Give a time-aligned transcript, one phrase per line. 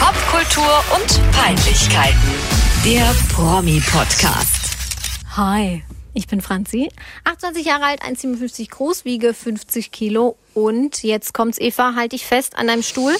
[0.00, 2.34] Popkultur und Peinlichkeiten.
[2.86, 4.70] Der Promi-Podcast.
[5.36, 5.84] Hi,
[6.14, 6.88] ich bin Franzi,
[7.24, 12.56] 28 Jahre alt, 1,57 groß, wiege 50 Kilo und jetzt kommt's, Eva, halt dich fest
[12.56, 13.14] an deinem Stuhl.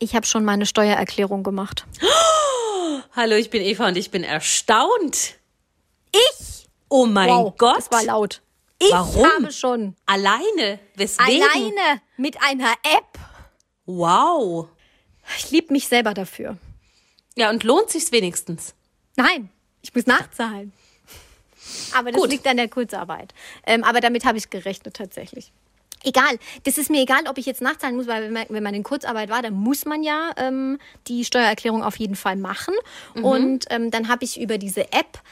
[0.00, 1.86] Ich habe schon meine Steuererklärung gemacht.
[3.16, 5.36] Hallo, ich bin Eva und ich bin erstaunt.
[6.12, 6.66] Ich?
[6.88, 7.76] Oh mein wow, Gott.
[7.78, 8.42] Das war laut.
[8.80, 9.24] Ich Warum?
[9.24, 10.80] habe schon Alleine?
[10.96, 11.44] Weswegen?
[11.44, 13.20] alleine mit einer App.
[13.86, 14.68] Wow.
[15.38, 16.56] Ich liebe mich selber dafür.
[17.36, 18.74] Ja, und lohnt sich's wenigstens?
[19.16, 19.50] Nein,
[19.82, 20.72] ich muss nachzahlen.
[21.94, 22.30] Aber das Gut.
[22.30, 23.32] liegt an der Kurzarbeit.
[23.66, 25.52] Ähm, aber damit habe ich gerechnet tatsächlich.
[26.04, 28.74] Egal, das ist mir egal, ob ich jetzt nachzahlen muss, weil wenn man, wenn man
[28.74, 32.74] in Kurzarbeit war, dann muss man ja ähm, die Steuererklärung auf jeden Fall machen.
[33.14, 35.22] Und ähm, dann habe ich über diese App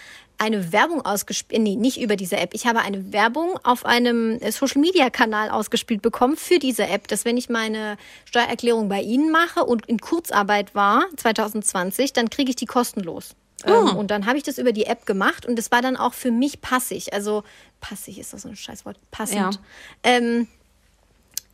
[0.40, 2.54] eine Werbung ausgespielt, nee, nicht über diese App.
[2.54, 7.36] Ich habe eine Werbung auf einem äh, Social-Media-Kanal ausgespielt bekommen für diese App, dass wenn
[7.36, 12.64] ich meine Steuererklärung bei Ihnen mache und in Kurzarbeit war, 2020, dann kriege ich die
[12.64, 13.36] kostenlos.
[13.66, 16.14] Ähm, und dann habe ich das über die App gemacht und das war dann auch
[16.14, 17.12] für mich passig.
[17.12, 17.44] Also
[17.82, 18.96] passig ist das so ein Scheißwort.
[19.10, 19.36] Passend.
[19.38, 19.50] Ja.
[20.04, 20.48] Ähm,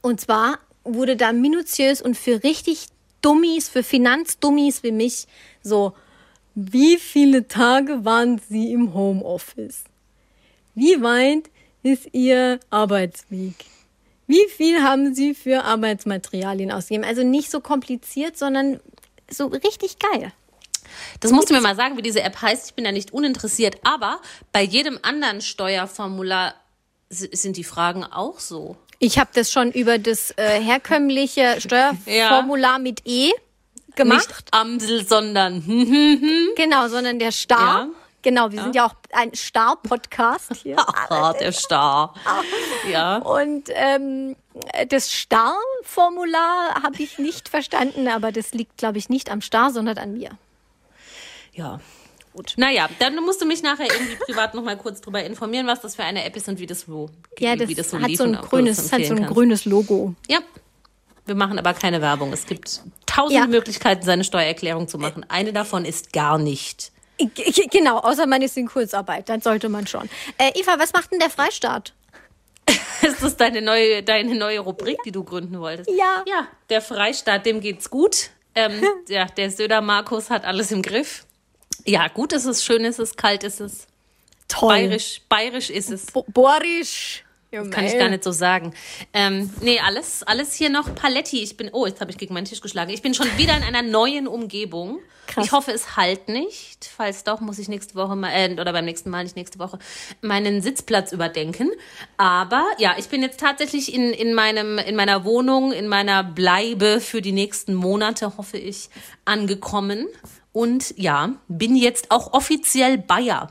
[0.01, 2.87] und zwar wurde da minutiös und für richtig
[3.21, 5.27] Dummies, für Finanzdummies wie mich,
[5.65, 5.95] so,
[6.59, 9.85] wie viele Tage waren Sie im Homeoffice?
[10.75, 11.51] Wie weit
[11.83, 13.53] ist Ihr Arbeitsweg?
[14.27, 17.05] Wie viel haben Sie für Arbeitsmaterialien ausgegeben?
[17.05, 18.81] Also nicht so kompliziert, sondern
[19.31, 20.33] so richtig geil.
[21.21, 22.69] Das musst du mir mal sagen, wie diese App heißt.
[22.69, 23.77] Ich bin da nicht uninteressiert.
[23.85, 26.55] Aber bei jedem anderen Steuerformular
[27.11, 28.79] sind die Fragen auch so.
[28.99, 33.33] Ich habe das schon über das äh, herkömmliche Steuerformular mit E
[33.97, 34.29] gemacht.
[34.29, 35.63] Nicht Amsel, sondern
[36.57, 37.87] Genau, sondern der Star.
[37.87, 37.89] Ja.
[38.23, 40.77] Genau, wir sind ja auch ein Star-Podcast hier.
[41.11, 42.15] ah, der Star.
[42.91, 43.19] Ja.
[43.19, 44.37] Und ähm,
[44.89, 49.99] das Star-Formular habe ich nicht verstanden, aber das liegt, glaube ich, nicht am Star, sondern
[49.99, 50.31] an mir.
[51.53, 51.81] Ja.
[52.33, 52.55] Gut.
[52.57, 55.97] Naja, dann musst du mich nachher irgendwie privat noch mal kurz drüber informieren, was das
[55.97, 58.25] für eine App ist und wie das so, Ja, das, wie das so hat, so
[58.25, 59.35] ein grünes, hat so ein kannst.
[59.35, 60.15] grünes Logo.
[60.29, 60.41] Ja.
[61.27, 62.33] Wir machen aber keine Werbung.
[62.33, 63.47] Es gibt tausende Ja.
[63.47, 65.27] Möglichkeiten, seine Steuererklärung zu machen.
[65.29, 66.93] Eine davon ist gar nicht.
[67.71, 70.09] Genau, außer man ist in Kurzarbeit, dann sollte man schon.
[70.39, 71.95] Äh, Eva, was macht denn der Freistaat?
[73.03, 75.89] Ist das deine neue, deine neue Rubrik, die du gründen wolltest?
[75.91, 76.25] Ja.
[76.27, 78.31] Ja, der Freistaat, dem geht's gut.
[78.55, 81.25] Ähm, ja, der Söder Markus hat alles im Griff.
[81.85, 83.87] Ja, gut ist es, schön ist es, kalt ist es,
[84.49, 84.69] Toll.
[84.75, 86.07] bayerisch, bayerisch ist es.
[86.07, 87.25] Bo Borisch.
[87.65, 88.73] Kann ich gar nicht so sagen.
[89.13, 91.43] Ähm, nee, alles, alles hier noch Paletti.
[91.43, 92.91] Ich bin, oh, jetzt habe ich gegen meinen Tisch geschlagen.
[92.91, 95.01] Ich bin schon wieder in einer neuen Umgebung.
[95.27, 95.45] Krass.
[95.45, 96.85] Ich hoffe, es halt nicht.
[96.97, 99.79] Falls doch, muss ich nächste Woche mal, äh, oder beim nächsten Mal, nicht nächste Woche,
[100.21, 101.71] meinen Sitzplatz überdenken.
[102.17, 107.01] Aber ja, ich bin jetzt tatsächlich in, in, meinem, in meiner Wohnung, in meiner Bleibe
[107.01, 108.89] für die nächsten Monate, hoffe ich,
[109.25, 110.07] angekommen.
[110.53, 113.49] Und ja, bin jetzt auch offiziell Bayer.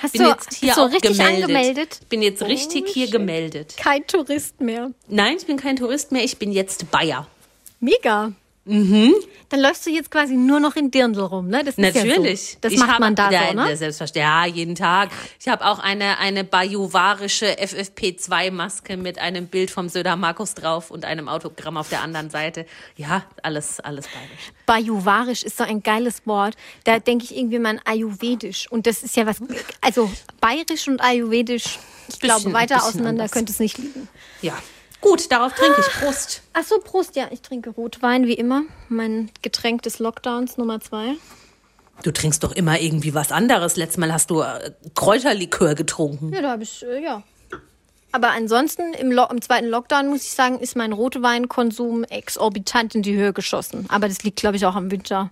[0.00, 1.42] Hast Bin du, jetzt hier bist du auch richtig gemeldet.
[1.44, 2.00] angemeldet?
[2.08, 3.12] Bin jetzt richtig Oh, hier shit.
[3.12, 3.74] gemeldet.
[3.76, 4.92] Kein Tourist mehr.
[5.08, 7.26] Nein, ich bin kein Tourist mehr, ich bin jetzt Bayer.
[7.80, 8.32] Mega.
[8.68, 9.14] Mhm.
[9.50, 11.60] Dann läufst du jetzt quasi nur noch in Dirndl rum, ne?
[11.64, 12.48] Das ist Natürlich.
[12.48, 12.58] Ja so.
[12.60, 13.70] Das Ich macht habe- man da ja, so, ne?
[13.70, 14.22] ja, Selbstverständlich.
[14.22, 15.08] Ja, jeden Tag.
[15.40, 21.04] Ich habe auch eine, eine bajuwarische FFP2-Maske mit einem Bild vom Söder Markus drauf und
[21.04, 22.66] einem Autogramm auf der anderen Seite.
[22.96, 24.52] Ja, alles, alles bayerisch.
[24.66, 26.54] Bajuwarisch ist so ein geiles Wort.
[26.84, 28.70] Da denke ich irgendwie mal an Ayurvedisch.
[28.70, 29.38] Und das ist ja was,
[29.80, 33.30] also bayerisch und Ayurvedisch, ich glaube, Bisschen- weiter bisschen auseinander anders.
[33.32, 34.08] könnte es nicht liegen.
[34.42, 34.58] Ja.
[35.00, 35.86] Gut, darauf trinke ich.
[36.00, 36.42] Prost.
[36.52, 38.62] Ach so, Prost, ja, ich trinke Rotwein, wie immer.
[38.88, 41.14] Mein Getränk des Lockdowns Nummer zwei.
[42.02, 43.76] Du trinkst doch immer irgendwie was anderes.
[43.76, 46.32] Letztes Mal hast du äh, Kräuterlikör getrunken.
[46.32, 47.22] Ja, da habe ich, äh, ja.
[48.12, 53.02] Aber ansonsten im, Lo im zweiten Lockdown, muss ich sagen, ist mein Rotweinkonsum exorbitant in
[53.02, 53.86] die Höhe geschossen.
[53.88, 55.30] Aber das liegt, glaube ich, auch am Winter.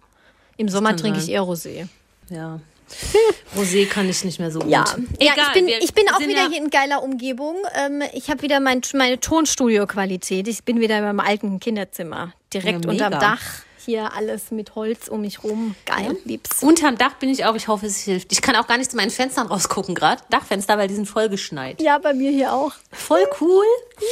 [0.56, 1.88] Im Sommer trinke ich eher Rosé.
[2.28, 2.60] Ja.
[3.56, 4.70] Rosé kann ich nicht mehr so gut.
[4.70, 4.84] Ja,
[5.20, 7.56] ja Egal, ich bin, ich bin auch wieder ja- hier in geiler Umgebung.
[7.74, 10.48] Ähm, ich habe wieder mein, meine Tonstudio-Qualität.
[10.48, 12.32] Ich bin wieder in meinem alten Kinderzimmer.
[12.52, 13.10] Direkt Ja, unterm.
[13.12, 13.40] Dach.
[13.84, 15.76] Hier alles mit Holz um mich rum.
[15.84, 16.60] Geil, lieb's.
[16.62, 17.54] Unterm Dach bin ich auch.
[17.54, 18.32] Ich hoffe, es hilft.
[18.32, 20.20] Ich kann auch gar nicht zu meinen Fenstern rausgucken gerade.
[20.28, 21.80] Dachfenster, weil die sind voll geschneit.
[21.80, 22.72] Ja, bei mir hier auch.
[22.90, 23.64] Voll cool.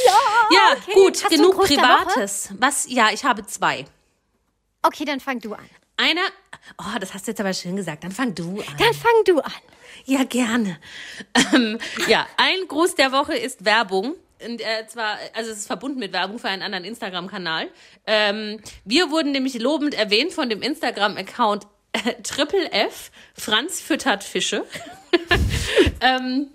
[0.05, 0.13] Ja,
[0.51, 0.93] Ja, okay.
[0.93, 1.21] gut.
[1.23, 1.57] Hast genug?
[1.61, 2.49] Privates.
[2.57, 2.85] Was?
[2.89, 3.83] Ja, ich habe zwei.
[4.81, 5.65] Okay, dann fang du an.
[5.97, 6.21] Einer.
[6.77, 8.03] Oh, das hast du jetzt aber schön gesagt.
[8.03, 8.75] Dann fang du an.
[8.77, 9.51] Dann fang du an.
[10.05, 10.77] Ja, gerne.
[11.53, 14.15] Ähm, ja, ein Gruß der Woche ist Werbung.
[14.45, 17.69] Und, äh, zwar, also es ist verbunden mit Werbung für einen anderen Instagram-Kanal.
[18.05, 24.65] Ähm, wir wurden nämlich lobend erwähnt von dem Instagram-Account äh, Triple F, Franz füttert Fische.
[26.01, 26.49] ähm,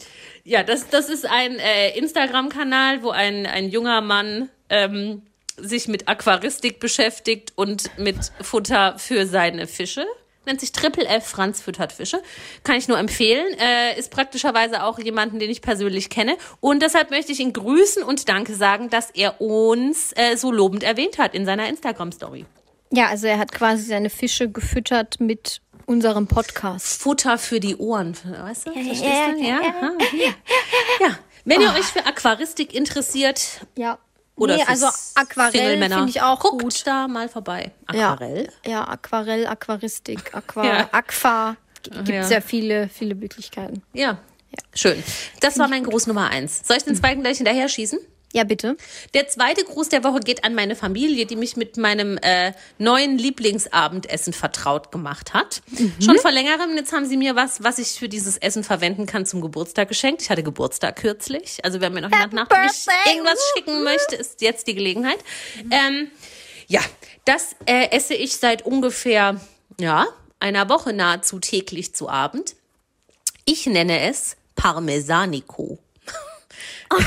[0.45, 5.23] ja, das, das ist ein äh, Instagram-Kanal, wo ein, ein junger Mann ähm,
[5.63, 10.07] sich mit Aquaristik beschäftigt und mit Futter für seine Fische.
[10.47, 12.23] Nennt sich Triple F Franz füttert Fische.
[12.65, 13.47] Kann ich nur empfehlen.
[13.59, 16.37] Äh, ist praktischerweise auch jemanden, den ich persönlich kenne.
[16.61, 20.83] Und deshalb möchte ich ihn grüßen und Danke sagen, dass er uns äh, so lobend
[20.83, 22.47] erwähnt hat in seiner Instagram-Story.
[22.91, 27.03] Ja, also er hat quasi seine Fische gefüttert mit unserem Podcast.
[27.03, 28.73] Futter für die Ohren, weißt du?
[28.73, 29.39] Verstehst ja, du?
[29.39, 29.61] ja, Ja, ja.
[29.61, 31.07] aha, ja.
[31.07, 31.19] ja.
[31.45, 33.99] Wenn ihr euch für Aquaristik interessiert Ja.
[34.41, 36.87] Oder nee, also Aquarell finde ich auch guckt gut.
[36.87, 37.73] da mal vorbei.
[37.93, 38.13] Ja.
[38.15, 38.49] Aquarell?
[38.67, 40.89] Ja, Aquarell, Aquaristik, Aqua, Ja.
[40.93, 41.57] Aqua.
[41.83, 42.21] Gibt Ja.
[42.23, 43.83] es ja viele, viele Möglichkeiten.
[43.93, 44.19] Ja.
[44.75, 45.03] Schön.
[45.41, 46.67] Das war mein Gruß Nummer eins.
[46.67, 47.99] Soll ich den zweiten gleich hinterher schießen?
[48.33, 48.77] Ja, bitte.
[49.13, 53.19] Der zweite Gruß der Woche geht an meine Familie, die mich mit meinem äh, neuen
[53.19, 55.63] Lieblingsabendessen vertraut gemacht hat.
[56.01, 56.77] Schon vor längerem.
[56.77, 60.23] Jetzt haben sie mir was, was ich für dieses Essen verwenden kann, zum Geburtstag geschenkt.
[60.23, 61.59] Ich hatte Geburtstag kürzlich.
[61.65, 62.95] Also wenn mir noch jemand birthday.
[63.07, 65.19] irgendwas schicken möchte, ist jetzt die Gelegenheit.
[65.73, 66.09] Ähm,
[66.69, 66.81] ja,
[67.25, 69.41] das äh, esse ich seit ungefähr
[69.81, 70.07] ja
[70.39, 72.55] einer Woche nahezu täglich zu Abend.
[73.45, 75.81] Ich nenne es Parmesanico.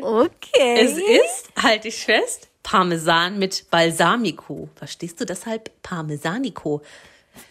[0.00, 0.76] Okay.
[0.76, 4.68] Es ist, halte ich fest, Parmesan mit Balsamico.
[4.76, 6.82] Verstehst du deshalb Parmesanico?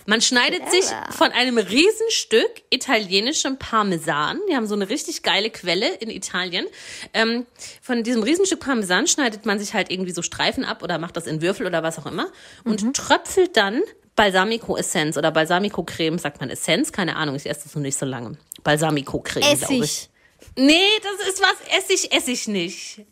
[0.05, 4.39] Man schneidet sich von einem Riesenstück italienischem Parmesan.
[4.49, 6.65] Die haben so eine richtig geile Quelle in Italien.
[7.13, 7.45] Ähm,
[7.81, 11.27] von diesem Riesenstück Parmesan schneidet man sich halt irgendwie so Streifen ab oder macht das
[11.27, 12.29] in Würfel oder was auch immer
[12.63, 13.81] und tröpfelt dann
[14.15, 18.37] Balsamico-Essenz oder Balsamico-Creme, sagt man Essenz, keine Ahnung, ich esse das noch nicht so lange.
[18.63, 20.09] Balsamico-Creme, glaube ich.
[20.57, 23.05] Nee, das ist was Essig, esse ich nicht.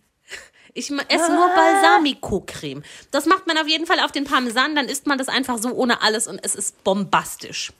[0.74, 2.83] Ich esse nur Balsamico-Creme.
[3.12, 5.69] Das macht man auf jeden Fall auf den Parmesan, dann isst man das einfach so
[5.69, 7.71] ohne alles und es ist bombastisch.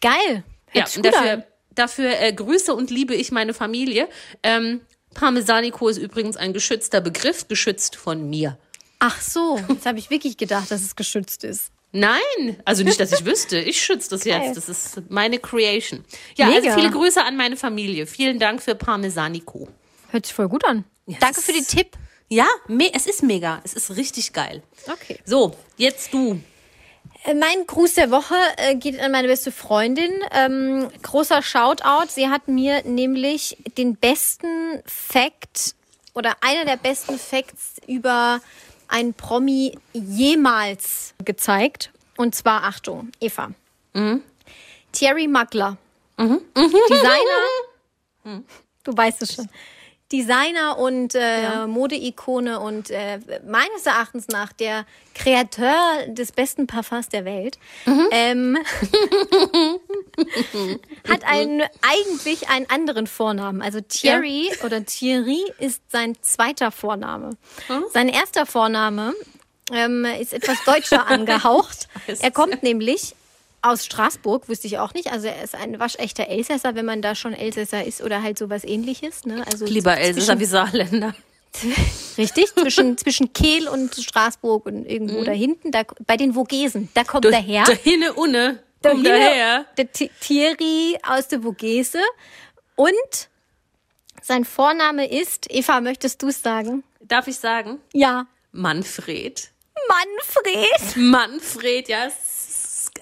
[0.00, 0.44] Geil.
[0.72, 4.08] Ja, Hört und dafür, dafür äh, grüße und liebe ich meine Familie.
[4.44, 4.82] Ähm,
[5.14, 8.58] Parmesanico ist übrigens ein geschützter Begriff, geschützt von mir.
[9.00, 11.72] Ach so, jetzt habe ich wirklich gedacht, dass es geschützt ist.
[11.96, 13.56] Nein, also nicht, dass ich wüsste.
[13.58, 14.56] Ich schütze das jetzt.
[14.56, 16.04] Das ist meine Creation.
[16.34, 16.70] Ja, Mega.
[16.70, 18.08] also viele Grüße an meine Familie.
[18.08, 19.68] Vielen Dank für Parmesanico.
[20.10, 20.84] Hört sich voll gut an.
[21.06, 21.96] Ja, Danke für den Tipp.
[22.28, 22.46] Ja,
[22.92, 23.60] es ist mega.
[23.62, 24.62] Es ist richtig geil.
[24.92, 25.20] Okay.
[25.24, 26.40] So, jetzt du.
[27.24, 30.10] Äh, Mein Gruß der Woche äh, geht an meine beste Freundin.
[30.32, 32.08] Ähm, großer Shoutout.
[32.08, 35.76] Sie hat mir nämlich den besten Fact
[36.12, 38.40] oder einer der besten Facts über
[38.88, 41.90] einen Promi jemals gezeigt.
[42.16, 43.50] Und zwar, Achtung, Eva.
[44.92, 45.76] Thierry Magler.
[46.18, 47.42] Designer.
[48.84, 49.48] Du weißt es schon.
[50.14, 55.74] Designer und äh, Modeikone und äh, meines Erachtens nach der Kreateur
[56.06, 57.58] des besten Parfums der Welt,
[58.12, 58.56] ähm,
[61.08, 63.60] hat einen, eigentlich einen anderen Vornamen.
[63.60, 67.30] Also Thierry oder Thierry ist sein zweiter Vorname.
[67.92, 69.14] Sein erster Vorname
[69.72, 71.88] ähm, ist etwas deutscher angehaucht.
[72.20, 73.16] Er kommt nämlich
[73.64, 75.10] aus Straßburg, wusste ich auch nicht.
[75.12, 78.64] Also er ist ein waschechter Elsässer, wenn man da schon Elsässer ist oder halt sowas
[78.64, 79.24] ähnliches.
[79.24, 79.44] Ne?
[79.50, 81.14] Also Lieber Elsässer wie Saarländer.
[82.18, 87.04] Richtig, zwischen, zwischen Kehl und Straßburg und irgendwo da hinten, da, bei den Vogesen, da
[87.04, 87.64] kommt er her.
[87.66, 88.60] Der Hinne Unne.
[88.82, 89.66] Der Komm Hille- daher.
[89.76, 92.00] Der Thi- Thierry aus der Vogese.
[92.76, 93.28] Und
[94.20, 96.82] sein Vorname ist, Eva, möchtest du es sagen?
[97.00, 97.78] Darf ich sagen?
[97.92, 98.26] Ja.
[98.52, 99.50] Manfred.
[99.88, 100.96] Manfred.
[100.96, 102.33] Manfred, ja, es ist,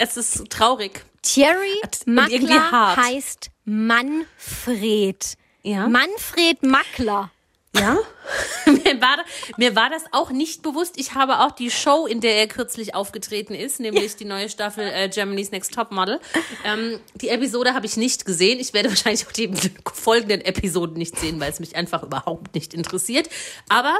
[0.02, 1.04] es ist traurig.
[1.22, 5.36] Thierry Mackler heißt Manfred.
[5.62, 5.88] Ja.
[5.88, 7.30] Manfred Mackler.
[7.74, 7.96] Ja?
[8.66, 9.18] mir, war,
[9.56, 10.94] mir war das auch nicht bewusst.
[10.98, 14.84] Ich habe auch die Show, in der er kürzlich aufgetreten ist, nämlich die neue Staffel
[14.84, 16.20] äh, Germany's Next Top Model.
[16.64, 18.58] Ähm, die Episode habe ich nicht gesehen.
[18.58, 19.50] Ich werde wahrscheinlich auch die
[19.94, 23.30] folgenden Episoden nicht sehen, weil es mich einfach überhaupt nicht interessiert.
[23.68, 23.96] Aber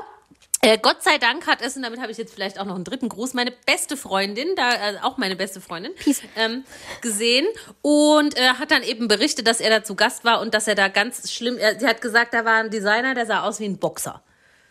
[0.62, 2.84] äh, Gott sei Dank hat es, und damit habe ich jetzt vielleicht auch noch einen
[2.84, 5.92] dritten Gruß, meine beste Freundin, da äh, auch meine beste Freundin,
[6.36, 6.64] ähm,
[7.00, 7.46] gesehen
[7.82, 10.76] und äh, hat dann eben berichtet, dass er da zu Gast war und dass er
[10.76, 13.66] da ganz schlimm, er, sie hat gesagt, da war ein Designer, der sah aus wie
[13.66, 14.22] ein Boxer.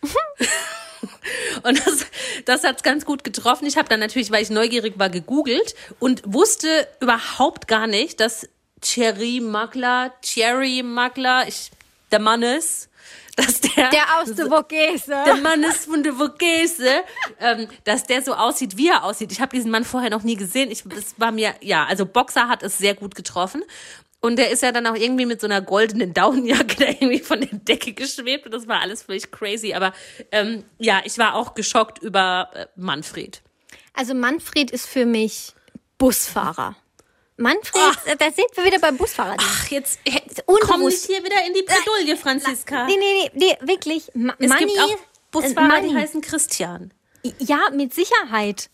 [1.62, 2.06] Und das,
[2.44, 3.66] das hat's ganz gut getroffen.
[3.66, 8.48] Ich habe dann natürlich, weil ich neugierig war, gegoogelt und wusste überhaupt gar nicht, dass
[8.80, 11.70] Thierry Magler, Thierry Magler, ich,
[12.12, 12.88] der Mann ist,
[13.36, 15.16] dass der, Der aus der Vogese.
[15.24, 17.02] der Mann ist von der Vogese,
[17.40, 19.32] ähm, dass der so aussieht, wie er aussieht.
[19.32, 20.70] Ich habe diesen Mann vorher noch nie gesehen.
[20.70, 23.64] Ich, das war mir, ja, also Boxer hat es sehr gut getroffen.
[24.20, 27.40] Und der ist ja dann auch irgendwie mit so einer goldenen Daunenjacke da irgendwie von
[27.40, 28.46] der Decke geschwebt.
[28.46, 29.72] Und das war alles völlig crazy.
[29.74, 29.92] Aber
[30.30, 33.42] ähm, ja, ich war auch geschockt über äh, Manfred.
[33.94, 35.54] Also Manfred ist für mich
[35.98, 36.76] Busfahrer.
[37.42, 38.06] Manfred, Ach.
[38.06, 39.36] äh, da sind wir wieder beim Busfahrer.
[39.38, 40.12] Ach, jetzt äh,
[40.46, 40.70] unbewusst.
[40.70, 42.86] komm nicht hier wieder in die Bredouille, Franziska.
[42.86, 44.10] Nee, nee, nee, nee wirklich.
[44.14, 44.96] Ma Es Manni, gibt auch
[45.30, 45.94] Busfahrer, die Manni.
[46.00, 46.92] heißen Christian.
[47.38, 48.70] Ja, mit Sicherheit.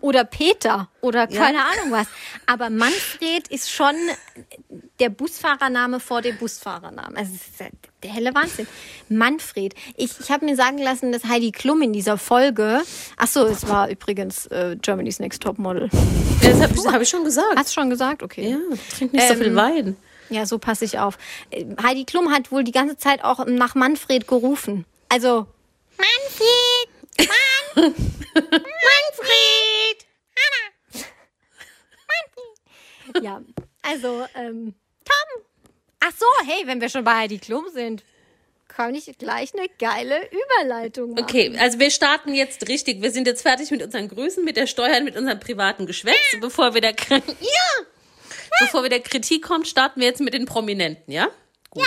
[0.00, 2.06] Oder Peter oder keine Ahnung was.
[2.46, 3.94] Aber Manfred ist schon
[5.00, 7.16] der Busfahrername vor dem Busfahrernamen.
[7.16, 7.66] Also das ist ja
[8.02, 8.66] der helle Wahnsinn.
[9.08, 9.74] Manfred.
[9.96, 12.82] Ich, ich habe mir sagen lassen, dass Heidi Klum in dieser Folge.
[13.16, 15.88] Ach so, es war übrigens äh, Germany's Next Top Model.
[16.42, 17.56] Das habe ich, hab ich schon gesagt.
[17.56, 18.22] Hast du schon gesagt?
[18.22, 18.50] Okay.
[18.50, 19.96] Ja, trink nicht so Ähm, viel Wein.
[20.28, 21.18] Ja, so passe ich auf.
[21.50, 24.84] Äh, Heidi Klum hat wohl die ganze Zeit auch nach Manfred gerufen.
[25.08, 25.46] Also
[25.96, 26.95] Manfred!
[27.18, 27.94] Mann!
[28.34, 29.98] Manfred!
[30.36, 31.04] Hanna!
[32.08, 33.22] Manfred!
[33.22, 33.42] Ja,
[33.82, 35.44] also ähm, Tom!
[36.00, 38.04] Ach so, hey, wenn wir schon bei Heidi Klum sind,
[38.68, 41.24] kann ich gleich eine geile Überleitung machen.
[41.24, 43.00] Okay, also wir starten jetzt richtig.
[43.00, 46.16] Wir sind jetzt fertig mit unseren Grüßen, mit der Steuern, mit unserem privaten Geschwätz.
[46.40, 47.86] Bevor wir der, ja.
[48.60, 51.30] Bevor wir der Kritik kommt, starten wir jetzt mit den Prominenten, ja?
[51.70, 51.86] Gut.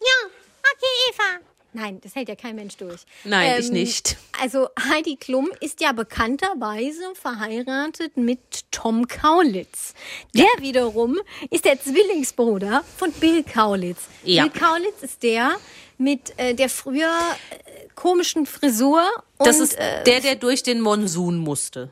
[0.00, 1.49] Ja, okay, Eva.
[1.72, 3.02] Nein, das hält ja kein Mensch durch.
[3.24, 4.16] Nein, ich nicht.
[4.40, 8.40] Also Heidi Klum ist ja bekannterweise verheiratet mit
[8.72, 9.94] Tom Kaulitz.
[10.34, 11.18] Der wiederum
[11.50, 14.00] ist der Zwillingsbruder von Bill Kaulitz.
[14.24, 14.42] Ja.
[14.46, 15.52] Bill Kaulitz ist der
[15.98, 17.12] mit äh, der früher
[17.50, 19.02] äh, komischen Frisur.
[19.38, 21.90] Und, Das ist äh, der, der durch den Monsun musste.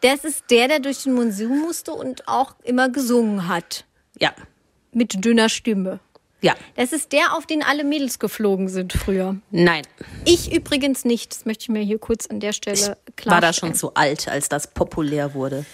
[0.00, 3.84] das ist der, der durch den Monsun musste und auch immer gesungen hat.
[4.20, 4.34] Ja.
[4.92, 6.00] Mit dünner Stimme.
[6.44, 6.54] Ja.
[6.76, 9.36] Das ist der, auf den alle Mädels geflogen sind früher.
[9.50, 9.80] Nein.
[10.26, 11.32] Ich übrigens nicht.
[11.32, 14.28] Das möchte ich mir hier kurz an der Stelle klar War da schon zu alt,
[14.28, 15.64] als das populär wurde.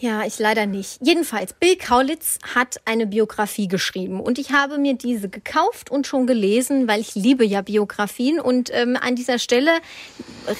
[0.00, 0.98] Ja, ich leider nicht.
[1.02, 6.26] Jedenfalls, Bill Kaulitz hat eine Biografie geschrieben und ich habe mir diese gekauft und schon
[6.26, 9.70] gelesen, weil ich liebe ja Biografien und ähm, an dieser Stelle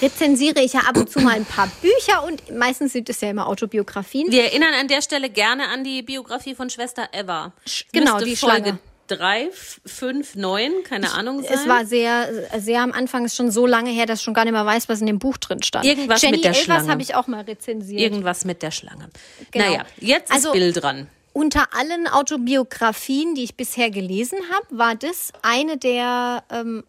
[0.02, 3.30] rezensiere ich ja ab und zu mal ein paar Bücher und meistens sind es ja
[3.30, 4.30] immer Autobiografien.
[4.30, 7.54] Wir erinnern an der Stelle gerne an die Biografie von Schwester Eva.
[7.92, 8.78] genau, Müsste die Folge Schlange.
[9.10, 9.48] Drei,
[9.84, 11.52] fünf, neun, keine Ahnung sein.
[11.52, 12.28] Es war sehr,
[12.60, 14.88] sehr am Anfang, ist schon so lange her, dass ich schon gar nicht mehr weiß,
[14.88, 15.84] was in dem Buch drin stand.
[15.84, 16.88] Irgendwas Jenny mit der Elvers Schlange.
[16.90, 18.00] habe ich auch mal rezensiert.
[18.00, 19.08] Irgendwas mit der Schlange.
[19.50, 19.64] Genau.
[19.66, 21.08] Naja, jetzt ist Also- Bill dran.
[21.32, 26.82] Unter allen Autobiografien, die ich bisher gelesen habe, war das eine der ähm,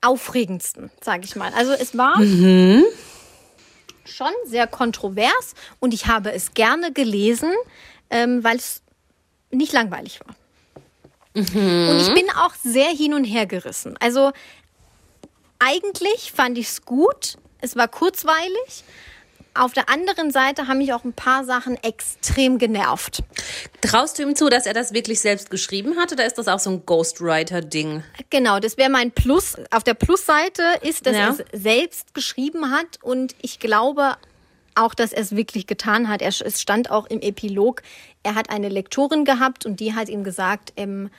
[0.00, 1.52] aufregendsten, sage ich mal.
[1.54, 2.16] Also es war
[4.04, 7.52] schon sehr kontrovers und ich habe es gerne gelesen,
[8.10, 8.82] ähm, weil es
[9.50, 10.34] nicht langweilig war.
[11.38, 13.96] Und ich bin auch sehr hin und her gerissen.
[14.00, 14.32] Also
[15.58, 17.36] eigentlich fand ich es gut.
[17.60, 18.84] Es war kurzweilig.
[19.54, 23.24] Auf der anderen Seite haben mich auch ein paar Sachen extrem genervt.
[23.80, 26.60] Traust du ihm zu, dass er das wirklich selbst geschrieben hat oder ist das auch
[26.60, 28.04] so ein Ghostwriter-Ding?
[28.30, 29.56] Genau, das wäre mein Plus.
[29.72, 31.20] Auf der Plusseite ist, dass Ja.
[31.22, 34.16] er es selbst geschrieben hat und ich glaube
[34.78, 36.22] auch, dass er es wirklich getan hat.
[36.22, 37.82] Er, es stand auch im Epilog,
[38.22, 41.10] er hat eine Lektorin gehabt und die hat ihm gesagt, ähm,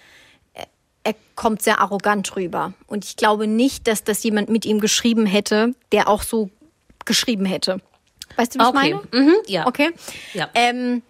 [1.04, 2.74] er- kommt sehr arrogant rüber.
[2.88, 6.50] Und ich glaube nicht, dass das jemand mit ihm geschrieben hätte, der auch so
[7.06, 7.80] geschrieben hätte.
[8.36, 8.88] Weißt du, was Okay.
[8.90, 9.26] ich meine?
[9.26, 9.66] Mhm, ja.
[9.66, 9.92] Okay.
[10.34, 10.50] Ja.
[10.54, 11.02] Ähm,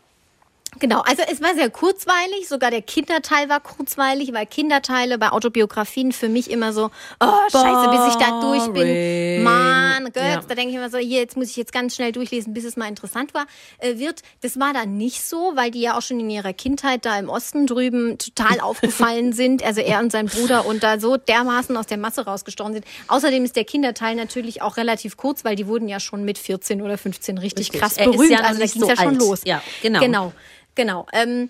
[0.78, 6.12] genau, also es war sehr kurzweilig, sogar der Kinderteil war kurzweilig, weil Kinderteile bei Autobiografien
[6.12, 9.44] für mich immer so, oh scheiße, bis ich da durch bin.
[9.44, 10.42] Mann, Götz, Ja.
[10.48, 12.78] da denke ich immer so, hier, jetzt muss ich jetzt ganz schnell durchlesen, bis es
[12.78, 13.46] mal interessant war,
[13.80, 14.22] äh, wird.
[14.42, 17.30] Das war dann nicht so, weil die ja auch schon in ihrer Kindheit da im
[17.30, 21.88] Osten drüben total aufgefallen sind, also er und sein Bruder und da so dermaßen aus
[21.88, 22.86] der Masse rausgestochen sind.
[23.08, 26.82] Außerdem ist der Kinderteil natürlich auch relativ kurz, weil die wurden ja schon mit 14
[26.82, 27.82] oder 15 richtig, Richtig.
[27.82, 28.32] krass Er berühmt.
[28.32, 29.18] ja also da ging es so ja schon alt.
[29.20, 29.42] los.
[29.46, 30.00] Ja, genau.
[30.00, 30.34] Genau,
[30.76, 31.08] genau.
[31.14, 31.50] Ähm,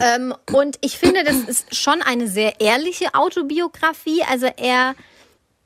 [0.00, 4.22] ähm, und ich finde, das ist schon eine sehr ehrliche Autobiografie.
[4.28, 4.94] Also er,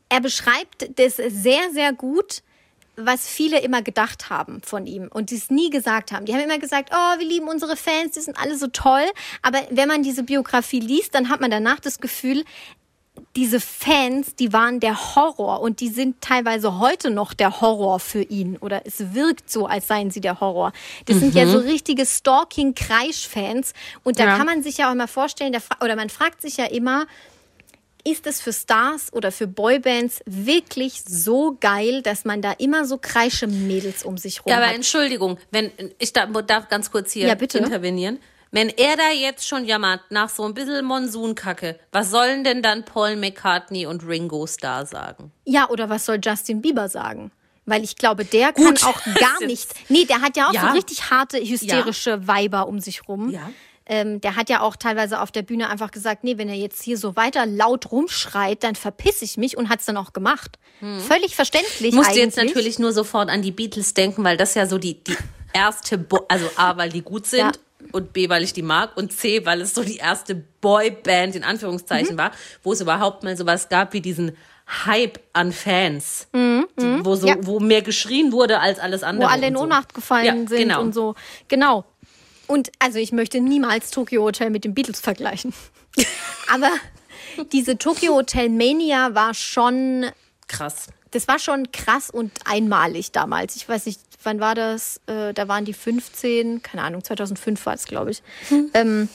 [0.09, 2.43] er beschreibt das sehr, sehr gut,
[2.97, 6.27] was viele immer gedacht haben von ihm und die es nie gesagt haben.
[6.27, 9.05] Die haben immer gesagt, oh, wir lieben unsere Fans, die sind alle so toll.
[9.43, 12.45] Aber wenn man diese Biografie liest, dann hat man danach das Gefühl,
[13.37, 18.23] diese Fans, die waren der Horror und die sind teilweise heute noch der Horror für
[18.23, 20.73] ihn oder es wirkt so, als seien sie der Horror.
[21.07, 23.73] Das sind ja so richtige Stalking-Kreisch-Fans
[24.03, 24.37] und da Ja.
[24.37, 27.07] kann man sich ja auch immer vorstellen, oder man fragt sich ja immer,
[28.03, 32.99] ist es für Stars oder für Boybands wirklich so geil, dass man da immer so
[32.99, 34.75] kreische Mädels um sich rum Ja, aber hat?
[34.75, 37.59] Entschuldigung, wenn ich da, darf ganz kurz hier Ja, bitte.
[37.59, 38.19] intervenieren.
[38.53, 42.85] Wenn er da jetzt schon jammert nach so ein bisschen Monsunkacke, was sollen denn dann
[42.85, 45.31] Paul McCartney und Ringo Starr sagen?
[45.45, 47.31] Ja, oder was soll Justin Bieber sagen?
[47.67, 49.69] Weil ich glaube, der kann Gut, auch das gar ist- nicht.
[49.89, 50.63] Nee, der hat ja auch Ja.
[50.63, 53.31] so richtig harte, hysterische Weiber um sich rum.
[53.31, 53.51] Ja.
[53.87, 56.83] Ähm, der hat ja auch teilweise auf der Bühne einfach gesagt, nee, wenn er jetzt
[56.83, 60.59] hier so weiter laut rumschreit, dann verpiss ich mich und hat's dann auch gemacht.
[61.09, 62.25] Völlig verständlich Ich musste eigentlich.
[62.25, 65.17] jetzt natürlich nur sofort an die Beatles denken, weil das ja so die, die
[65.53, 67.53] erste, Bo also A, weil die gut sind Ja.
[67.93, 71.43] Und B, weil ich die mag und C, weil es so die erste Boyband in
[71.43, 71.49] Mhm.
[71.49, 72.33] Anführungszeichen war,
[72.63, 74.37] wo es überhaupt mal sowas gab wie diesen
[74.87, 77.37] Hype an Fans, wo so, Ja.
[77.41, 79.31] wo mehr geschrien wurde als alles wo andere.
[79.31, 79.63] alle in so.
[79.63, 80.81] Ohnmacht gefallen Ja, sind genau.
[80.81, 81.15] und so.
[81.49, 81.85] Genau.
[82.47, 85.53] Und also ich möchte niemals Tokyo Hotel mit den Beatles vergleichen.
[86.53, 86.71] Aber
[87.53, 90.07] diese Tokyo Hotel Mania war schon,
[90.49, 90.87] Krass.
[91.13, 93.57] das war schon krass und einmalig damals.
[93.57, 95.01] Ich weiß nicht, wann war das?
[95.07, 98.23] Äh, da waren die 15, keine Ahnung, 2005 war es, glaube ich.
[98.75, 99.09] Ähm,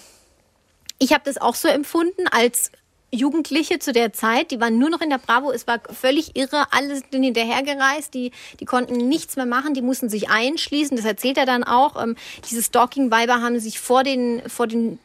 [1.00, 2.72] ich habe das auch so empfunden als
[3.12, 6.68] Jugendliche zu der Zeit, die waren nur noch in der Bravo, es war völlig irre,
[6.72, 11.38] alle sind hinterhergereist, die, die konnten nichts mehr machen, die mussten sich einschließen, das erzählt
[11.38, 12.02] er dann auch.
[12.02, 12.16] Ähm,
[12.50, 15.00] diese Stalking-Weiber haben sich vor den, vor den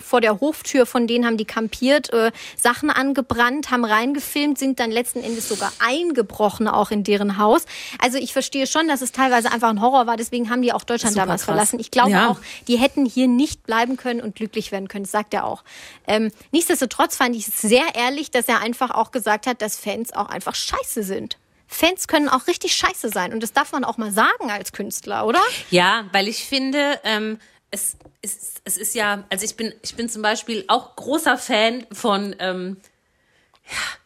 [0.00, 4.90] vor der Hoftür von denen haben die kampiert, äh, Sachen angebrannt, haben reingefilmt, sind dann
[4.90, 7.64] letzten Endes sogar eingebrochen auch in deren Haus.
[8.00, 10.84] Also ich verstehe schon, dass es teilweise einfach ein Horror war, deswegen haben die auch
[10.84, 11.46] Deutschland Super damals krass.
[11.54, 11.78] verlassen.
[11.80, 12.28] Ich glaube Ja.
[12.28, 15.04] auch, die hätten hier nicht bleiben können und glücklich werden können.
[15.04, 15.64] Das sagt er auch.
[16.06, 20.12] Ähm, nichtsdestotrotz fand ich es sehr ehrlich, dass er einfach auch gesagt hat, dass Fans
[20.12, 21.38] auch einfach scheiße sind.
[21.72, 25.24] Fans können auch richtig scheiße sein und das darf man auch mal sagen als Künstler,
[25.24, 25.40] oder?
[25.70, 27.38] Ja, weil ich finde, ähm,
[27.70, 31.86] es, ist, es ist ja, also ich bin, ich bin zum Beispiel auch großer Fan
[31.90, 32.76] von ähm,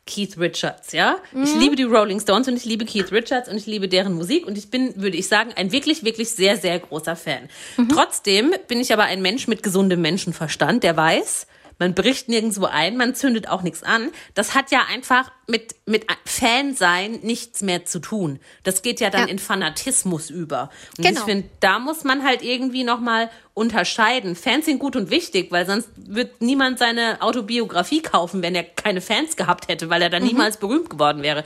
[0.07, 1.17] Keith Richards, ja.
[1.43, 4.47] Ich liebe die Rolling Stones und ich liebe Keith Richards und ich liebe deren Musik
[4.47, 7.49] und ich bin, würde ich sagen, ein wirklich, wirklich sehr, sehr großer Fan.
[7.93, 11.47] Trotzdem bin ich aber ein Mensch mit gesundem Menschenverstand, der weiß,
[11.79, 14.11] man bricht nirgendwo ein, man zündet auch nichts an.
[14.35, 18.39] Das hat ja einfach mit, mit Fansein nichts mehr zu tun.
[18.63, 19.27] Das geht ja dann Ja.
[19.29, 20.71] in Fanatismus über.
[20.99, 21.21] Und Genau.
[21.21, 24.37] ich finde, da muss man halt irgendwie nochmal unterscheiden.
[24.37, 29.01] Fans sind gut und wichtig, weil sonst wird niemand seine Autobiografie kaufen, wenn er keine
[29.01, 30.13] Fans gehabt hätte, weil er Mhm.
[30.13, 31.45] dann niemals berühmt geworden wäre.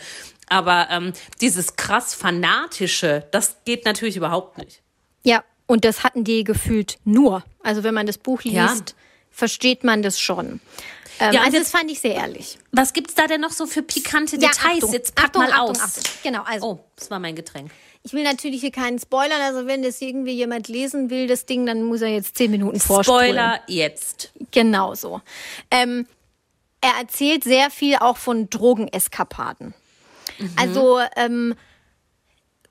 [0.49, 4.81] Aber ähm, dieses krass Fanatische, das geht natürlich überhaupt nicht.
[5.23, 7.45] Ja, und das hatten die gefühlt nur.
[7.63, 8.75] Also wenn man das Buch liest, Ja.
[9.39, 10.61] Versteht man das schon.
[11.21, 12.59] Ähm, Ja, also jetzt- das fand ich sehr ehrlich.
[12.73, 14.75] Was gibt's da denn noch so für pikante Ja, Details?
[14.83, 15.81] Achtung, Jetzt pack Achtung, mal Achtung, aus.
[15.81, 16.03] Achtung.
[16.25, 17.71] Genau, also Oh, das war mein Getränk.
[18.03, 19.41] ich will natürlich hier keinen spoilern.
[19.41, 22.81] Also wenn das irgendwie jemand lesen will, das Ding, dann muss er jetzt zehn Minuten
[22.81, 23.21] vorspulen.
[23.31, 24.33] Spoiler jetzt.
[24.51, 25.21] Genau so.
[25.71, 26.07] Ähm,
[26.81, 29.75] er erzählt sehr viel auch von Drogeneskapaden.
[30.57, 31.55] Also, ähm,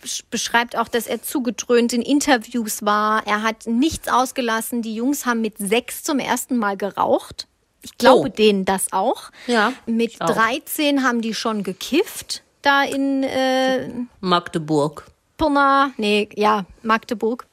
[0.04, 3.26] sch- beschreibt auch, dass er zugedröhnt in Interviews war.
[3.26, 4.82] Er hat nichts ausgelassen.
[4.82, 7.48] Die Jungs haben mit sechs zum ersten Mal geraucht.
[7.82, 8.32] Ich glaube Oh.
[8.32, 9.32] denen das auch.
[9.48, 10.28] Ja, Mit auch.
[10.34, 12.44] 13 haben die schon gekifft.
[12.62, 15.06] Da in äh, Magdeburg.
[15.38, 17.46] Pirna, nee, ja, Magdeburg.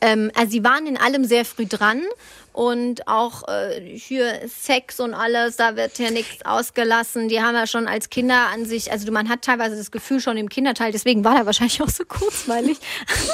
[0.00, 2.02] Ähm, also sie waren in allem sehr früh dran
[2.54, 7.28] und auch äh, hier Sex und alles, da wird ja nichts ausgelassen.
[7.28, 10.36] Die haben ja schon als Kinder an sich, also man hat teilweise das Gefühl schon
[10.36, 12.78] im Kinderteil, deswegen war er wahrscheinlich auch so kurzweilig.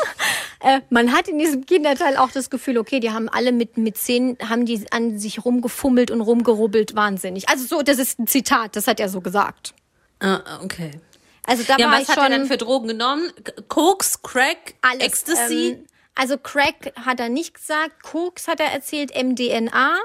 [0.61, 3.98] äh, man hat in diesem Kinderteil auch das Gefühl, okay, die haben alle mit, mit
[3.98, 7.46] zehn, haben die an sich rumgefummelt und rumgerubbelt, wahnsinnig.
[7.50, 9.74] Also so, das ist ein Zitat, das hat er so gesagt.
[10.20, 10.92] Ah, okay.
[11.44, 13.30] Also da Ja, war was ich hat schon er dann für Drogen genommen?
[13.68, 15.04] Koks, Crack, alles.
[15.04, 15.68] Ecstasy?
[15.72, 19.99] Ähm, also Crack hat er nicht gesagt, Koks hat er erzählt, MDNA.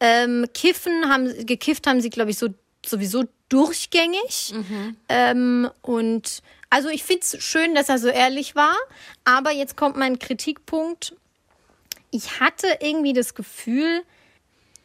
[0.00, 2.48] Ähm, Kiffen haben gekifft haben sie, glaube ich, so
[2.84, 4.54] sowieso durchgängig.
[5.08, 8.76] Ähm, und also ich finde es schön, dass er so ehrlich war.
[9.24, 11.14] Aber jetzt kommt mein Kritikpunkt.
[12.10, 14.02] Ich hatte irgendwie das Gefühl,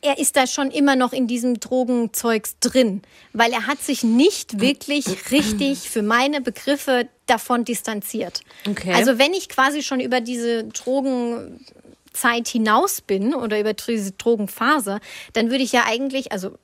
[0.05, 3.01] er ist da schon immer noch in diesem Drogenzeugs drin,
[3.33, 8.41] weil er hat sich nicht wirklich richtig für meine Begriffe davon distanziert.
[8.69, 8.93] Okay.
[8.93, 14.99] Also wenn ich quasi schon über diese Drogenzeit hinaus bin oder über diese Drogenphase,
[15.33, 16.55] dann würde ich ja eigentlich, also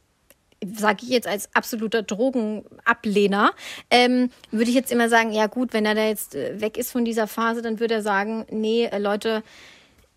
[0.64, 3.54] sage ich jetzt als absoluter Drogenablehner,
[3.90, 6.92] ähm, würde ich jetzt immer sagen, ja gut, wenn er da jetzt äh, weg ist
[6.92, 9.42] von dieser Phase, dann würde er sagen, nee, äh, Leute,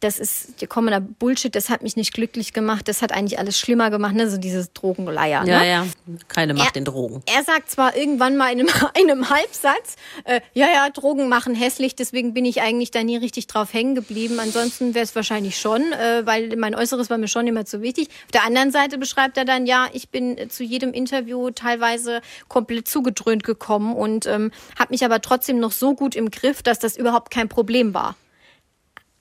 [0.05, 3.90] das ist gekommener Bullshit, das hat mich nicht glücklich gemacht, das hat eigentlich alles schlimmer
[3.90, 4.29] gemacht, ne?
[4.29, 5.45] so dieses Drogenleier.
[5.47, 5.69] ja, ne?
[5.69, 5.87] ja.
[6.29, 7.23] Keine Macht Er- in Drogen.
[7.25, 8.69] Er sagt zwar irgendwann mal in einem,
[9.01, 13.17] in einem Halbsatz, äh, ja, ja, Drogen machen hässlich, deswegen bin ich eigentlich da nie
[13.17, 14.38] richtig drauf hängen geblieben.
[14.40, 18.09] Ansonsten wäre es wahrscheinlich schon, äh, weil mein Äußeres war mir schon immer zu wichtig.
[18.27, 22.21] Auf der anderen Seite beschreibt er dann, ja, ich bin äh, zu jedem Interview teilweise
[22.49, 26.79] komplett zugedröhnt gekommen und ähm, habe mich aber trotzdem noch so gut im Griff, dass
[26.79, 28.17] das überhaupt kein Problem war.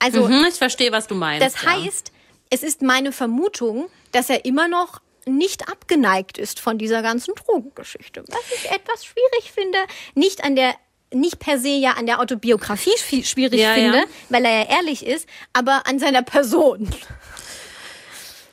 [0.03, 1.45] Also Hm, ich verstehe, was du meinst.
[1.45, 1.71] das ja.
[1.71, 2.11] heißt,
[2.49, 8.23] es ist meine Vermutung, dass er immer noch nicht abgeneigt ist von dieser ganzen Drogengeschichte.
[8.27, 9.77] Was ich etwas schwierig finde,
[10.15, 10.73] nicht an der
[11.15, 14.03] nicht per se ja an der Autobiografie schwi- schwierig Ja, finde, ja.
[14.29, 16.89] weil er ja ehrlich ist, aber an seiner Person.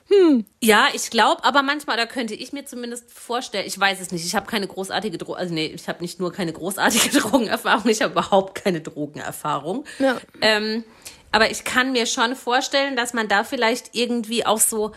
[0.09, 0.45] Hm.
[0.61, 4.27] Ja, ich glaube, aber manchmal, da könnte ich mir zumindest vorstellen, ich weiß es nicht,
[4.27, 8.03] ich habe keine großartige Drogen, also nee, ich habe nicht nur keine großartige Drogenerfahrung, ich
[8.03, 9.85] habe überhaupt keine Drogenerfahrung.
[10.01, 10.21] Ja.
[10.41, 10.85] Ähm,
[11.33, 14.93] aber ich kann mir schon vorstellen, dass man da vielleicht irgendwie auch so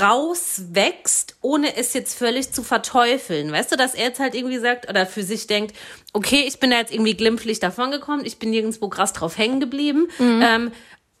[0.00, 3.50] rauswächst, ohne es jetzt völlig zu verteufeln.
[3.50, 5.74] Weißt du, dass er jetzt halt irgendwie sagt oder für sich denkt,
[6.12, 10.08] okay, ich bin da jetzt irgendwie glimpflich davongekommen, ich bin nirgendwo krass drauf hängen geblieben.
[10.18, 10.42] Mhm.
[10.42, 10.72] Ähm,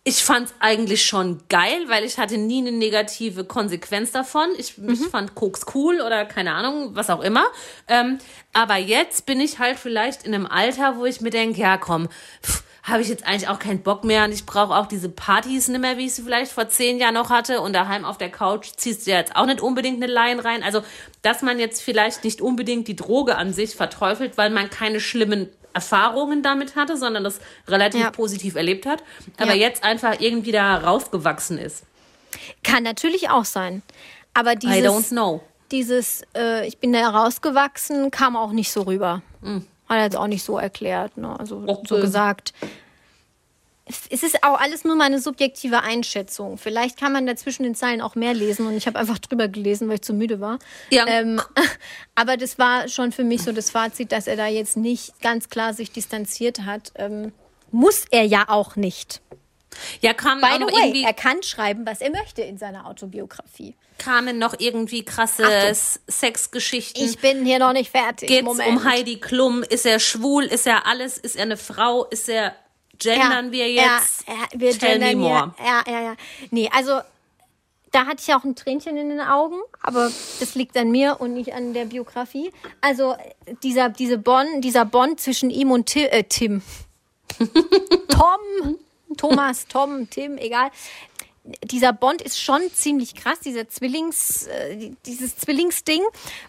[0.02, 4.48] ich fand's eigentlich schon geil, weil ich hatte nie eine negative Konsequenz davon.
[4.56, 4.90] Ich, mhm.
[4.90, 7.44] ich fand Koks cool oder keine Ahnung, was auch immer.
[7.86, 8.18] Ähm,
[8.52, 12.08] aber jetzt bin ich halt vielleicht in einem Alter, wo ich mir denke, ja komm,
[12.42, 15.68] pff, habe ich jetzt eigentlich auch keinen Bock mehr und ich brauche auch diese Partys
[15.68, 18.30] nicht mehr, wie ich sie vielleicht vor zehn Jahren noch hatte und daheim auf der
[18.30, 20.62] Couch ziehst du ja jetzt auch nicht unbedingt eine Line rein.
[20.62, 20.82] Also,
[21.22, 25.48] dass man jetzt vielleicht nicht unbedingt die Droge an sich verteufelt, weil man keine schlimmen
[25.72, 28.10] Erfahrungen damit hatte, sondern das relativ ja.
[28.10, 29.02] positiv erlebt hat,
[29.36, 29.68] aber ja.
[29.68, 31.84] jetzt einfach irgendwie da rausgewachsen ist.
[32.62, 33.82] Kann natürlich auch sein.
[34.34, 35.42] Aber dieses, I don't know.
[35.70, 39.22] dieses äh, ich bin da rausgewachsen, kam auch nicht so rüber.
[39.42, 39.66] Mhm.
[39.90, 41.16] Hat er jetzt auch nicht so erklärt.
[41.16, 41.38] Ne?
[41.38, 41.82] Also okay.
[41.88, 42.54] so gesagt.
[44.08, 46.58] Es ist auch alles nur meine subjektive Einschätzung.
[46.58, 49.48] Vielleicht kann man da zwischen den Zeilen auch mehr lesen und ich habe einfach drüber
[49.48, 50.60] gelesen, weil ich zu müde war.
[50.90, 51.06] Ja.
[51.08, 51.42] Ähm,
[52.14, 55.48] aber das war schon für mich so das Fazit, dass er da jetzt nicht ganz
[55.48, 56.92] klar sich distanziert hat.
[56.94, 57.32] Ähm,
[57.72, 59.20] muss er ja auch nicht.
[60.00, 63.74] Ja, kam By the way, er kann schreiben, was er möchte in seiner Autobiografie.
[63.98, 65.44] Kamen noch irgendwie krasse
[66.08, 67.04] Sexgeschichten.
[67.04, 68.28] Ich bin hier noch nicht fertig.
[68.28, 68.68] Geht's Moment.
[68.68, 69.62] um Heidi Klum?
[69.62, 70.44] Ist er schwul?
[70.44, 71.18] Ist er alles?
[71.18, 72.04] Ist er eine Frau?
[72.04, 72.54] Ist er
[72.98, 74.26] gendern ja, wir jetzt?
[74.26, 75.54] Ja, ja, wir Tell gendern me more.
[75.58, 76.16] Ja, ja, ja.
[76.50, 77.00] Nee, also
[77.92, 81.34] da hatte ich auch ein Tränchen in den Augen, aber das liegt an mir und
[81.34, 82.52] nicht an der Biografie.
[82.80, 83.16] Also
[83.62, 86.62] dieser, diese Bond, dieser Bond zwischen ihm und Tim, äh, Tim.
[88.08, 88.78] Tom
[89.16, 90.70] Thomas, Tom, Tim, egal.
[91.64, 96.02] Dieser Bond ist schon ziemlich krass, dieser Zwillings, äh, dieses Zwillingsding.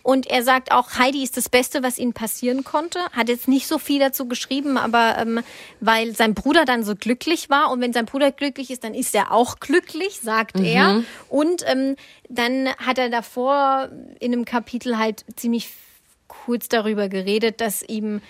[0.04, 3.00] Und er sagt auch, Heidi ist das Beste, was ihnen passieren konnte.
[3.14, 5.40] Hat jetzt nicht so viel dazu geschrieben, aber ähm,
[5.80, 7.72] weil sein Bruder dann so glücklich war.
[7.72, 10.66] Und wenn sein Bruder glücklich ist, dann ist er auch glücklich, sagt mhm.
[10.66, 11.04] er.
[11.30, 11.96] Und ähm,
[12.28, 15.70] dann hat er davor in einem Kapitel halt ziemlich
[16.46, 18.22] kurz darüber geredet, dass ihm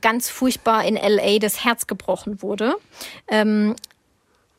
[0.00, 2.76] ganz furchtbar in LA das Herz gebrochen wurde.
[3.28, 3.74] Ähm,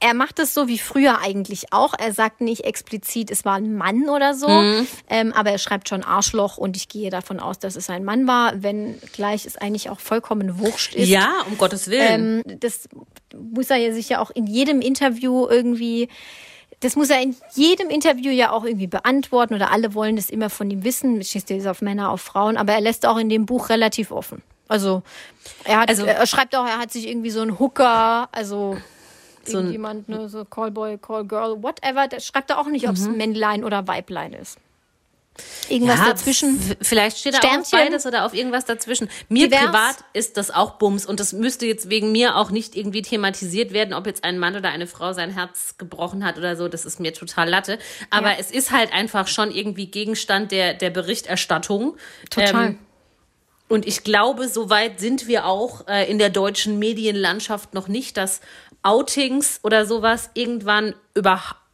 [0.02, 1.94] er macht es so wie früher eigentlich auch.
[1.98, 4.88] Er sagt nicht explizit, es war ein Mann oder so, mhm.
[5.10, 8.26] ähm, aber er schreibt schon Arschloch und ich gehe davon aus, dass es ein Mann
[8.26, 11.10] war, wenn gleich es eigentlich auch vollkommen wurscht ist.
[11.10, 12.44] Ja, um Gottes Willen.
[12.48, 12.88] Ähm, das
[13.36, 16.08] muss er ja sich ja auch in jedem Interview irgendwie
[16.82, 20.50] das muss er in jedem Interview ja auch irgendwie beantworten oder alle wollen das immer
[20.50, 21.22] von ihm wissen.
[21.22, 24.42] Schießt er auf Männer, auf Frauen, aber er lässt auch in dem Buch relativ offen.
[24.68, 25.02] Also
[25.66, 28.78] er hat, also, er schreibt auch, er hat sich irgendwie so einen Hooker, also
[29.44, 33.18] so irgendjemand, ne, so Callboy, Callgirl, whatever, der schreibt er auch nicht, ob es mhm.
[33.18, 34.58] Männlein oder Weiblein ist.
[35.70, 36.60] Irgendwas ja, dazwischen.
[36.82, 39.10] Vielleicht steht da auch beides oder auf irgendwas dazwischen.
[39.28, 39.66] Mir Divers.
[39.66, 43.72] privat ist das auch Bums und das müsste jetzt wegen mir auch nicht irgendwie thematisiert
[43.72, 46.68] werden, ob jetzt ein Mann oder eine Frau sein Herz gebrochen hat oder so.
[46.68, 47.80] Das ist mir total Latte.
[48.10, 48.38] Aber ja.
[48.40, 51.98] es ist halt einfach schon irgendwie Gegenstand der, der Berichterstattung.
[52.30, 52.68] Total.
[52.68, 52.80] Ähm,
[53.68, 58.42] und ich glaube, soweit sind wir auch äh, in der deutschen Medienlandschaft noch nicht, dass
[58.82, 60.96] Outings oder sowas irgendwann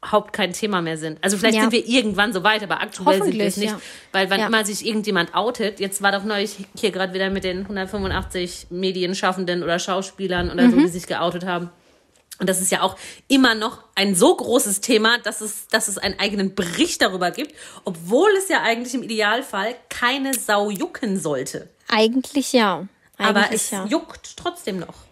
[0.06, 1.18] überhaupt kein Thema mehr sind.
[1.24, 1.62] Also vielleicht ja.
[1.62, 3.72] sind wir irgendwann so weit, aber aktuell sind wir es nicht.
[3.72, 3.82] Ja.
[4.12, 4.48] Weil wann ja.
[4.48, 9.64] immer sich irgendjemand outet, jetzt war doch neulich hier gerade wieder mit den 185 Medienschaffenden
[9.64, 10.72] oder Schauspielern oder mhm.
[10.72, 11.70] so, die sich geoutet haben.
[12.38, 15.98] Und das ist ja auch immer noch ein so großes Thema, dass es, dass es
[15.98, 21.70] einen eigenen Bericht darüber gibt, obwohl es ja eigentlich im Idealfall keine Sau jucken sollte.
[21.88, 22.88] Eigentlich ja.
[23.18, 23.86] Eigentlich Aber es ja.
[23.86, 25.06] juckt trotzdem noch.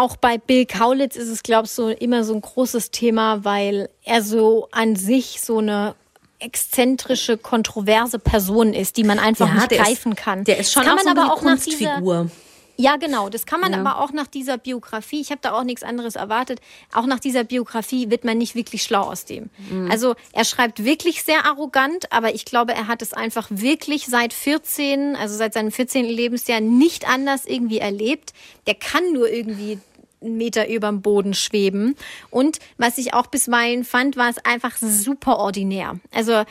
[0.00, 3.90] Auch bei Bill Kaulitz ist es, glaube ich, so immer so ein großes Thema, weil
[4.02, 5.94] er so an sich so eine
[6.38, 10.44] exzentrische, kontroverse Person ist, die man einfach ja, nicht greifen ist, kann.
[10.44, 12.24] Der ist schon das kann man so aber auch Kunstfigur.
[12.24, 12.30] Nach
[12.80, 13.28] ja, genau.
[13.28, 13.78] Das kann man ja.
[13.78, 16.60] aber auch nach dieser Biografie, ich habe da auch nichts anderes erwartet,
[16.94, 19.50] auch nach dieser Biografie wird man nicht wirklich schlau aus dem.
[19.70, 19.90] Mhm.
[19.90, 24.32] Also er schreibt wirklich sehr arrogant, aber ich glaube, er hat es einfach wirklich seit
[24.32, 26.06] 14, also seit seinem 14.
[26.06, 28.32] Lebensjahr nicht anders irgendwie erlebt.
[28.66, 29.78] Der kann nur irgendwie
[30.22, 31.96] einen Meter überm Boden schweben.
[32.30, 35.98] Und was ich auch bisweilen fand, war es einfach super ordinär.
[36.12, 36.44] Also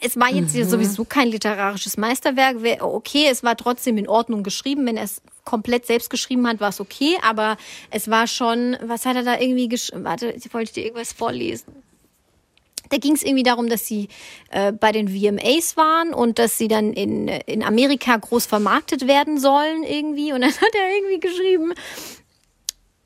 [0.00, 0.64] es war jetzt mhm.
[0.64, 2.56] sowieso kein literarisches Meisterwerk.
[2.82, 4.86] Okay, es war trotzdem in Ordnung geschrieben.
[4.86, 7.16] Wenn er es komplett selbst geschrieben hat, war es okay.
[7.22, 7.56] Aber
[7.90, 10.04] es war schon, was hat er da irgendwie geschrieben?
[10.04, 11.82] Warte, ich wollte dir irgendwas vorlesen.
[12.88, 14.08] Da ging es irgendwie darum, dass sie
[14.50, 19.38] äh, bei den VMAs waren und dass sie dann in, in Amerika groß vermarktet werden
[19.38, 20.32] sollen irgendwie.
[20.32, 21.74] Und dann hat er irgendwie geschrieben,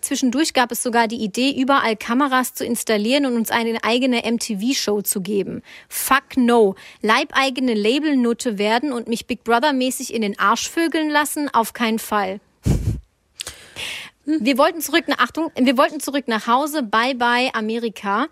[0.04, 5.00] Zwischendurch gab es sogar die Idee, überall Kameras zu installieren und uns eine eigene MTV-Show
[5.00, 5.62] zu geben.
[5.88, 6.74] Fuck no.
[7.00, 11.48] Leibeigene Labelnutte werden und mich Big Brother-mäßig in den Arsch vögeln lassen?
[11.48, 12.40] Auf keinen Fall.
[14.26, 16.82] Wir wollten zurück nach Achtung, wir wollten zurück nach Hause.
[16.82, 18.26] Bye bye Amerika.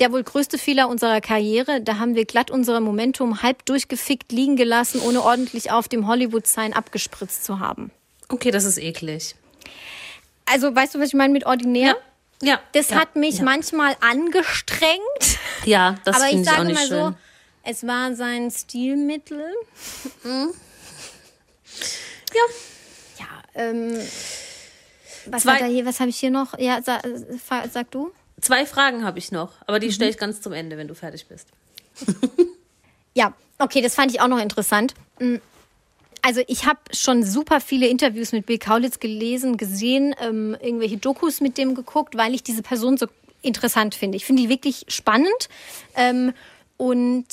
[0.00, 1.80] Der wohl größte Fehler unserer Karriere.
[1.80, 6.72] Da haben wir glatt unser Momentum halb durchgefickt liegen gelassen, ohne ordentlich auf dem Hollywood-Sign
[6.72, 7.92] abgespritzt zu haben.
[8.28, 9.36] Okay, das ist eklig.
[10.46, 11.96] Also, weißt du, was ich meine mit ordinär?
[12.42, 12.54] Ja.
[12.54, 12.60] Ja.
[12.72, 13.44] Das ja, hat mich ja.
[13.44, 15.38] manchmal angestrengt.
[15.64, 16.88] Ja, das Aber ich sage mal schön.
[16.88, 17.14] so,
[17.62, 19.44] es war sein Stilmittel.
[20.24, 20.48] ja.
[23.18, 23.96] Ja, ähm,
[25.26, 26.58] was, was habe ich hier noch?
[26.58, 27.00] Ja, sa,
[27.44, 28.12] fa- sag du.
[28.40, 29.80] Zwei Fragen habe ich noch, aber Mhm.
[29.82, 31.48] die stelle ich ganz zum Ende, wenn du fertig bist.
[33.14, 34.94] Ja, okay, das fand ich auch noch interessant.
[36.22, 41.40] Also ich habe schon super viele Interviews mit Bill Kaulitz gelesen, gesehen, ähm, irgendwelche Dokus
[41.40, 43.06] mit dem geguckt, weil ich diese Person so
[43.42, 44.16] interessant finde.
[44.16, 45.48] Ich finde die wirklich spannend
[45.96, 46.32] ähm,
[46.76, 47.26] und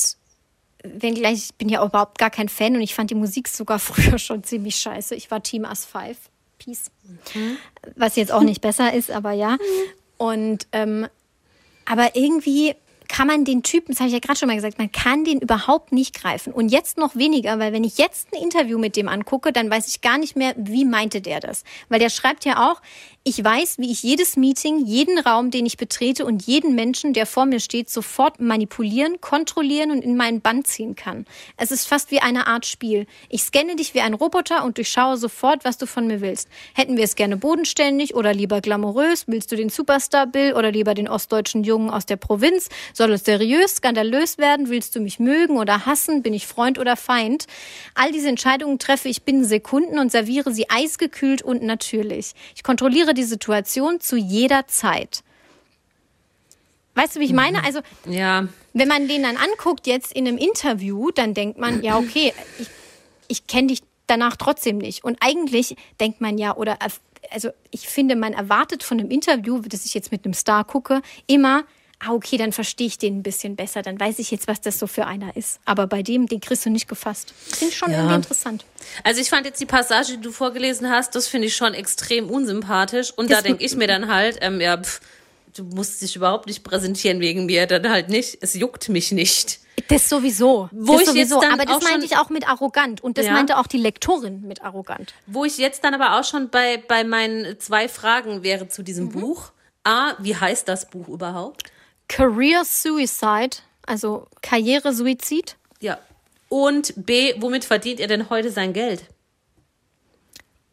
[0.84, 3.80] wenngleich ich bin ja auch überhaupt gar kein Fan und ich fand die Musik sogar
[3.80, 5.14] früher schon ziemlich scheiße.
[5.16, 6.18] Ich war Team As 5.
[6.58, 6.92] Peace.
[7.96, 9.58] Was jetzt auch nicht besser ist, aber ja.
[10.18, 11.08] Und ähm,
[11.86, 12.76] aber irgendwie
[13.10, 15.40] kann man den Typen, das habe ich ja gerade schon mal gesagt, man kann den
[15.40, 16.54] überhaupt nicht greifen.
[16.54, 19.88] Und jetzt noch weniger, weil wenn ich jetzt ein Interview mit dem angucke, dann weiß
[19.88, 21.64] ich gar nicht mehr, wie meinte der das.
[21.90, 22.82] Weil der schreibt ja auch,
[23.26, 27.26] ich weiß, wie ich jedes Meeting, jeden Raum, den ich betrete und jeden Menschen, der
[27.26, 31.26] vor mir steht, sofort manipulieren, kontrollieren und in meinen Bann ziehen kann.
[31.58, 33.08] Es ist fast wie eine Art Spiel.
[33.28, 36.48] Ich scanne dich wie ein Roboter und durchschaue sofort, was du von mir willst.
[36.74, 39.26] Hätten wir es gerne bodenständig oder lieber glamourös?
[39.28, 42.70] Willst du den Superstar Bill oder lieber den ostdeutschen Jungen aus der Provinz?
[42.94, 44.70] Soll es seriös, skandalös werden?
[44.70, 46.24] Willst du mich mögen oder hassen?
[46.24, 47.48] Bin ich Freund oder Feind?
[47.96, 52.34] All diese Entscheidungen treffe ich binnen Sekunden und serviere sie eisgekühlt und natürlich.
[52.56, 55.24] Ich kontrolliere die Situation zu jeder Zeit.
[56.96, 57.64] Weißt du, wie ich meine?
[57.64, 58.48] Also, Ja.
[58.74, 62.68] wenn man den dann anguckt jetzt in einem Interview, dann denkt man, ja, okay, ich,
[63.28, 65.04] ich kenne dich danach trotzdem nicht.
[65.04, 66.78] Und eigentlich denkt man ja, oder
[67.32, 71.02] also ich finde, man erwartet von einem Interview, das ich jetzt mit einem Star gucke,
[71.28, 71.64] immer,
[72.00, 74.80] ah, okay, dann verstehe ich den ein bisschen besser, dann weiß ich jetzt, was das
[74.80, 75.60] so für einer ist.
[75.66, 77.34] Aber bei dem, den kriegst du nicht gefasst.
[77.52, 77.98] Finde ich schon Ja.
[77.98, 78.66] irgendwie interessant.
[79.04, 82.30] Also ich fand jetzt die Passage, die du vorgelesen hast, das finde ich schon extrem
[82.30, 83.12] unsympathisch.
[83.12, 85.02] Und da Das- denke ich mir dann halt, ähm, ja, pff,
[85.56, 88.38] du musst dich überhaupt nicht präsentieren wegen mir, dann halt nicht.
[88.42, 89.60] Es juckt mich nicht.
[89.88, 90.70] Das sowieso.
[90.72, 91.42] Wo das ich jetzt sowieso.
[91.42, 93.02] dann Aber das meinte ich auch mit arrogant.
[93.02, 93.32] Und das Ja.
[93.34, 95.14] meinte auch die Lektorin mit arrogant.
[95.26, 99.10] Wo ich jetzt dann aber auch schon bei, bei meinen zwei Fragen wäre zu diesem
[99.10, 99.52] Buch.
[99.86, 101.64] A, wie heißt das Buch überhaupt?
[102.10, 105.56] Career Suicide, also Karrieresuizid.
[105.80, 105.98] Ja.
[106.50, 109.06] Und B, womit verdient er denn heute sein Geld?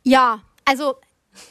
[0.03, 0.97] Ja, also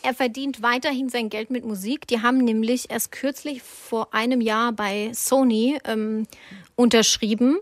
[0.01, 2.07] er verdient weiterhin sein Geld mit Musik.
[2.07, 6.27] Die haben nämlich erst kürzlich vor einem Jahr bei Sony ähm,
[6.75, 7.59] unterschrieben.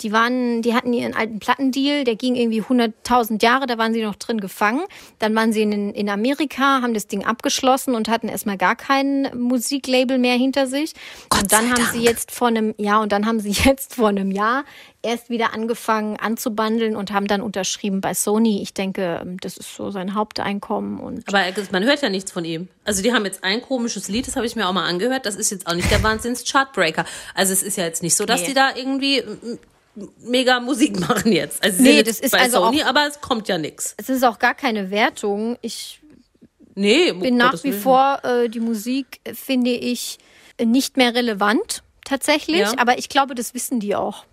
[0.00, 4.02] Die waren, die hatten ihren alten Plattendeal, der ging irgendwie 100.000 Jahre, da waren sie
[4.02, 4.82] noch drin gefangen.
[5.20, 9.30] Dann waren sie in, in Amerika, haben das Ding abgeschlossen und hatten erstmal gar kein
[9.38, 10.94] Musiklabel mehr hinter sich.
[11.32, 11.92] und dann haben Dank.
[11.92, 14.64] sie jetzt vor einem, ja, und dann haben sie jetzt vor einem Jahr
[15.02, 18.62] erst wieder angefangen anzubandeln und haben dann unterschrieben bei Sony.
[18.62, 22.32] Ich denke, ähm, das ist so sein Haupteinkommen und Aber er- man hört ja nichts
[22.32, 22.68] von ihm.
[22.84, 25.24] Also die haben jetzt ein komisches Lied, das habe ich mir auch mal angehört.
[25.26, 27.04] Das ist jetzt auch nicht der Wahnsinns-Chartbreaker.
[27.34, 28.48] Also es ist ja jetzt nicht so, dass Nee.
[28.48, 29.58] die da irgendwie m- m-
[30.18, 31.62] mega Musik machen jetzt.
[31.62, 33.94] Also Nee, das ist bei also Sony, auch- aber es kommt ja nichts.
[33.96, 35.56] es ist auch gar keine Wertung.
[35.62, 36.00] Ich
[36.76, 40.18] Nee, bin nach wie vor, äh, die Musik finde ich
[40.60, 42.58] nicht mehr relevant, tatsächlich.
[42.60, 42.72] Ja.
[42.78, 44.24] Aber ich glaube, das wissen die auch.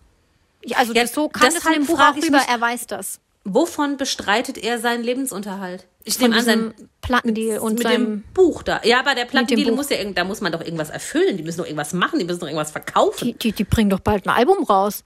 [0.62, 3.20] Ich, also Ja, so kam das in dem Buch auch rüber, mich- er weiß das.
[3.44, 5.88] Wovon bestreitet er seinen Lebensunterhalt?
[6.04, 8.82] Ich nehme an, sein Plattendeal und mit dem Buch da.
[8.84, 11.38] Ja, aber der Plattendeal muss ja da muss man doch irgendwas erfüllen.
[11.38, 13.26] Die müssen doch irgendwas machen, die müssen doch irgendwas verkaufen.
[13.28, 15.04] Die, die, die bringen doch bald ein Album raus.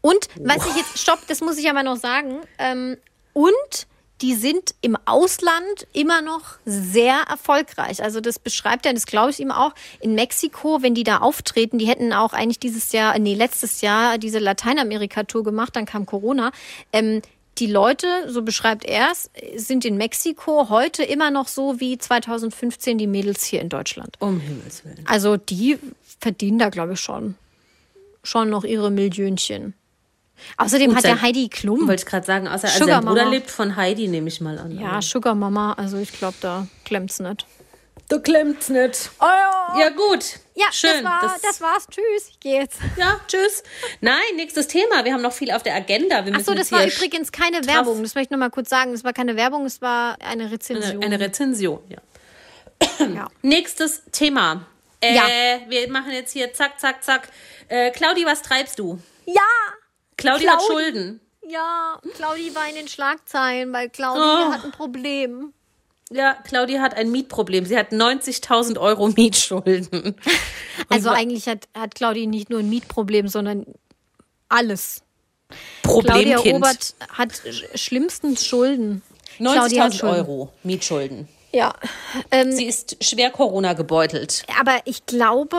[0.00, 2.38] Und was ich jetzt, stopp, das muss ich aber noch sagen.
[2.58, 2.96] Ähm,
[3.32, 3.86] und
[4.20, 8.02] die sind im Ausland immer noch sehr erfolgreich.
[8.02, 9.74] Also das beschreibt er, das glaube ich ihm auch.
[10.00, 14.18] In Mexiko, wenn die da auftreten, die hätten auch eigentlich dieses Jahr, nee, letztes Jahr
[14.18, 16.50] diese Lateinamerika-Tour gemacht, dann kam Corona.
[16.92, 17.22] Ähm,
[17.58, 22.98] die Leute, so beschreibt er es, sind in Mexiko heute immer noch so wie 2015
[22.98, 24.16] die Mädels hier in Deutschland.
[24.20, 25.04] Um Himmels Willen.
[25.06, 25.78] Also die
[26.20, 27.34] verdienen da, glaube ich, schon,
[28.22, 29.74] schon noch ihre Millionchen.
[30.56, 31.86] Außerdem Gut, hat der sein- Heidi Klum.
[31.88, 33.34] Wollte ich gerade sagen, außer Sugar sein Bruder Mama.
[33.34, 34.78] lebt von Heidi, nehme ich mal an.
[34.78, 37.46] Ja, Sugar Mama, also ich glaube, da klemmt's nicht.
[38.08, 39.10] Du klemmt's nicht.
[39.20, 40.24] Oh, ja, Ja, gut.
[40.54, 40.90] ja Schön.
[40.94, 41.86] das, war, das, war's.
[41.90, 42.78] Tschüss, ich gehe jetzt.
[42.96, 43.62] Ja, tschüss.
[44.00, 45.04] Nein, nächstes Thema.
[45.04, 46.24] Wir haben noch viel auf der Agenda.
[46.24, 48.02] Wir Achso, das war übrigens keine Werbung.
[48.02, 48.92] Das möchte ich noch mal kurz sagen.
[48.92, 51.02] Das war keine Werbung, es war eine Rezension.
[51.02, 51.98] eine, eine Rezension, ja.
[53.14, 53.28] Ja.
[53.42, 54.64] Nächstes Thema.
[55.02, 55.24] Äh, Ja.
[55.68, 57.28] Wir machen jetzt hier zack, zack, zack.
[57.68, 58.98] Äh, Claudi, was treibst du?
[59.26, 59.42] Ja!
[60.18, 60.66] Claudi hat Claudi.
[60.82, 61.20] Schulden.
[61.48, 64.52] Ja, Claudi war in den Schlagzeilen, weil Claudi Oh.
[64.52, 65.54] hat ein Problem.
[66.10, 67.64] Ja, Claudi hat ein Mietproblem.
[67.66, 70.14] Sie hat 90.000 Euro Mietschulden.
[70.90, 73.66] Also eigentlich hat, hat Claudi nicht nur ein Mietproblem, sondern
[74.48, 75.02] alles.
[75.82, 76.54] Claudia Problemkind.
[76.56, 79.02] Obert hat sch- schlimmstens Schulden.
[79.38, 80.16] Claudia hat 90.000 Schulden.
[80.16, 81.28] Euro Mietschulden.
[81.52, 81.74] Ja.
[82.30, 84.44] Ähm, Sie ist schwer Corona gebeutelt.
[84.58, 85.58] aber ich glaube,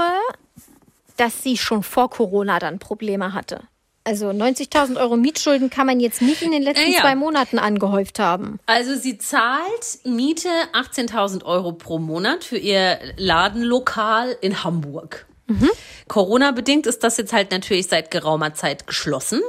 [1.18, 3.64] dass sie schon vor Corona dann Probleme hatte.
[4.10, 7.02] Also 90.000 Euro Mietschulden kann man jetzt nicht in den letzten ja.
[7.02, 8.60] zwei Monaten angehäuft haben.
[8.66, 15.28] Also sie zahlt Miete 18.000 Euro pro Monat für ihr Ladenlokal in Hamburg.
[16.08, 19.42] Corona-bedingt ist das jetzt halt natürlich seit geraumer Zeit geschlossen.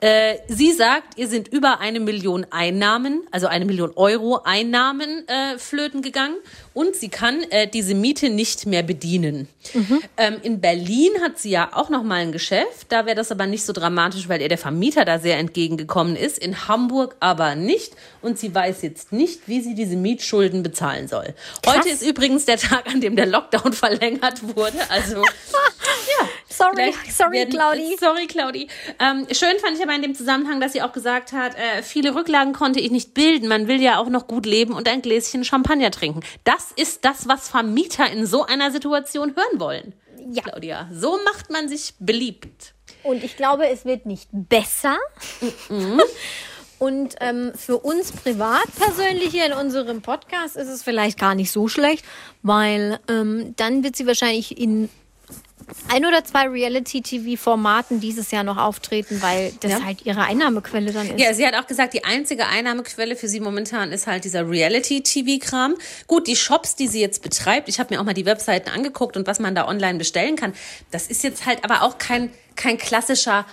[0.00, 5.58] Äh, sie sagt, ihr sind über eine Million Einnahmen, also eine Million Euro Einnahmen äh,
[5.58, 6.36] flöten gegangen
[6.76, 9.48] und sie kann äh, diese Miete nicht mehr bedienen.
[10.18, 12.88] Ähm, in Berlin hat sie ja auch noch mal ein Geschäft.
[12.90, 16.36] Da wäre das aber nicht so dramatisch, weil ihr der Vermieter da sehr entgegengekommen ist.
[16.38, 17.94] In Hamburg aber nicht.
[18.20, 21.34] Und sie weiß jetzt nicht, wie sie diese Mietschulden bezahlen soll.
[21.66, 24.78] Heute ist übrigens der Tag, an dem der Lockdown verlängert wurde.
[24.90, 25.22] Also
[26.48, 27.96] Sorry, Vielleicht sorry, werden- Claudi.
[28.00, 28.68] Sorry, Claudi.
[28.98, 32.14] Ähm, schön fand ich aber in dem Zusammenhang, dass sie auch gesagt hat, äh, viele
[32.14, 33.48] Rücklagen konnte ich nicht bilden.
[33.48, 36.20] Man will ja auch noch gut leben und ein Gläschen Champagner trinken.
[36.44, 39.94] Das ist das, was Vermieter in so einer Situation hören wollen.
[40.30, 40.42] Ja.
[40.42, 42.74] Claudia, so macht man sich beliebt.
[43.02, 44.98] Und ich glaube, es wird nicht besser.
[46.78, 51.50] Und ähm, für uns privat persönlich hier in unserem Podcast ist es vielleicht gar nicht
[51.50, 52.04] so schlecht,
[52.42, 54.90] weil ähm, dann wird sie wahrscheinlich in
[55.88, 59.84] ein oder zwei Reality-TV-Formaten dieses Jahr noch auftreten, weil das Ja.
[59.84, 61.20] halt ihre Einnahmequelle dann ist.
[61.20, 65.74] Ja, sie hat auch gesagt, die einzige Einnahmequelle für sie momentan ist halt dieser Reality-TV-Kram.
[66.06, 69.16] Gut, die Shops, die sie jetzt betreibt, ich habe mir auch mal die Webseiten angeguckt
[69.16, 70.52] und was man da online bestellen kann,
[70.90, 73.44] das ist jetzt halt aber auch kein, kein klassischer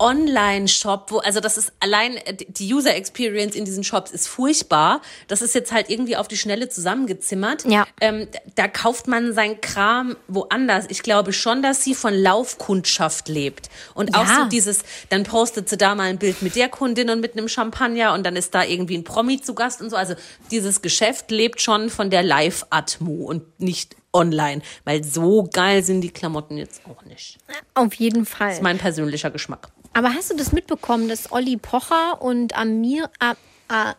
[0.00, 5.00] Online-Shop, wo, also das ist allein, äh, die User Experience in diesen Shops ist furchtbar.
[5.28, 7.64] Das ist jetzt halt irgendwie auf die Schnelle zusammengezimmert.
[7.66, 7.86] Ja.
[8.00, 10.86] Ähm, da kauft man sein Kram woanders.
[10.88, 13.68] Ich glaube schon, dass sie von Laufkundschaft lebt.
[13.94, 14.42] Und auch Ja.
[14.42, 17.48] so dieses, dann postet sie da mal ein Bild mit der Kundin und mit einem
[17.48, 19.96] Champagner und dann ist da irgendwie ein Promi zu Gast und so.
[19.96, 20.14] Also
[20.50, 24.62] dieses Geschäft lebt schon von der Live-Atmo und nicht online.
[24.84, 27.38] Weil so geil sind die Klamotten jetzt auch nicht.
[27.74, 28.48] Auf jeden Fall.
[28.48, 29.68] Das ist mein persönlicher Geschmack.
[29.92, 33.34] Aber hast du das mitbekommen, dass Olli Pocher und Amir, A,
[33.68, 33.94] A,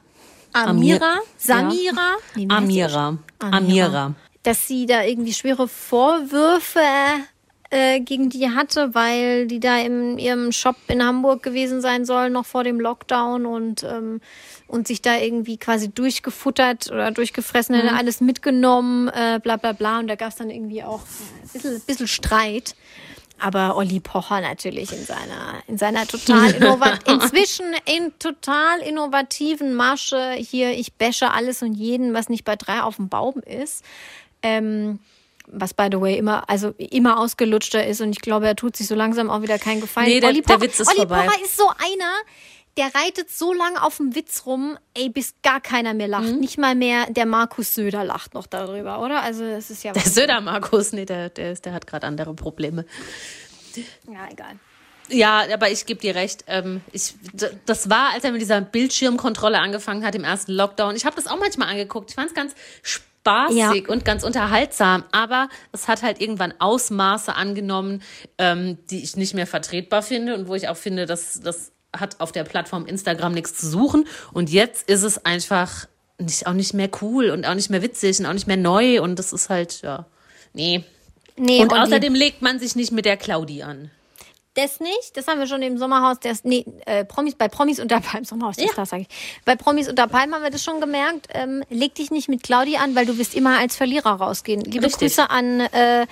[0.54, 2.84] Amir- Amira, Samira, Nee, wie heißt die?
[2.84, 3.18] Amira.
[3.40, 4.14] Amira.
[4.44, 6.80] dass sie da irgendwie schwere Vorwürfe
[7.70, 12.30] äh, gegen die hatte, weil die da in ihrem Shop in Hamburg gewesen sein soll,
[12.30, 14.20] noch vor dem Lockdown und, ähm,
[14.72, 20.00] und sich da irgendwie quasi durchgefuttert oder durchgefressen hätte, alles mitgenommen, äh, bla bla bla.
[20.00, 22.76] Und da gab es dann irgendwie auch ein bisschen, bisschen Streit.
[23.38, 26.54] Aber Olli Pocher natürlich in seiner, in seiner total
[27.08, 32.82] inzwischen in total innovativen Masche hier, ich bashe alles und jeden, was nicht bei drei
[32.84, 33.84] auf dem Baum ist.
[34.44, 35.00] Ähm,
[35.48, 38.88] was by the way immer, also immer ausgelutschter ist und ich glaube, er tut sich
[38.88, 40.08] so langsam auch wieder keinen Gefallen.
[40.08, 41.26] Nee, der- Olli der Pocher, Witz ist Olli vorbei.
[41.26, 42.14] Pocher ist so einer,
[42.78, 46.12] der reitet so lange auf dem Witz rum, ey, bis gar keiner mehr Mhm.
[46.12, 46.36] lacht.
[46.40, 49.22] Nicht mal mehr der Markus Söder lacht noch darüber, oder?
[49.22, 52.34] Also es ist ja Der Söder Markus, nee, der, der, ist, der hat gerade andere
[52.34, 52.86] Probleme.
[54.08, 54.60] ja egal.
[55.10, 56.46] Ja, aber ich gebe dir recht.
[56.48, 57.16] Ähm, ich,
[57.66, 60.96] das war, als er mit dieser Bildschirmkontrolle angefangen hat im ersten Lockdown.
[60.96, 62.12] Ich habe das auch manchmal angeguckt.
[62.12, 63.74] Ich fand es ganz spaßig Ja.
[63.90, 65.04] und ganz unterhaltsam.
[65.12, 68.02] Aber es hat halt irgendwann Ausmaße angenommen,
[68.38, 72.20] ähm, die ich nicht mehr vertretbar finde und wo ich auch finde, dass das hat
[72.20, 74.08] auf der Plattform Instagram nichts zu suchen.
[74.34, 75.88] Und jetzt ist es einfach
[76.20, 79.02] nicht, auch nicht mehr cool und auch nicht mehr witzig und auch nicht mehr neu.
[79.02, 80.06] Und das ist halt, ja,
[80.54, 80.84] nee.
[81.38, 83.90] Nee, Und Olli- außerdem legt man sich nicht mit der Claudi an.
[84.56, 88.02] Das nicht, das haben wir schon im Sommerhaus, der nee, äh, Promis, bei Promis unter
[88.02, 88.74] Palmen, Sommerhaus der Ja.
[88.74, 89.08] Stars, sag ich.
[89.46, 91.28] Bei Promis unter Palmen haben wir das schon gemerkt.
[91.34, 94.60] Ähm, leg dich nicht mit Claudi an, weil du wirst immer als Verlierer rausgehen.
[94.62, 95.00] Liebe Richtig.
[95.16, 96.06] Grüße an äh,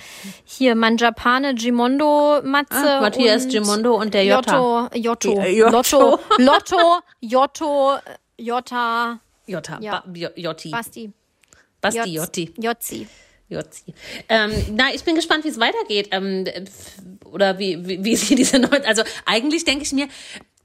[0.46, 4.56] hier Manjapane, Gimondo, Matze Ah, Matthias und Gimondo und der Jota.
[4.56, 5.70] Jotto, Jotto, äh, Jotto.
[5.78, 7.98] Lotto, Lotto, Jotto, äh,
[8.42, 10.02] Jota, Jota, Ja.
[10.36, 10.70] Jotti.
[10.70, 11.12] Basti,
[11.82, 12.54] Basti Jotz- Jotti.
[12.56, 13.06] Jotzi.
[13.50, 13.94] Jotzi.
[14.28, 16.08] Ähm, na, ich bin gespannt, wie es weitergeht.
[16.12, 16.46] Ähm,
[17.24, 20.08] oder wie, wie, wie sie diese neun, also eigentlich denke ich mir,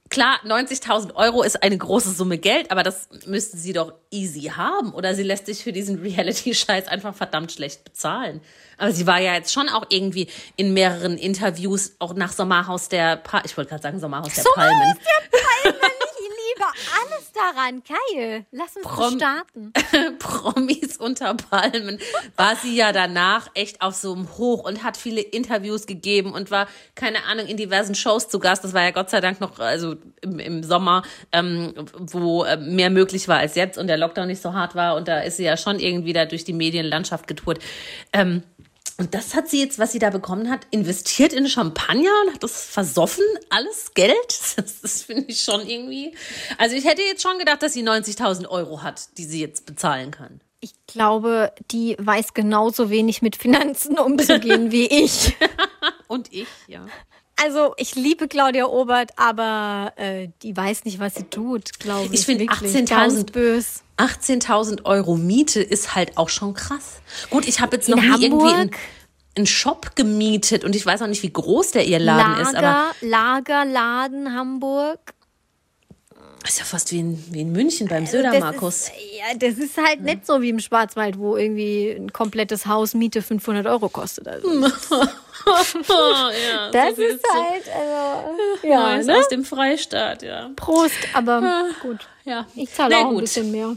[0.10, 4.94] klar, 90.000 Euro ist eine große Summe Geld, aber das müsste sie doch easy haben.
[4.94, 8.42] Oder sie lässt sich für diesen Reality-Scheiß einfach verdammt schlecht bezahlen.
[8.78, 13.18] Aber sie war ja jetzt schon auch irgendwie in mehreren Interviews, auch nach Sommerhaus der,
[13.18, 14.96] pa ich wollte gerade sagen Sommerhaus der Palmen.
[15.64, 15.95] Ich
[16.74, 18.46] liebe alles da daran, Kai.
[18.52, 19.74] Lass uns Prom- starten.
[20.20, 22.00] Promis unter Palmen
[22.36, 26.52] war sie ja danach echt auf so einem Hoch und hat viele Interviews gegeben und
[26.52, 28.64] war, keine Ahnung, in diversen Shows zu Gast.
[28.64, 32.90] Das war ja Gott sei Dank noch, also im, im Sommer, ähm, wo äh, mehr
[32.90, 34.96] möglich war als jetzt und der Lockdown nicht so hart war.
[34.96, 37.60] Und da ist sie ja schon irgendwie da durch die Medienlandschaft getourt.
[38.14, 38.44] Ähm,
[38.98, 42.44] und das hat sie jetzt, was sie da bekommen hat, investiert in Champagner und hat
[42.44, 44.16] das versoffen, alles Geld.
[44.56, 46.16] Das, das finde ich schon irgendwie.
[46.58, 50.12] Also ich hätte jetzt schon gedacht, dass sie 90.000 Euro hat, die sie jetzt bezahlen
[50.12, 50.40] kann.
[50.62, 55.36] Ich glaube, die weiß genauso wenig mit Finanzen umzugehen wie ich.
[56.08, 56.86] Und ich, ja.
[57.44, 62.22] Also, ich liebe Claudia Obert, aber äh, die weiß nicht, was sie tut, glaube ich.
[62.22, 62.72] Ich finde wirklich.
[62.74, 63.84] 18.000 Ganz bös.
[63.98, 67.02] 18.000 Euro Miete ist halt auch schon krass.
[67.30, 68.78] Gut, ich habe jetzt noch In nie irgendwie einen, Hamburg?
[69.38, 72.92] einen Shop gemietet und ich weiß auch nicht, wie groß der ihr Laden ist, aber
[73.02, 75.00] Lager, Lagerladen Hamburg.
[76.48, 78.76] ist ja fast wie in, wie in München beim Das Söder-Markus.
[78.84, 82.94] ist, ja, das ist halt nicht so wie im Schwarzwald, wo irgendwie ein komplettes Haus
[82.94, 84.28] Miete 500 Euro kostet.
[84.28, 84.48] Also,
[85.46, 89.18] ja, das ist halt, also, ja, Neues ne?
[89.18, 90.50] aus dem Freistaat, ja.
[90.56, 92.08] Prost, aber gut.
[92.24, 92.46] ja.
[92.56, 93.22] Ich zahle Na auch ein gut.
[93.22, 93.76] bisschen mehr.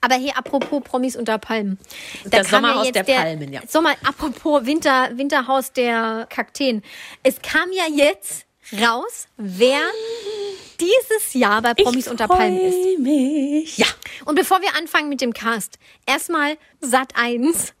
[0.00, 1.78] Aber hier, apropos Promis unter Palmen.
[2.24, 3.60] Das kam Sommerhaus jetzt der Palmen, ja.
[3.66, 6.82] Sommer, apropos Winter, Winterhaus der Kakteen.
[7.22, 8.46] Es kam ja jetzt
[8.80, 9.80] raus, wer
[10.80, 12.98] dieses Jahr bei Promis unter Palmen ist.
[12.98, 13.78] mich.
[13.78, 13.86] Ja.
[14.24, 17.74] Und bevor wir anfangen mit dem Cast, erstmal Sat 1.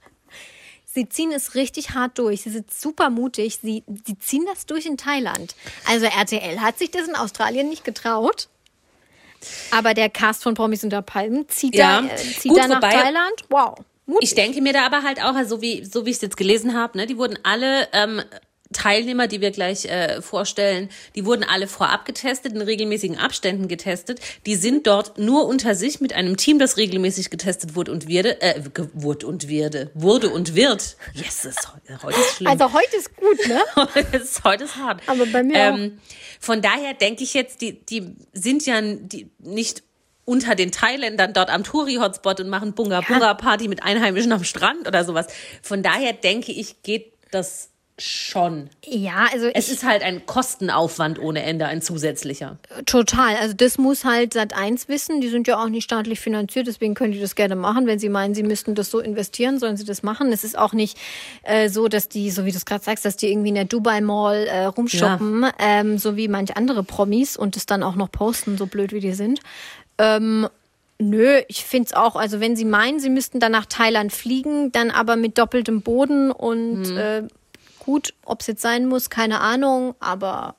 [0.98, 2.42] Sie ziehen es richtig hart durch.
[2.42, 3.60] Sie sind super mutig.
[3.62, 5.54] Sie, sie ziehen das durch in Thailand.
[5.86, 8.48] Also RTL hat sich das in Australien nicht getraut.
[9.70, 12.00] Aber der Cast von Promis unter Palmen zieht Ja.
[12.02, 13.44] da, äh, zieht Gut, da nach Thailand.
[13.48, 13.78] Wow.
[14.06, 14.30] Mutig.
[14.30, 16.36] Ich denke mir da aber halt auch, also so wie, so wie ich es jetzt
[16.36, 18.20] gelesen habe, ne, die wurden alle ähm,
[18.72, 24.20] Teilnehmer, die wir gleich äh, vorstellen, die wurden alle vorab getestet, in regelmäßigen Abständen getestet.
[24.46, 28.40] Die sind dort nur unter sich mit einem Team, das regelmäßig getestet wurde und werde,
[28.42, 28.62] äh,
[28.92, 30.96] wurde und werde, wurde und wird.
[31.14, 32.50] Yes, ist, heu- heute ist schlimm.
[32.50, 33.60] Also heute ist gut, ne?
[34.12, 35.00] Es ist heute ist hart.
[35.06, 35.98] Aber bei mir ähm,
[36.38, 39.82] Von daher denke ich jetzt, die, die sind ja die, nicht
[40.26, 45.26] unter den Thailändern dort am Touri-Hotspot und machen Bunga-Bunga-Party mit Einheimischen am Strand oder sowas.
[45.62, 48.70] Von daher denke ich, geht das schon.
[48.84, 52.56] Ja, also Es ist halt ein Kostenaufwand ohne Ende, ein zusätzlicher.
[52.86, 53.36] total.
[53.36, 55.20] Also das muss halt Sat 1 wissen.
[55.20, 57.86] Die sind ja auch nicht staatlich finanziert, deswegen können die das gerne machen.
[57.86, 60.32] Wenn sie meinen, sie müssten das so investieren, sollen sie das machen.
[60.32, 60.96] Es ist auch nicht
[61.42, 63.64] äh, so, dass die, so wie du es gerade sagst, dass die irgendwie in der
[63.64, 68.10] Dubai Mall äh, rumshoppen, ähm, so wie manche andere Promis und es dann auch noch
[68.10, 69.40] posten, so blöd wie die sind.
[69.98, 70.48] Ähm,
[71.00, 72.16] Nö, ich find's auch.
[72.16, 76.32] Also wenn Sie meinen, Sie müssten dann nach Thailand fliegen, dann aber mit doppeltem Boden
[76.32, 77.22] und äh,
[77.88, 80.56] gut, ob es jetzt sein muss, keine Ahnung, aber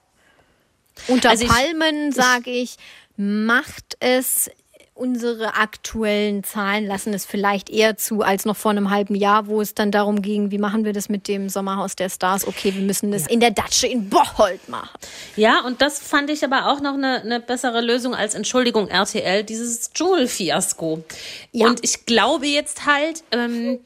[1.08, 2.78] unter Also Palmen, sage ich,
[3.18, 4.50] macht es
[4.96, 9.62] unsere aktuellen Zahlen lassen es vielleicht eher zu als noch vor einem halben Jahr, wo
[9.62, 12.48] es dann darum ging, wie machen wir das mit dem Sommerhaus der Stars?
[12.48, 14.90] Okay, wir müssen das in der Datsche in Bocholt machen.
[15.36, 19.44] Ja, und das fand ich aber auch noch eine, eine bessere Lösung als Entschuldigung RTL,
[19.44, 21.04] dieses Dschungel-Fiasko.
[21.52, 21.68] Ja.
[21.68, 23.80] Und ich glaube jetzt halt, ähm,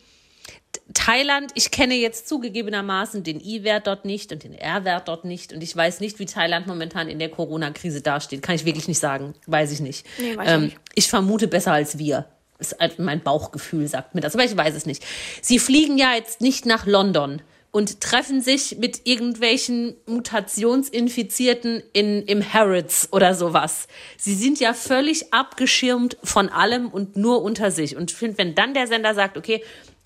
[0.93, 5.53] Thailand, ich kenne jetzt zugegebenermaßen den I-Wert dort nicht und den R-Wert dort nicht.
[5.53, 8.41] Und ich weiß nicht, wie Thailand momentan in der Corona-Krise dasteht.
[8.41, 9.33] Kann ich wirklich nicht sagen.
[9.47, 10.05] Weiß ich nicht.
[10.19, 10.77] Nee, weiß ich ähm, nicht.
[10.95, 12.25] ich vermute besser als wir.
[12.59, 15.03] Ist halt mein Bauchgefühl sagt mir das, aber ich weiß es nicht.
[15.41, 17.41] Sie fliegen ja jetzt nicht nach London
[17.73, 23.87] und treffen sich mit irgendwelchen Mutationsinfizierten in, im Harrods oder sowas.
[24.15, 27.97] Sie sind ja völlig abgeschirmt von allem und nur unter sich.
[27.97, 29.63] Und ich finde, wenn dann der Sender sagt, okay,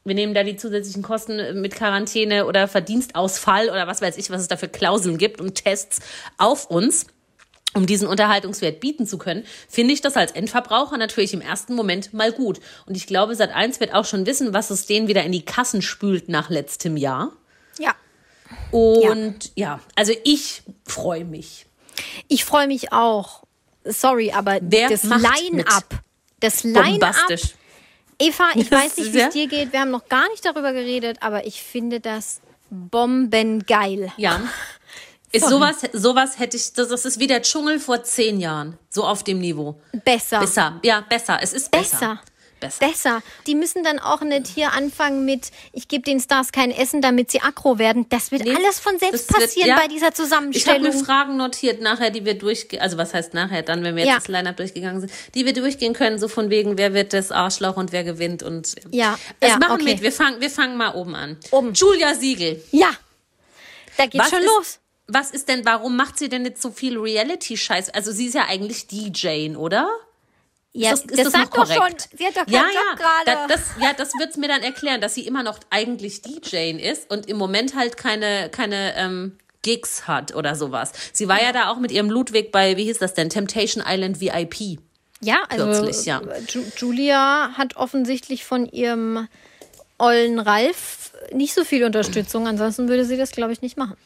[0.08, 4.42] wir nehmen da die zusätzlichen Kosten mit Quarantäne oder Verdienstausfall oder was weiß ich, was
[4.42, 6.00] es da für Klauseln gibt und Tests
[6.38, 7.08] auf uns,
[7.74, 12.14] um diesen Unterhaltungswert bieten zu können, finde ich das als Endverbraucher natürlich im ersten Moment
[12.14, 12.60] mal gut.
[12.86, 15.82] Und ich glaube, Sat1 wird auch schon wissen, was es denen wieder in die Kassen
[15.82, 17.34] spült nach letztem Jahr.
[17.78, 17.94] Ja.
[18.72, 21.66] Und ja, also ich freue mich.
[22.30, 23.44] Ich freue mich auch.
[23.84, 26.02] Sorry, aber Wer das Line-Up.
[26.40, 27.14] Das Line-Up.
[28.20, 29.74] Eva, ich Das weiß nicht, wie es dir geht.
[29.74, 34.12] Wir haben noch gar nicht darüber geredet, aber ich finde das bombengeil.
[34.18, 34.42] Ja.
[35.34, 38.78] Ist sowas, sowas hätte ich, das, das ist wie der Dschungel vor zehn Jahren.
[38.90, 39.80] So auf dem Niveau.
[40.06, 40.40] Besser.
[40.40, 40.80] Besser.
[40.84, 41.40] Ja, besser.
[41.42, 41.98] Es ist besser.
[42.00, 42.22] Besser.
[42.60, 42.88] Besser.
[42.88, 43.22] Besser.
[43.46, 47.30] Die müssen dann auch nicht hier anfangen mit, ich gebe den Stars kein Essen, damit
[47.30, 48.08] sie aggro werden.
[48.10, 49.76] Das wird Nee, alles von selbst das wird- passieren ja.
[49.80, 50.82] bei dieser Ich habe Zusammenstellung.
[50.82, 54.10] mir Fragen notiert nachher, die wir durchgehen, also was heißt nachher, dann, wenn wir jetzt
[54.12, 54.16] Ja.
[54.18, 57.78] das Line-Up durchgegangen sind, die wir durchgehen können, so von wegen, wer wird das Arschloch
[57.78, 59.86] und wer gewinnt und Ja, Das ja, machen okay.
[59.98, 60.02] wir.
[60.02, 61.38] Wir fangen, wir fangen mal oben an.
[61.52, 61.74] Oben.
[61.74, 62.64] Julia Siegel.
[62.72, 62.90] ja,
[63.98, 64.80] da geht's Was schon ist, los.
[65.08, 67.92] Was ist denn, warum macht sie denn jetzt so viel Reality-Scheiß?
[67.92, 69.90] Also sie ist ja eigentlich DJ, oder?
[70.78, 73.00] Ja, ist das, ist das das sagt doch schon, sie hat doch keinen ja, Job
[73.00, 73.26] ja, gerade.
[73.26, 77.10] Da, das, ja, das wird's mir dann erklären, dass sie immer noch eigentlich DJ ist
[77.10, 80.92] und im Moment halt keine, keine ähm, Gigs hat oder sowas.
[81.14, 84.22] Sie war ja da auch mit ihrem Ludwig bei, wie hieß das denn, Temptation Island
[84.22, 84.80] VIP.
[85.20, 86.22] Ja, also Kürzlich, ja.
[86.48, 89.28] Ju Julia hat offensichtlich von ihrem
[89.98, 92.48] ollen Ralf nicht so viel Unterstützung.
[92.48, 93.98] Ansonsten würde sie das, glaube ich, nicht machen.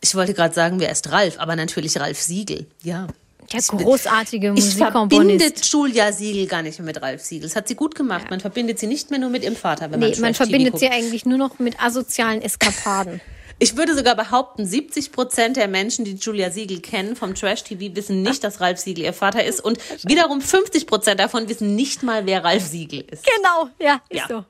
[0.00, 3.06] Ich wollte gerade sagen, wer ist Ralf, aber natürlich Ralf Siegel, ja.
[3.52, 5.52] Der großartige Ich verbinde.
[5.62, 7.48] Julia Siegel gar nicht mehr mit Ralf Siegel.
[7.48, 8.30] Das hat sie gut gemacht.
[8.30, 10.88] Man verbindet sie nicht mehr nur mit ihrem Vater, wenn Nee, man man verbindet sie
[10.88, 13.20] eigentlich nur noch mit asozialen Eskapaden.
[13.60, 18.20] Ich würde sogar behaupten, 70 Prozent der Menschen, die Julia Siegel kennen vom Trash-TV, wissen
[18.20, 19.60] nicht, dass Ralf Siegel ihr Vater ist.
[19.64, 23.24] Und wiederum 50 Prozent davon wissen nicht mal, wer Ralf Siegel ist.
[23.24, 24.26] genau, ja, ist Ja.
[24.28, 24.44] so.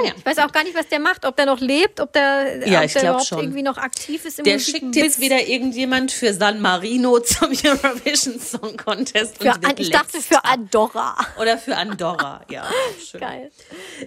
[0.00, 0.14] Naja.
[0.16, 2.82] Ich weiß auch gar nicht, was der macht, ob der noch lebt, ob der, Ja,
[2.82, 3.38] ob der überhaupt schon.
[3.40, 7.48] irgendwie noch aktiv ist im Der Musik- schickt jetzt wieder irgendjemand für San Marino zum
[7.64, 9.42] Eurovision Song Contest.
[9.42, 11.16] für, an, ich dachte für Andorra.
[11.40, 12.66] Oder für Andorra, ja.
[13.10, 13.20] Schön.
[13.20, 13.50] Geil.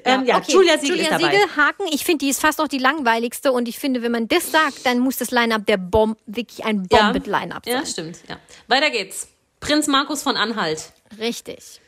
[0.03, 0.51] Ähm, ja, okay.
[0.51, 1.32] Julia Siegel Julia ist dabei.
[1.38, 1.84] Siegel, Haken.
[1.91, 3.51] Ich finde, die ist fast noch die langweiligste.
[3.51, 6.88] Und ich finde, wenn man das sagt, dann muss das Line-Up der Bomb wirklich ein.
[6.88, 7.73] Bombet-Line-Up sein.
[7.73, 8.17] Ja, stimmt.
[8.28, 8.38] Ja.
[8.67, 9.28] Weiter geht's.
[9.59, 10.91] Prinz Markus von Anhalt.
[11.19, 11.82] Richtig.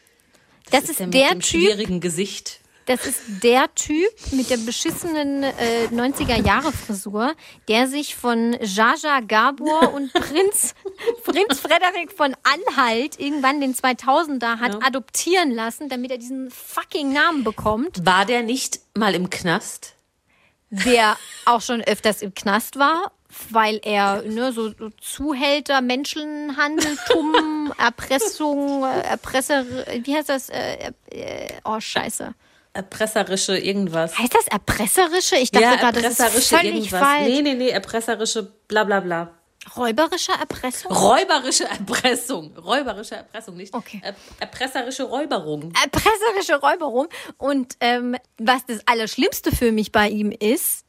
[0.72, 2.60] Das ist, Der mit der dem Typ, schwierigen Gesicht.
[2.90, 7.36] Das ist der Typ mit der beschissenen äh, 90er-Jahre-Frisur,
[7.68, 10.74] der sich von Jaja Gabor und Prinz,
[11.24, 17.44] Prinz Frederik von Anhalt irgendwann den 2000er hat adoptieren lassen, damit er diesen fucking Namen
[17.44, 18.04] bekommt.
[18.08, 19.94] War der nicht mal im Knast?
[20.72, 23.12] der auch schon öfters im Knast war,
[23.50, 29.66] weil er ne, so, so Zuhälter, Menschenhandeltum, Erpressung, äh, Erpresser,
[30.04, 30.50] wie heißt das?
[30.50, 32.36] Äh, äh, oh, scheiße.
[32.74, 34.18] Erpresserische irgendwas.
[34.18, 35.38] Heißt das erpresserische?
[35.38, 37.00] Ich dachte ja, gerade, das ist erpresserische völlig irgendwas.
[37.00, 37.28] falsch.
[37.28, 39.32] Nee, nee, nee, erpresserische bla bla bla.
[39.76, 40.92] Räuberische Erpressung?
[40.92, 42.56] Räuberische Erpressung.
[42.58, 44.00] Räuberische Erpressung, nicht Okay.
[44.04, 45.74] er erpresserische Räuberung.
[45.84, 47.08] Erpresserische Räuberung.
[47.38, 50.86] Und ähm, was das Allerschlimmste für mich bei ihm ist,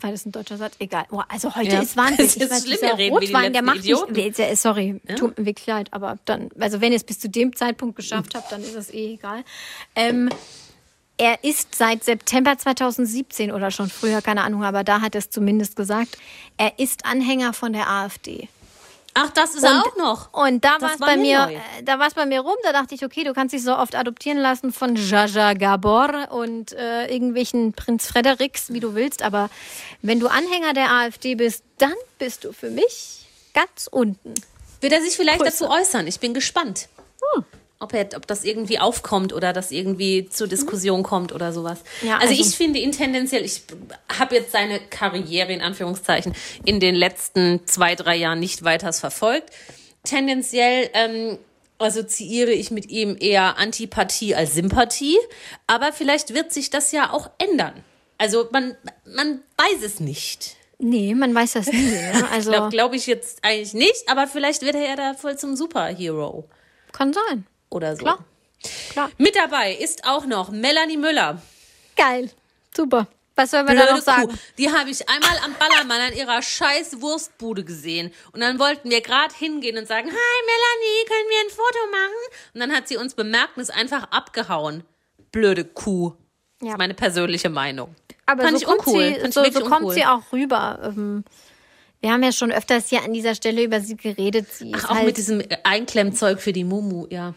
[0.00, 0.74] war das ein deutscher Satz?
[0.78, 1.06] Egal.
[1.10, 1.80] Oh, also heute Ja.
[1.82, 2.18] ist Wahnsinn.
[2.18, 4.12] Das ist Ich weiß, schlimm, dieser Rotwein, der macht Idioten.
[4.12, 4.36] mich.
[4.60, 7.96] Sorry, tut mir wirklich leid, aber dann, also wenn ihr es bis zu dem Zeitpunkt
[7.96, 9.42] geschafft habt, dann ist es eh egal.
[9.96, 10.28] Ähm,
[11.20, 15.28] er ist seit September 2017 oder schon früher, keine Ahnung, aber da hat er es
[15.28, 16.16] zumindest gesagt,
[16.56, 18.48] er ist Anhänger von der AfD.
[19.12, 20.32] Ach, das ist er auch noch.
[20.32, 21.52] Und da war es bei mir mir, neu.
[21.52, 22.54] äh, da war es bei mir rum.
[22.62, 26.72] Da dachte ich, okay, du kannst dich so oft adoptieren lassen von Jaja Gabor und
[26.72, 29.22] äh, irgendwelchen Prinz Frederiks, wie du willst.
[29.22, 29.50] Aber
[30.00, 34.32] wenn du Anhänger der AfD bist, dann bist du für mich ganz unten.
[34.80, 35.64] Wird er sich vielleicht Grüße.
[35.64, 36.06] dazu äußern?
[36.06, 36.88] Ich bin gespannt.
[37.34, 37.44] Hm.
[37.82, 41.78] Ob, er, ob das irgendwie aufkommt oder das irgendwie zur Diskussion kommt oder sowas.
[42.02, 43.62] Ja, also, also- ich finde ihn tendenziell, ich
[44.18, 46.34] habe jetzt seine Karriere in Anführungszeichen
[46.66, 49.50] in den letzten zwei, drei Jahren nicht weiters verfolgt.
[50.04, 51.38] Tendenziell ähm,
[51.78, 55.16] assoziiere ich mit ihm eher Antipathie als Sympathie,
[55.66, 57.82] aber vielleicht wird sich das ja auch ändern.
[58.18, 58.76] Also man,
[59.06, 60.56] man weiß es nicht.
[60.78, 61.78] Nee, man weiß das nie.
[61.92, 62.28] Ne?
[62.30, 65.56] Also Glaube glaub ich jetzt eigentlich nicht, aber vielleicht wird er ja da voll zum
[65.56, 66.46] Superhero
[66.92, 67.46] kann sein.
[67.70, 68.02] Oder so.
[68.02, 68.24] Klar.
[68.90, 69.10] Klar.
[69.18, 71.40] Mit dabei ist auch noch Melanie Müller.
[71.96, 72.30] Geil.
[72.76, 73.06] Super.
[73.36, 74.28] Was soll man da noch sagen?
[74.28, 74.34] Kuh.
[74.58, 78.12] Die habe ich einmal am Ballermann an ihrer scheiß Wurstbude gesehen.
[78.32, 82.52] Und dann wollten wir gerade hingehen und sagen, hi Melanie, können wir ein Foto machen?
[82.54, 84.84] Und dann hat sie uns bemerkt und ist einfach abgehauen.
[85.32, 86.12] Blöde Kuh.
[86.58, 86.72] Das Ja.
[86.74, 87.94] ist meine persönliche Meinung.
[88.26, 89.02] Aber Fand so ich kommt, uncool.
[89.02, 89.94] sie, Fand ich so, so kommt uncool.
[89.94, 90.78] sie auch rüber.
[90.84, 91.24] Ähm,
[92.02, 94.52] Wir haben ja schon öfters hier an dieser Stelle über sie geredet.
[94.52, 97.32] Sie Ach, auch halt, mit diesem Einklemmzeug für die Mumu, ja.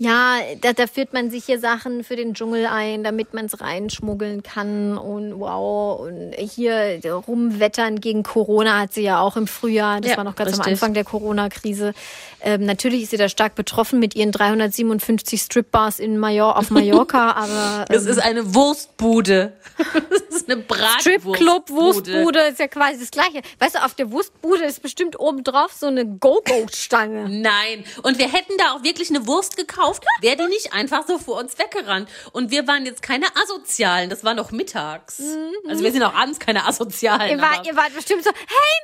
[0.00, 3.60] Ja, da, da führt man sich hier Sachen für den Dschungel ein, damit man es
[3.60, 4.96] reinschmuggeln kann.
[4.96, 10.00] Und wow, und hier rumwettern gegen Corona hat sie ja auch im Frühjahr.
[10.00, 10.72] Das Ja, war noch ganz am richtig.
[10.74, 11.94] Anfang der Corona-Krise.
[12.40, 17.32] Ähm, natürlich ist sie da stark betroffen mit ihren 357 Strip-Bars in Major auf Mallorca,
[17.36, 19.52] aber Das ähm, ist eine Wurstbude.
[19.78, 21.36] Das ist eine Bratwurstbude.
[21.36, 23.42] Stripclub, Wurstbude ist ja quasi das Gleiche.
[23.58, 27.28] Weißt du, auf der Wurstbude ist bestimmt obendrauf so eine Go-Go-Stange.
[27.28, 27.84] Nein.
[28.02, 29.87] Und wir hätten da auch wirklich eine Wurst gekauft,
[30.20, 32.08] wäre die nicht einfach so vor uns weggerannt.
[32.32, 35.20] Und wir waren jetzt keine Asozialen, das war noch mittags.
[35.68, 37.36] Also wir sind auch abends keine Asozialen.
[37.36, 37.38] Mhm.
[37.38, 38.78] Ihr wart, aber- ihr wart bestimmt so, hey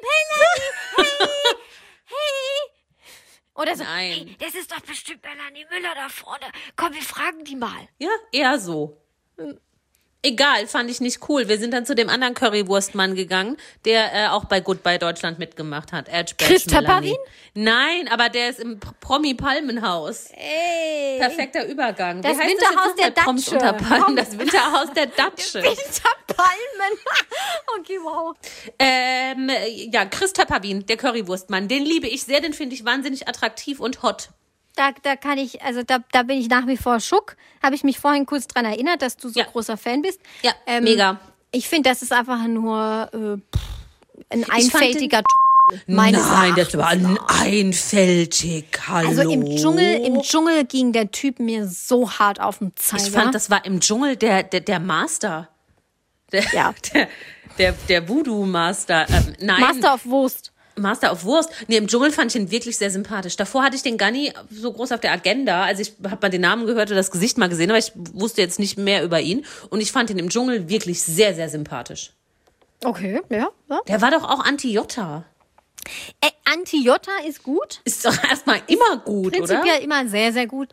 [0.97, 1.29] Melanie, hey,
[2.07, 2.71] hey.
[3.57, 4.13] Oder so, Nein.
[4.13, 6.45] hey, das ist doch bestimmt Melanie Müller da vorne.
[6.77, 7.89] Komm, wir fragen die mal.
[7.99, 9.01] ja, eher so.
[10.25, 11.49] Egal, fand ich nicht cool.
[11.49, 15.93] Wir sind dann zu dem anderen Currywurstmann gegangen, der äh, auch bei Goodbye Deutschland mitgemacht
[15.93, 16.09] hat.
[16.09, 16.65] Edge Badge Chris.
[16.65, 17.17] Töpperwien?
[17.53, 20.31] Nein, aber der ist im Promi-Palmenhaus.
[20.31, 21.19] Ey.
[21.19, 22.23] Perfekter Übergang.
[22.23, 23.85] Das Winterhaus das der Datsche.
[23.85, 24.17] Palmen?
[24.17, 25.63] Das Winterhaus der Datsche.
[25.63, 26.99] Winterpalmen.
[27.79, 28.35] okay, wow.
[28.79, 29.51] Ähm,
[29.93, 34.03] ja, Chris Töpperwien, der Currywurstmann, den liebe ich sehr, den finde ich wahnsinnig attraktiv und
[34.03, 34.31] hot.
[34.77, 37.37] Da, da kann ich, also da, da bin ich nach wie vor schock.
[37.63, 39.47] Habe ich mich vorhin kurz dran erinnert, dass du so Ja.
[39.47, 40.21] großer Fan bist.
[40.43, 41.21] Ja, Ähm, mega.
[41.53, 43.63] Ich finde, das ist einfach nur äh, pff,
[44.31, 45.23] ein einfältiger
[45.87, 47.41] meines Nein, das Erachtens war nach.
[47.43, 48.65] einfältig.
[48.89, 49.09] Hallo.
[49.09, 53.05] Also im Dschungel, im Dschungel ging der Typ mir so hart auf den Zeiger.
[53.05, 55.49] Ich fand, das war im Dschungel der, der, der Master.
[56.33, 56.75] Der, Ja.
[56.93, 57.09] der,
[57.59, 59.07] der, der Voodoo-Master.
[59.09, 60.51] Ähm, nein, Master of Wurst.
[60.77, 61.51] Master of Wurst.
[61.69, 63.37] Nee, im Dschungel fand ich ihn wirklich sehr sympathisch.
[63.37, 65.65] Davor hatte ich den Ganni so groß auf der Agenda.
[65.65, 68.41] Also ich habe mal den Namen gehört oder das Gesicht mal gesehen, aber ich wusste
[68.41, 69.45] jetzt nicht mehr über ihn.
[69.71, 72.13] Und ich fand ihn im Dschungel wirklich sehr, sehr sympathisch.
[72.85, 73.49] Okay, ja.
[73.69, 73.81] ja.
[73.89, 75.25] Der war doch auch Anti-Jota.
[76.21, 77.81] Äh, Anti-Jota ist gut.
[77.85, 79.47] Ist doch erstmal immer gut, oder?
[79.47, 80.69] Prinzipiell immer sehr, sehr gut.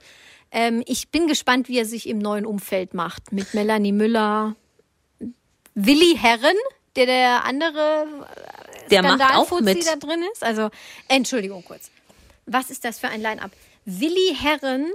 [0.51, 3.31] Ähm, ich bin gespannt, wie er sich im neuen Umfeld macht.
[3.31, 4.55] Mit Melanie Müller,
[5.75, 6.57] Willi Herren,
[6.95, 8.05] der der andere
[8.91, 9.85] Der macht auch mit.
[9.87, 10.43] da drin ist.
[10.43, 10.69] Also,
[11.07, 11.89] Entschuldigung kurz.
[12.45, 13.51] Was ist das für ein Line-Up?
[13.85, 14.91] Willi Herren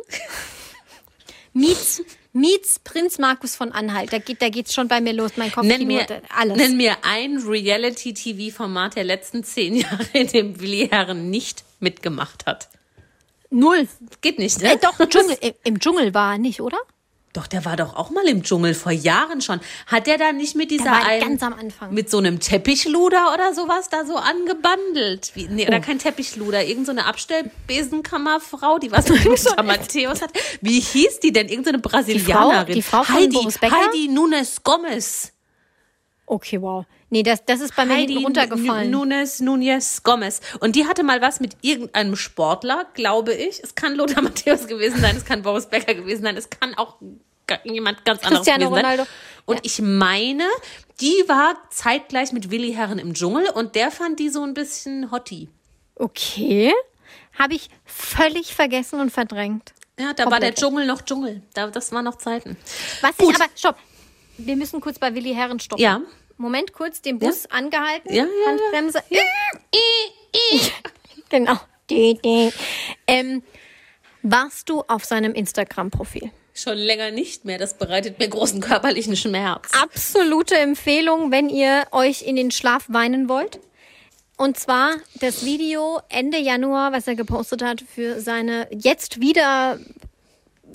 [1.52, 4.12] meets, meets Prinz Markus von Anhalt.
[4.12, 5.32] Da geht da geht's schon bei mir los.
[5.36, 6.56] Mein Kopf Nenn mir, alles.
[6.56, 12.68] nenn mir ein Reality-TV-Format der letzten zehn Jahre, in dem Willi Herren nicht mitgemacht hat.
[13.50, 13.88] Null.
[14.20, 14.72] Geht nicht, ne?
[14.74, 16.78] Äh, doch, Dschungel, im- im Dschungel war er nicht, oder?
[17.36, 19.60] Doch, der war doch auch mal im Dschungel, vor Jahren schon.
[19.86, 21.92] Hat der da nicht mit dieser einen, ganz am Anfang.
[21.92, 25.32] mit so einem Teppichluder oder sowas da so angebandelt?
[25.34, 25.68] Wie, nee, Oh.
[25.68, 29.24] oder kein Teppichluder, irgend so eine Abstellbesenkammerfrau, die was mit
[29.64, 30.30] Matthäus hat.
[30.60, 31.48] Wie hieß die denn?
[31.48, 32.74] Irgend so eine Brasilianerin.
[32.74, 33.76] die Frau von Heidi, Boris Becker?
[33.76, 35.32] Heidi Nunes Gomez.
[36.26, 36.84] Okay, wow.
[37.08, 38.90] Nee, das, das ist bei mir hinten runtergefallen.
[38.90, 40.40] Nu- Nunes, Nunes Gomez.
[40.58, 43.62] Und die hatte mal was mit irgendeinem Sportler, glaube ich.
[43.62, 46.96] Es kann Lothar Matthäus gewesen sein, es kann Boris Becker gewesen sein, es kann auch
[47.64, 49.04] jemand ganz anderes Cristiano Ronaldo.
[49.04, 49.12] sein.
[49.46, 50.44] Und ich meine,
[51.00, 55.10] die war zeitgleich mit Willi Herren im Dschungel und der fand die so ein bisschen
[55.10, 55.48] hottie.
[55.94, 56.72] Okay.
[57.38, 59.72] Habe ich völlig vergessen und verdrängt.
[59.98, 60.54] Ja, da war der.
[60.54, 61.42] Dschungel noch Dschungel.
[61.54, 62.56] Da, das war noch Zeiten.
[63.00, 63.30] Was Gut.
[63.30, 63.76] ich aber, stopp.
[64.36, 65.82] Wir müssen kurz bei Willi Herren stoppen.
[65.82, 66.02] Ja.
[66.36, 68.12] Moment, kurz den Bus angehalten.
[68.12, 68.50] Ja, ja, ja.
[68.50, 69.02] Handbremse.
[71.30, 71.58] genau.
[71.88, 72.52] Die, die.
[73.06, 73.42] Ähm,
[74.22, 76.30] warst du auf seinem Instagram-Profil?
[76.56, 77.58] Schon länger nicht mehr.
[77.58, 79.70] Das bereitet mir großen körperlichen Schmerz.
[79.78, 83.60] Absolute Empfehlung, wenn ihr euch in den Schlaf weinen wollt.
[84.38, 89.78] Und zwar das Video Ende Januar, was er gepostet hat für seine jetzt wieder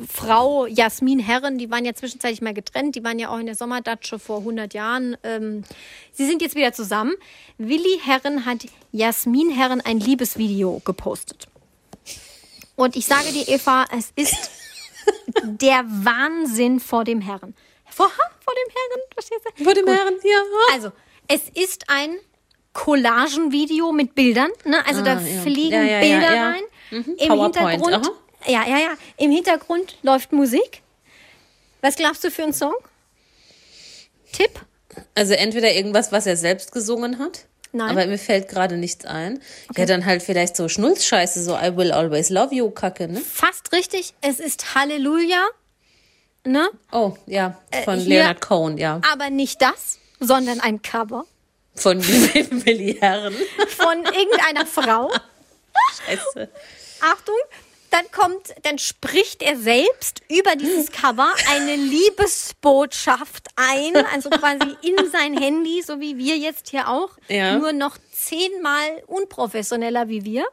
[0.07, 1.57] Frau Jasmin Herren.
[1.57, 2.95] Die waren ja zwischenzeitlich mal getrennt.
[2.95, 5.17] Die waren ja auch in der Sommerdatsche vor 100 Jahren.
[5.23, 5.63] Ähm,
[6.11, 7.13] sie sind jetzt wieder zusammen.
[7.57, 11.47] Willi Herren hat Jasmin Herren ein Liebesvideo gepostet.
[12.75, 14.60] Und ich sage dir, Eva, es ist
[15.43, 17.55] der Wahnsinn vor dem Herren.
[17.89, 19.63] Vor, vor dem Herren, verstehst du?
[19.63, 19.95] Vor dem Gut.
[19.95, 20.39] Herren, ja.
[20.73, 20.91] Also,
[21.27, 22.17] es ist ein
[22.73, 24.49] Collagenvideo mit Bildern.
[24.65, 24.85] Ne?
[24.85, 25.41] Also da Ah, ja.
[25.41, 26.63] fliegen Ja, ja, Bilder rein.
[26.91, 27.15] Mhm.
[27.17, 28.11] Im PowerPoint, Hintergrund, aha.
[28.51, 28.93] ja, ja, ja.
[29.17, 30.81] Im Hintergrund läuft Musik.
[31.81, 32.75] Was glaubst du für einen Song?
[34.31, 34.51] Tipp?
[35.15, 37.45] Also entweder irgendwas, was er selbst gesungen hat.
[37.73, 37.89] Nein.
[37.91, 39.39] Aber mir fällt gerade nichts ein.
[39.77, 43.19] Ja, dann halt vielleicht so Schnulzscheiße, so I will always love you Kacke, ne?
[43.21, 44.13] Fast richtig.
[44.21, 45.47] Es ist Halleluja.
[46.45, 46.69] Ne?
[46.91, 48.99] Oh, ja, von hier- Leonard Cohen, ja.
[49.11, 51.25] Aber nicht das, sondern ein Cover
[51.75, 52.03] Von
[52.65, 53.33] Willi Herren.
[53.77, 55.11] von irgendeiner Frau.
[56.05, 56.49] Scheiße.
[57.01, 57.35] Achtung,
[57.91, 65.09] dann kommt, dann spricht er selbst über dieses Cover eine Liebesbotschaft ein, also quasi in
[65.11, 67.57] sein Handy, so wie wir jetzt hier auch, Ja.
[67.57, 70.45] nur noch zehnmal unprofessioneller wie wir.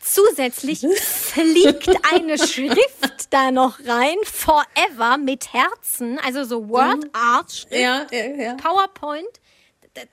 [0.00, 7.72] Zusätzlich fliegt eine Schrift da noch rein, Forever mit Herzen, also so Word Art Schrift,
[7.72, 8.54] Ja, ja.
[8.54, 9.28] PowerPoint,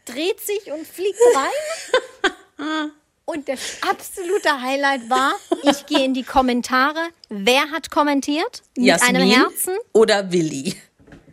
[0.05, 2.91] dreht sich und fliegt rein.
[3.30, 7.10] Und das absolute Highlight war, ich gehe in die Kommentare.
[7.30, 8.64] Wer hat kommentiert?
[8.76, 9.78] Mit Jasmin einem Herzen?
[9.94, 10.76] oder Willi?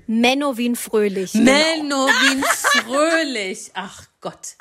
[0.06, 1.32] Menowin Fröhlich.
[1.32, 3.70] Menowin Fröhlich.
[3.72, 4.56] Ach Gott.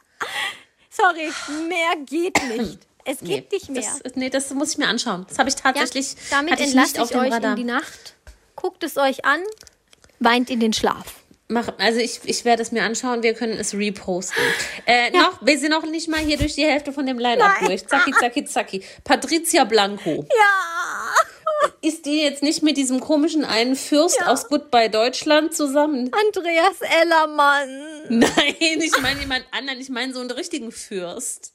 [0.89, 1.29] Sorry,
[1.67, 2.79] mehr geht nicht.
[3.03, 3.83] Es geht nicht mehr.
[4.01, 5.25] Das, nee, das muss ich mir anschauen.
[5.27, 7.51] Das habe ich ja, tatsächlich damit hatte ich entlasse ich dem euch Radar.
[7.51, 8.15] in die Nacht.
[8.55, 9.41] Guckt es euch an,
[10.19, 11.24] weint in den Schlaf.
[11.47, 14.43] Mach, also ich, ich werde es mir anschauen, wir können es reposten.
[14.87, 17.85] Äh, noch, wir sind noch nicht mal hier durch die Hälfte von dem Line-Up durch.
[17.87, 18.83] Zacki, zacki, zacki.
[19.03, 20.25] Patricia Blanco.
[20.37, 26.11] Ja, Ist die jetzt nicht mit diesem komischen einen Fürst aus Goodbye Deutschland zusammen?
[26.13, 27.69] Andreas Ellermann.
[28.09, 29.79] Nein, ich meine jemand anderen.
[29.79, 31.54] Ich meine so einen richtigen Fürst.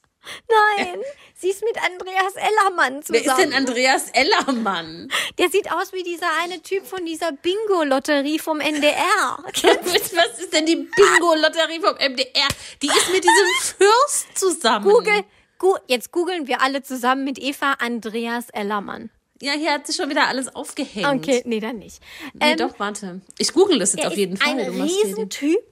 [0.77, 0.99] Nein,
[1.35, 3.25] sie ist mit Andreas Ellermann zusammen.
[3.25, 5.11] Wer ist denn Andreas Ellermann?
[5.37, 9.37] Der sieht aus wie dieser eine Typ von dieser Bingo-Lotterie vom NDR.
[9.43, 12.47] Was ist denn die Bingo-Lotterie vom MDR?
[12.81, 14.85] Die ist mit diesem Fürst zusammen.
[14.85, 15.23] Google,
[15.57, 19.09] gu jetzt googeln wir alle zusammen mit Eva Andreas Ellermann.
[19.41, 21.07] Ja, hier hat sich schon wieder alles aufgehängt.
[21.07, 21.99] Okay, nee, dann nicht.
[22.33, 23.21] Nee, Ähm, doch, warte.
[23.39, 24.59] Ich google das jetzt auf jeden Fall.
[24.59, 25.70] ein Riesentyp,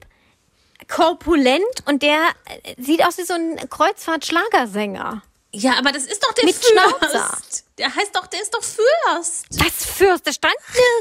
[0.90, 5.22] korpulent und der äh, sieht aus wie so ein Kreuzfahrt-Schlagersänger.
[5.52, 6.72] Ja, aber das ist doch der Mit Fürst.
[6.72, 7.38] Schnauzer.
[7.78, 9.46] Der heißt doch, der ist doch Fürst.
[9.50, 10.54] Das Fürst, der stand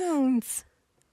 [0.07, 0.63] nirgends.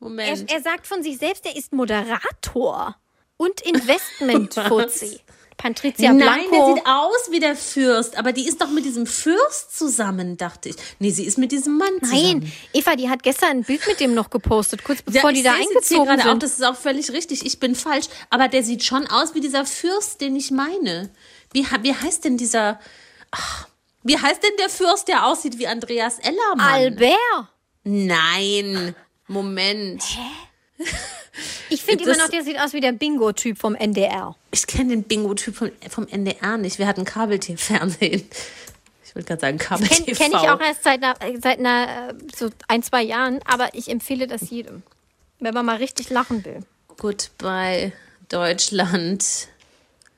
[0.01, 0.51] Er, Moment.
[0.51, 2.97] er sagt von sich selbst, er ist Moderator
[3.37, 5.21] und Investment-Fuzzi.
[5.57, 6.51] Patricia Nein, Blanco.
[6.67, 10.69] der sieht aus wie der Fürst, aber die ist doch mit diesem Fürst zusammen, dachte
[10.69, 10.77] ich.
[10.99, 12.41] Nee, sie ist mit diesem Mann zusammen.
[12.41, 15.39] Nein, Eva, die hat gestern ein Bild mit dem noch gepostet, kurz Ja, bevor ich
[15.39, 16.43] die da eingezogen gerade auch, sind.
[16.43, 17.47] das ist auch völlig richtig.
[17.47, 18.07] Ich bin falsch.
[18.31, 21.11] Aber der sieht schon aus wie dieser Fürst, den ich meine.
[21.53, 22.79] Wie, wie heißt denn dieser.
[23.31, 23.67] Ach,
[24.03, 26.61] wie heißt denn der Fürst, der aussieht wie Andreas Ellermann?
[26.61, 27.49] Albert.
[27.83, 28.95] Nein.
[29.27, 30.03] Moment.
[31.69, 34.37] Ich finde immer noch, der sieht aus wie der Bingo-Typ vom NDR.
[34.51, 36.79] Ich kenne den Bingo-Typ vom, vom NDR nicht.
[36.79, 38.29] Wir hatten Kabeltierfernsehen.
[39.05, 40.23] Ich wollte gerade sagen Kenne Kabel-TV.
[40.23, 43.89] kenn ich auch erst seit, einer, seit einer, äh, so ein, zwei Jahren, aber ich
[43.91, 44.83] empfehle das jedem.
[45.41, 46.61] Wenn man mal richtig lachen will.
[46.97, 47.93] Goodbye,
[48.29, 49.49] Deutschland.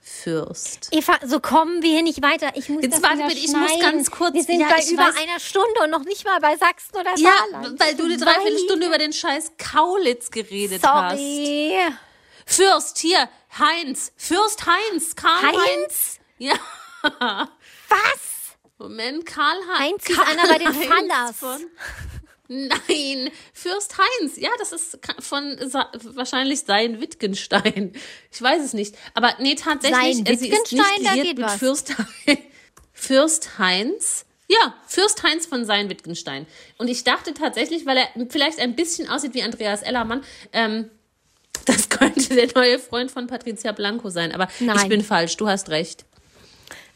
[0.08, 0.88] Fürst.
[0.90, 2.50] Eva, so kommen wir hier nicht weiter.
[2.54, 5.38] Ich muss Jetzt warte ich muss ganz kurz- Wir sind ja, bei über weiß- einer
[5.40, 7.78] Stunde und noch nicht mal bei Sachsen oder Ja, Saarland.
[7.80, 11.16] weil du eine Dreiviertelstunde über den scheiß Kaulitz geredet hast.
[11.18, 11.78] Sorry.
[12.46, 13.28] Fürst, hier,
[13.58, 14.12] Heinz.
[14.16, 15.14] Fürst Heinz.
[15.14, 15.58] Karl Heinz.
[15.58, 16.18] Heinz?
[16.38, 16.54] Ja,
[17.88, 18.56] Was?
[18.78, 20.04] Moment, Karl Heinz.
[20.08, 20.72] Heinz ist einer bei den.
[21.34, 21.66] Von,
[22.48, 24.36] nein, Fürst Heinz.
[24.36, 27.92] Ja, das ist von Sa wahrscheinlich sein Wittgenstein.
[28.32, 28.96] Ich weiß es nicht.
[29.14, 30.16] Aber nee, tatsächlich.
[30.16, 31.56] Sein äh, sie ist Wittgenstein, nicht da geht mit was.
[31.56, 32.40] Fürst, Heinz.
[32.92, 34.24] Fürst Heinz.
[34.48, 36.46] Ja, Fürst Heinz von sein Wittgenstein.
[36.78, 40.90] Und ich dachte tatsächlich, weil er vielleicht ein bisschen aussieht wie Andreas Ellermann, ähm,
[41.66, 44.32] das könnte der neue Freund von Patricia Blanco sein.
[44.32, 44.88] Aber ich Nein.
[44.88, 46.06] bin falsch, du hast recht.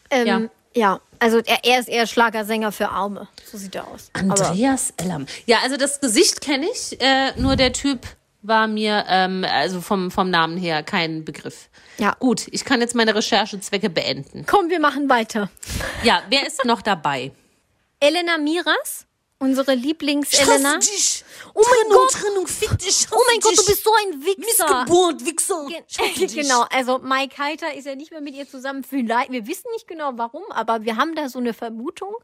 [0.09, 0.49] Ähm, Ja.
[0.75, 0.99] Ja.
[1.19, 3.27] also er, er ist eher Schlagersänger für Arme.
[3.51, 4.09] So sieht er aus.
[4.13, 5.27] Aber Andreas Ellermann.
[5.45, 7.99] Ja, also das Gesicht kenne ich, äh, nur der Typ
[8.43, 11.69] war mir, ähm, also vom, vom Namen her, kein Begriff.
[11.97, 12.15] Ja.
[12.19, 14.45] Gut, ich kann jetzt meine Recherchezwecke beenden.
[14.45, 15.49] komm, wir machen weiter.
[16.03, 17.31] Ja, wer ist noch dabei?
[17.99, 19.05] Elena Miras,
[19.43, 20.77] unsere Lieblings-Elena.
[20.77, 21.23] dich.
[21.53, 22.11] Oh mein Gott.
[22.11, 23.07] Trennung, fick dich.
[23.11, 24.65] Oh mein Gott, du bist so ein Wichser.
[24.83, 25.67] Missgeburt, Wichser.
[25.67, 28.83] Gen- genau, also Mike Heiter ist ja nicht mehr mit ihr zusammen.
[28.83, 32.15] Vielleicht, wir wissen nicht genau warum, aber wir haben da so eine Vermutung.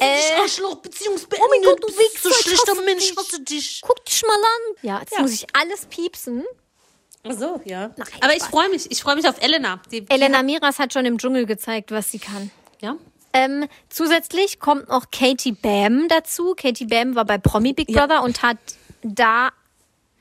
[0.00, 1.46] Äh, Arschloch, Beziehungsbeendet.
[1.46, 3.16] Oh mein Gott, du Wichser, So ich schlechter hasse Mensch, dich.
[3.18, 3.80] hasse dich.
[3.84, 4.76] Guck dich mal an.
[4.82, 5.20] Ja, jetzt Ja.
[5.22, 6.44] muss ich alles piepsen.
[7.24, 7.90] Ach so, ja.
[7.96, 8.90] Nein, Aber ich freue mich.
[8.90, 9.82] Ich freue mich auf Elena.
[9.90, 12.50] Die Elena Miras hat schon im Dschungel gezeigt, was sie kann.
[12.80, 12.96] Ja.
[13.32, 16.54] Ähm, zusätzlich kommt noch Katie Bam dazu.
[16.56, 18.06] Katie Bam war bei Promi Big Ja.
[18.06, 18.58] Brother und hat
[19.02, 19.50] da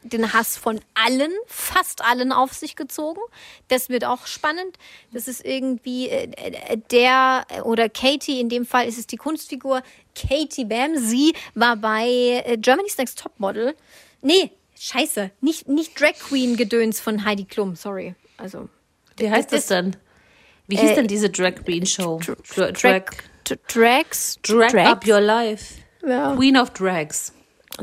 [0.03, 3.19] den Hass von allen, fast allen auf sich gezogen.
[3.67, 4.77] Das wird auch spannend.
[5.11, 9.81] Das ist irgendwie äh, äh, der oder Katie, in dem Fall ist es die Kunstfigur
[10.15, 10.97] Katie Bam.
[10.97, 12.07] Sie war bei
[12.45, 13.75] äh, Germany's Next Topmodel.
[14.21, 18.15] Nee, scheiße, nicht, nicht Drag Queen Gedöns von Heidi Klum, sorry.
[18.37, 18.69] Also
[19.17, 19.97] Wie heißt das denn?
[20.69, 22.19] Wie hieß denn diese Drag Queen Show?
[22.55, 23.05] Dra- Drag,
[23.43, 24.89] Drag Drags, Drag Drags?
[24.89, 25.75] Up Your Life.
[26.07, 26.35] Ja.
[26.35, 27.33] Queen of Drags.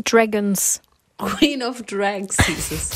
[0.05, 0.81] Dragons.
[1.19, 2.91] Queen of Drags hieß es.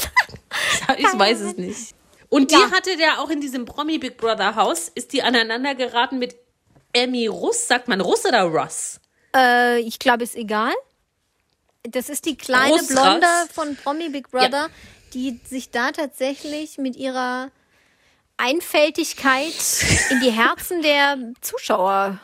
[0.99, 1.95] ich weiß es nicht.
[2.29, 2.71] Und die Ja.
[2.71, 6.37] hatte der auch in diesem Promi Big Brother Haus, ist die aneinander geraten mit
[6.93, 7.67] Emmy Russ.
[7.67, 9.01] Sagt man Russ oder Russ?
[9.35, 10.73] Äh, ich glaube, ist egal.
[11.83, 13.53] Das ist die kleine Russ, Blonde Russ.
[13.53, 14.69] von Promi Big Brother,
[15.15, 17.51] die sich da tatsächlich mit ihrer
[18.41, 19.55] Einfältigkeit
[20.11, 22.19] in die Herzen der Zuschauer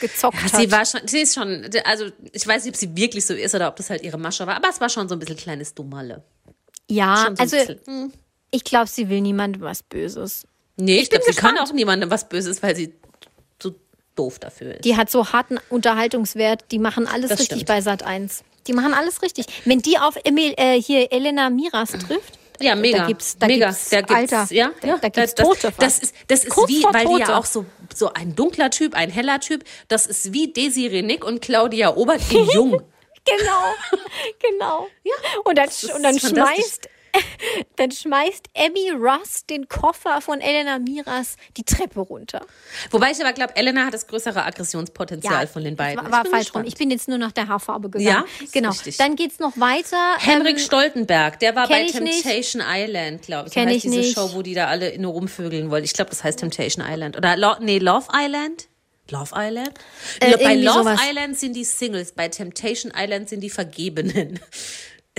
[0.00, 0.56] gezockt hat.
[0.56, 3.54] Sie war schon, sie ist schon, also ich weiß nicht, ob sie wirklich so ist
[3.54, 5.74] oder ob das halt ihre Masche war, aber es war schon so ein bisschen kleines
[5.74, 6.22] Dummerle.
[6.88, 7.56] ja, so also
[7.86, 8.12] hm.
[8.50, 10.46] ich glaube, sie will niemandem was Böses.
[10.76, 12.94] Nee, ich, bin glaube, sie kann auch niemandem was Böses, weil sie
[13.62, 13.74] so
[14.16, 14.84] doof dafür ist.
[14.84, 17.68] Die hat so harten Unterhaltungswert, die machen alles Das richtig stimmt.
[17.68, 18.44] bei Sat 1.
[18.66, 19.46] Die machen alles richtig.
[19.64, 22.98] Wenn die auf Emil, äh, hier Elena Miras trifft, Ja, mega.
[22.98, 23.66] Da gibt's, da mega.
[23.66, 25.72] gibt's, da gibt's, Alter, ja, da, ja, da gibt's das, Tote.
[25.78, 27.36] Das ist, das ist Kurz wie, weil die ja Tote.
[27.36, 31.40] auch so, so ein dunkler Typ, ein heller Typ, das ist wie Desiree Nick und
[31.40, 32.82] Claudia Obert in Jung.
[33.22, 33.74] Genau,
[34.40, 34.88] genau.
[35.04, 35.12] Ja.
[35.44, 36.88] Und dann, und dann schmeißt,
[37.76, 42.40] dann schmeißt Emmy Ross den Koffer von Elena Miras die Treppe runter.
[42.90, 45.98] Wobei ich aber glaube, Elena hat das größere Aggressionspotenzial von den beiden.
[45.98, 46.64] War, Ich war bin falsch gespannt.
[46.64, 46.68] rum.
[46.72, 48.24] Ich bin jetzt nur nach der Haarfarbe gegangen.
[48.40, 48.70] Ja, genau.
[48.70, 48.96] richtig.
[48.96, 50.16] Dann geht's noch weiter.
[50.18, 52.22] Henrik Ähm, Stoltenberg, der war bei ich nicht.
[52.22, 53.54] Temptation Island, glaube ich.
[53.54, 54.14] Kenn ich diese nicht.
[54.14, 55.84] Show, wo die da alle nur rumvögeln wollen.
[55.84, 57.16] Ich glaube, das heißt Temptation Island.
[57.16, 58.68] Oder Lo nee, Love Island?
[59.10, 59.72] Love Island?
[60.20, 61.00] Äh, bei Love sowas.
[61.04, 64.38] Island sind die Singles, bei Temptation Island sind die Vergebenen.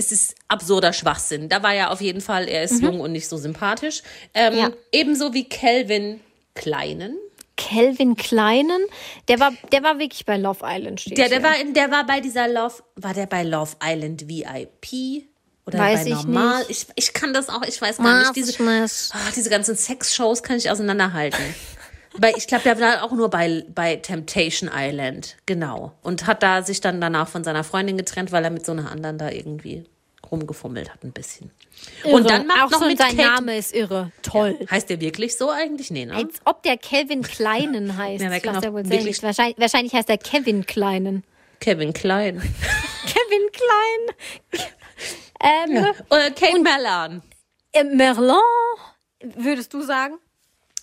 [0.04, 1.48] Es ist absurder Schwachsinn.
[1.48, 4.02] Da war ja auf jeden Fall, er ist jung und nicht so sympathisch.
[4.34, 4.58] Ähm, Mhm.
[4.58, 4.70] Ja.
[4.92, 6.20] Ebenso wie Calvin
[6.54, 7.16] Kleinen.
[7.56, 8.80] Calvin Kleinen.
[9.28, 11.00] Der war, der war wirklich bei Love Island.
[11.02, 11.48] Steht Der, der, hier.
[11.48, 15.26] war, in- der war bei dieser Love, war der bei Love Island VIP?
[15.66, 16.58] Oder Weiß bei ich normal?
[16.66, 16.70] nicht.
[16.70, 18.34] Ich, ich kann das auch, ich weiß gar nicht.
[18.36, 18.60] Diese.
[18.64, 21.38] Ah, diese ganzen Sex-Shows kann ich auseinanderhalten.
[22.18, 25.92] Weil ich glaube, der war auch nur bei, bei Temptation Island, genau.
[26.02, 28.90] Und hat da sich dann danach von seiner Freundin getrennt, weil er mit so einer
[28.90, 29.84] anderen da irgendwie
[30.32, 31.50] rumgefummelt hat ein bisschen.
[32.04, 34.10] Und dann macht auch noch schon mit sein Kate, Name ist irre.
[34.22, 34.58] Toll.
[34.70, 35.90] Heißt der wirklich so eigentlich?
[35.90, 36.14] Nee, ne?
[36.14, 38.22] Als ob der Kelvin Kleinen heißt.
[38.22, 41.22] Ja, der kann auch wohl wirklich- wahrscheinlich, wahrscheinlich heißt er Kevin Kleinen.
[41.60, 42.40] Kevin Klein.
[43.06, 44.66] Kevin Klein.
[45.80, 47.22] ähm, Oder Kate Merlan.
[47.72, 48.34] äh, Merlin,
[49.36, 50.14] würdest du sagen?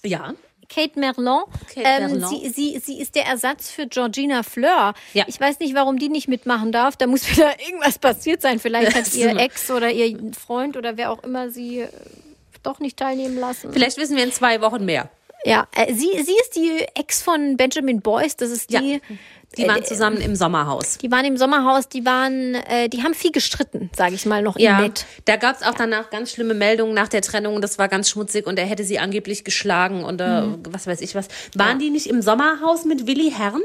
[0.04, 0.34] Ja.
[0.70, 1.42] Kate Merlin.
[1.74, 2.28] Kate ähm, Merlin.
[2.28, 4.94] Sie, sie, sie ist der Ersatz für Georgina Fleur.
[5.14, 5.26] Ja.
[5.28, 6.96] Ich weiß nicht, warum die nicht mitmachen darf.
[6.96, 8.60] Da muss wieder irgendwas passiert sein.
[8.60, 11.90] Vielleicht hat ihr Ex oder ihr Freund oder wer auch immer sie äh,
[12.64, 13.74] doch nicht teilnehmen lassen.
[13.74, 15.10] Vielleicht wissen wir in zwei Wochen mehr.
[15.46, 18.36] Ja, äh, sie, sie ist die Ex von Benjamin Boyce.
[18.38, 18.82] Das ist Ja.
[18.82, 19.02] die.
[19.58, 21.00] Die waren zusammen im Sommerhaus.
[21.00, 24.58] Die waren im Sommerhaus, die waren, äh, die haben viel gestritten, sage ich mal noch
[24.58, 25.08] im Ja, Net.
[25.26, 27.60] da gab es auch danach ganz schlimme Meldungen nach der Trennung.
[27.60, 30.64] Das war ganz schmutzig und er hätte sie angeblich geschlagen oder Mhm.
[30.70, 31.30] was weiß ich was.
[31.56, 33.62] Waren die nicht im Sommerhaus mit Willi Herrn?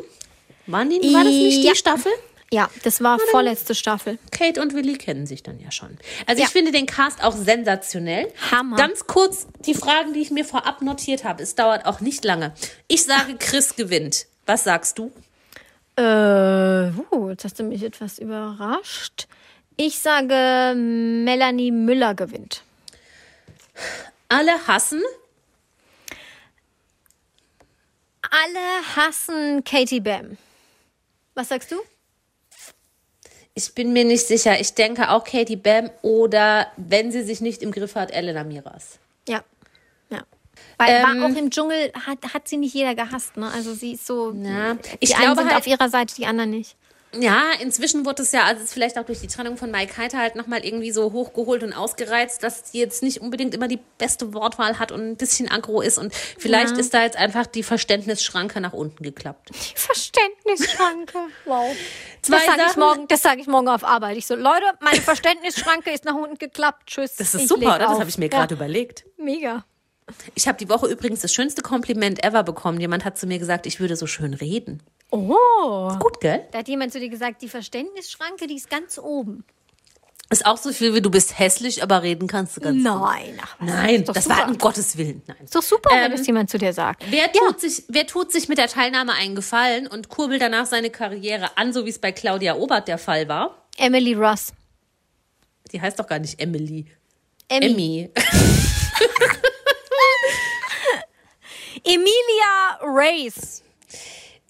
[0.66, 1.72] Waren die, war das nicht Ja.
[1.72, 2.12] die Staffel?
[2.54, 4.16] Ja, das war vorletzte Staffel.
[4.30, 5.98] Kate und Willi kennen sich dann ja schon.
[6.28, 6.46] Also Ja.
[6.46, 8.32] ich finde den Cast auch sensationell.
[8.52, 8.76] Hammer.
[8.76, 11.42] Ganz kurz die Fragen, die ich mir vorab notiert habe.
[11.42, 12.54] Es dauert auch nicht lange.
[12.86, 14.26] Ich sage, Chris gewinnt.
[14.46, 15.10] Was sagst du?
[15.96, 19.26] Äh, uh, jetzt hast du mich etwas überrascht.
[19.76, 22.62] Ich sage, Melanie Müller gewinnt.
[24.28, 25.02] Alle hassen.
[28.22, 30.36] Alle hassen Katie Bam.
[31.34, 31.76] Was sagst du?
[33.56, 34.60] Ich bin mir nicht sicher.
[34.60, 38.98] Ich denke auch Katie Bam oder wenn sie sich nicht im Griff hat, Elena Miras.
[39.28, 39.44] Ja.
[40.10, 40.22] Ja.
[40.76, 43.48] Weil Ähm, war auch im Dschungel hat, hat sie nicht jeder gehasst, ne?
[43.52, 44.32] Also sie ist so.
[44.32, 46.76] Ja, die ich einen glaube sind halt- auf ihrer Seite, die anderen nicht.
[47.20, 49.96] Ja, inzwischen wurde es ja, also es ist vielleicht auch durch die Trennung von Mike
[49.96, 53.78] Heiter halt nochmal irgendwie so hochgeholt und ausgereizt, dass sie jetzt nicht unbedingt immer die
[53.98, 56.78] beste Wortwahl hat und ein bisschen aggro ist und vielleicht Ja.
[56.78, 59.50] ist da jetzt einfach die Verständnisschranke nach unten geklappt.
[59.50, 61.18] Die Verständnisschranke.
[61.44, 61.74] Wow.
[62.22, 64.16] Zwei das sage ich morgen, das sage ich morgen auf Arbeit.
[64.16, 66.84] Ich so, Leute, meine Verständnisschranke ist nach unten geklappt.
[66.86, 67.16] Tschüss.
[67.16, 67.78] Das ist super, oder?
[67.80, 69.04] Das habe ich mir Ja, gerade überlegt.
[69.18, 69.64] Mega.
[70.34, 72.80] Ich habe die Woche übrigens das schönste Kompliment ever bekommen.
[72.80, 74.82] Jemand hat zu mir gesagt, ich würde so schön reden.
[75.10, 75.96] Oh.
[75.98, 76.46] Gut, gell?
[76.50, 79.44] Da hat jemand zu dir gesagt, die Verständnisschranke, die ist ganz oben.
[80.30, 82.82] Ist auch so viel wie du bist hässlich, aber reden kannst du ganz gut.
[82.84, 83.68] Nein, ach was.
[83.68, 84.38] Nein, ist das super.
[84.38, 85.22] war um Gottes Willen.
[85.26, 85.36] Nein.
[85.44, 87.04] Ist doch super, wenn Ähm, das jemand zu dir sagt.
[87.10, 90.90] Wer tut, sich, wer tut sich mit der Teilnahme einen Gefallen und kurbelt danach seine
[90.90, 93.62] Karriere an, so wie es bei Claudia Obert der Fall war?
[93.76, 94.52] Emily Ross.
[95.72, 96.86] Die heißt doch gar nicht Emily.
[97.48, 97.66] Emmy.
[97.66, 98.10] Emmy.
[101.84, 103.62] Emilia Race.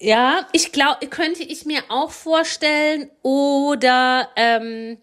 [0.05, 3.09] Ja, ich glaube, könnte ich mir auch vorstellen.
[3.23, 4.99] Oder, ähm,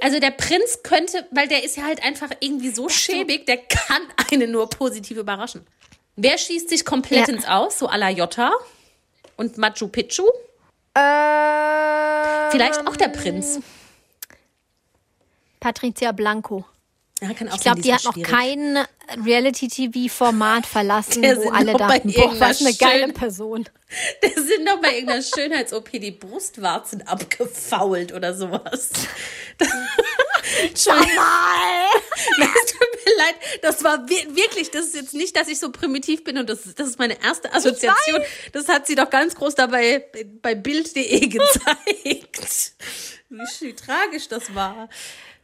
[0.00, 4.02] also der Prinz könnte, weil der ist ja halt einfach irgendwie so schäbig, der kann
[4.32, 5.66] einen nur positiv überraschen.
[6.16, 7.34] Wer schießt sich komplett Ja.
[7.34, 7.78] ins Aus?
[7.78, 8.52] So à la Jota
[9.36, 10.24] und Machu Picchu?
[10.94, 13.60] Äh, Vielleicht auch der Prinz.
[15.60, 16.64] Patricia Blanco.
[17.20, 18.30] Ja, Ich glaube, die hat noch schwierig.
[18.30, 18.78] kein
[19.26, 23.68] Reality-TV-Format verlassen, wo alle noch dachten, boah, was eine geile Person.
[24.22, 28.90] Der sind doch bei irgendeiner Schönheits-OP die Brustwarzen abgefault oder sowas.
[29.58, 30.84] Nein, es
[32.72, 33.34] tut mir leid.
[33.62, 36.60] Das war wir- wirklich, das ist jetzt nicht, dass ich so primitiv bin und das,
[36.74, 38.22] das ist meine erste Assoziation.
[38.52, 40.04] Das hat sie doch ganz groß dabei
[40.40, 42.72] bei Bild.de gezeigt.
[43.28, 44.88] Wie tragisch das war.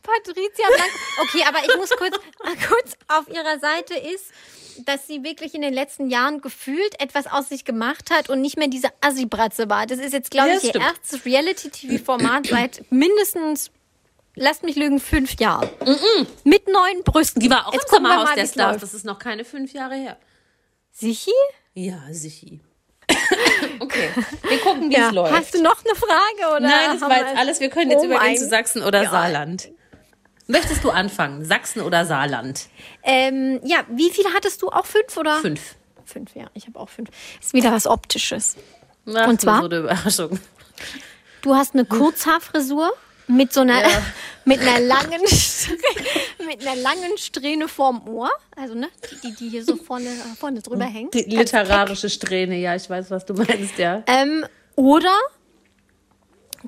[0.06, 0.98] Patricia Blanco.
[1.22, 2.16] Okay, aber ich muss kurz,
[2.68, 4.26] kurz auf ihrer Seite ist,
[4.86, 8.56] dass sie wirklich in den letzten Jahren gefühlt etwas aus sich gemacht hat und nicht
[8.58, 9.86] mehr diese Assi-Bratze war.
[9.86, 10.84] Das ist jetzt, glaube Ja, ich, ihr stimmt.
[10.84, 13.70] erstes Reality-TV-Format seit mindestens,
[14.34, 15.68] lasst mich lügen, fünf Jahren.
[16.44, 17.40] Mit neuen Brüsten.
[17.40, 18.80] Die war auch Jetzt im Sommerhaus der Stars.
[18.80, 20.16] Das ist noch keine fünf Jahre her.
[20.92, 21.32] Sichi?
[21.74, 22.58] Ja, sicher.
[23.80, 24.10] okay,
[24.48, 25.10] wir gucken, wie es Ja.
[25.10, 25.32] läuft.
[25.32, 26.50] Hast du noch eine Frage?
[26.56, 27.60] Oder Nein, das war jetzt alles.
[27.60, 29.68] Wir können jetzt Oh übergehen zu Sachsen oder Saarland.
[30.48, 31.44] Möchtest du anfangen?
[31.44, 32.68] Sachsen oder Saarland?
[33.02, 34.68] Ähm, ja, wie viele hattest du?
[34.68, 35.40] Auch fünf oder?
[35.40, 35.74] Fünf.
[36.04, 36.46] Fünf, ja.
[36.54, 37.10] Ich habe auch fünf.
[37.40, 38.56] Ist wieder was Optisches.
[39.12, 39.60] Ach, Und zwar?
[39.60, 40.38] So eine Überraschung.
[41.42, 42.92] Du hast eine Kurzhaarfrisur
[43.26, 43.82] mit so einer,
[44.44, 45.20] mit einer langen,
[46.46, 48.30] mit einer langen Strähne vorm Ohr.
[48.54, 48.88] Also, ne,
[49.24, 51.14] die, die hier so vorne, vorne drüber hängt.
[51.14, 54.04] Die literarische Strähne, ja, ich weiß, was du meinst, ja.
[54.06, 55.14] Ähm, oder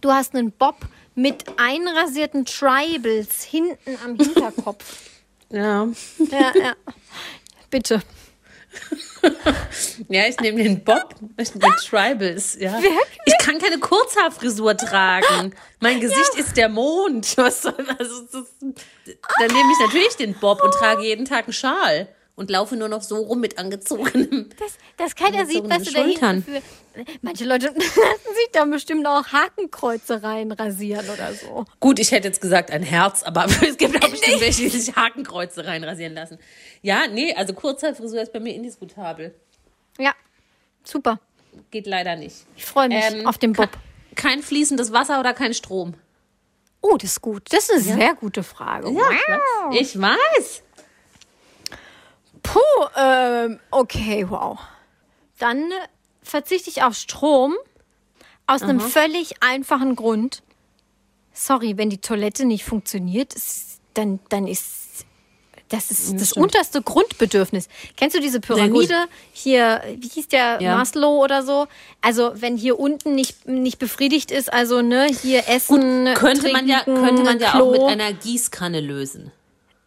[0.00, 0.76] du hast einen Bob
[1.18, 4.84] mit einrasierten Tribals hinten am Hinterkopf.
[5.50, 5.88] Ja.
[6.30, 6.74] ja, ja.
[7.70, 8.02] Bitte.
[10.10, 12.58] ja, ich nehme den Bob mit Tribals.
[12.60, 12.74] Ja.
[12.74, 13.00] Wirklich?
[13.24, 15.54] Ich kann keine Kurzhaarfrisur tragen.
[15.80, 17.34] Mein Gesicht ist der Mond.
[17.38, 18.44] Was soll also, das?
[19.38, 22.90] Dann nehme ich natürlich den Bob und trage jeden Tag einen Schal und laufe nur
[22.90, 24.50] noch so rum mit angezogenem.
[24.58, 26.42] Das, das keiner sieht, was du da Schultern.
[26.42, 26.62] hinten für.
[27.22, 27.80] Manche Leute lassen
[28.34, 31.64] sich da bestimmt auch Hakenkreuze reinrasieren oder so.
[31.80, 34.94] Gut, ich hätte jetzt gesagt ein Herz, aber es gibt auch bestimmt welche, die sich
[34.96, 36.38] Hakenkreuze reinrasieren lassen.
[36.82, 39.34] Ja, nee, also Kurzhaarfrisur ist bei mir indiskutabel.
[39.98, 40.12] Ja,
[40.84, 41.20] super.
[41.70, 42.36] Geht leider nicht.
[42.56, 43.70] Ich freue mich Ähm, auf den Bob.
[43.72, 43.78] ke-
[44.14, 45.94] Kein fließendes Wasser oder kein Strom?
[46.80, 47.42] Oh, das ist gut.
[47.52, 48.86] Das ist eine sehr gute Frage.
[48.94, 49.74] Wow.
[49.74, 50.62] Ich weiß.
[52.42, 52.60] Puh,
[52.96, 54.58] ähm, okay, wow.
[55.38, 55.74] Dann äh,
[56.28, 57.54] verzichte ich auf Strom
[58.46, 60.42] aus einem völlig einfachen Grund.
[61.32, 63.34] Sorry, wenn die Toilette nicht funktioniert,
[63.94, 65.06] dann, dann ist
[65.68, 67.68] das ist das unterste Grundbedürfnis.
[67.96, 70.76] Kennst du diese Pyramide hier, wie hieß der Ja.
[70.76, 71.66] Maslow oder so?
[72.00, 76.80] Also, wenn hier unten nicht, nicht befriedigt ist, also ne, hier Essen, Könnte man ja,
[76.80, 77.66] trinken, könnte man ja Klo.
[77.66, 79.30] auch mit einer Gießkanne lösen.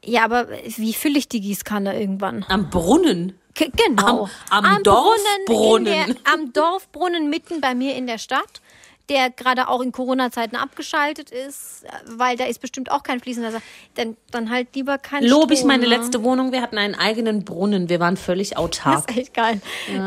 [0.04, 2.46] Ja, aber wie fülle ich die Gießkanne irgendwann?
[2.48, 3.34] Am Brunnen.
[3.56, 4.30] Genau.
[4.50, 5.88] Am- am Dorfbrunnen.
[5.88, 8.62] in Der, am Dorfbrunnen mitten bei mir in der Stadt,
[9.10, 13.62] der gerade auch in Corona-Zeiten abgeschaltet ist, weil da ist bestimmt auch kein fließender Wasser.
[13.96, 15.90] Dann, dann halt lieber kein Lobe ich meine ne?
[15.90, 16.52] letzte Wohnung.
[16.52, 17.90] Wir hatten einen eigenen Brunnen.
[17.90, 19.10] Wir waren völlig Das autark.
[19.12, 19.62] ist echt geil.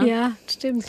[0.04, 0.86] Ja, stimmt.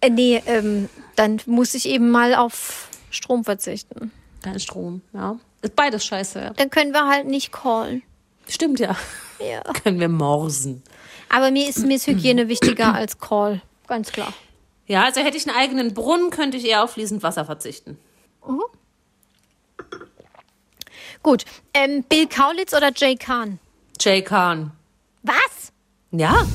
[0.00, 4.12] Äh, nee, ähm, dann muss ich eben mal auf Strom verzichten.
[4.42, 5.36] Kein Strom, ja.
[5.62, 6.50] Ist beides scheiße, ja.
[6.50, 8.02] Dann können wir halt nicht callen.
[8.46, 8.94] Stimmt, ja.
[9.40, 9.62] Ja.
[9.82, 10.82] Können wir morsen.
[11.28, 13.60] Aber mir ist, mir ist Hygiene wichtiger als Call.
[13.86, 14.32] Ganz klar.
[14.86, 17.98] Ja, also hätte ich einen eigenen Brunnen, könnte ich eher auf fließend Wasser verzichten.
[21.22, 21.44] Gut.
[21.74, 23.58] Ähm, Bill Kaulitz oder Jay Kahn?
[24.00, 24.72] Jay Khan.
[25.22, 25.72] Was?
[26.10, 26.46] Ja.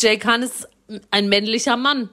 [0.00, 0.68] Jay Khan ist
[1.10, 2.08] ein männlicher Mann.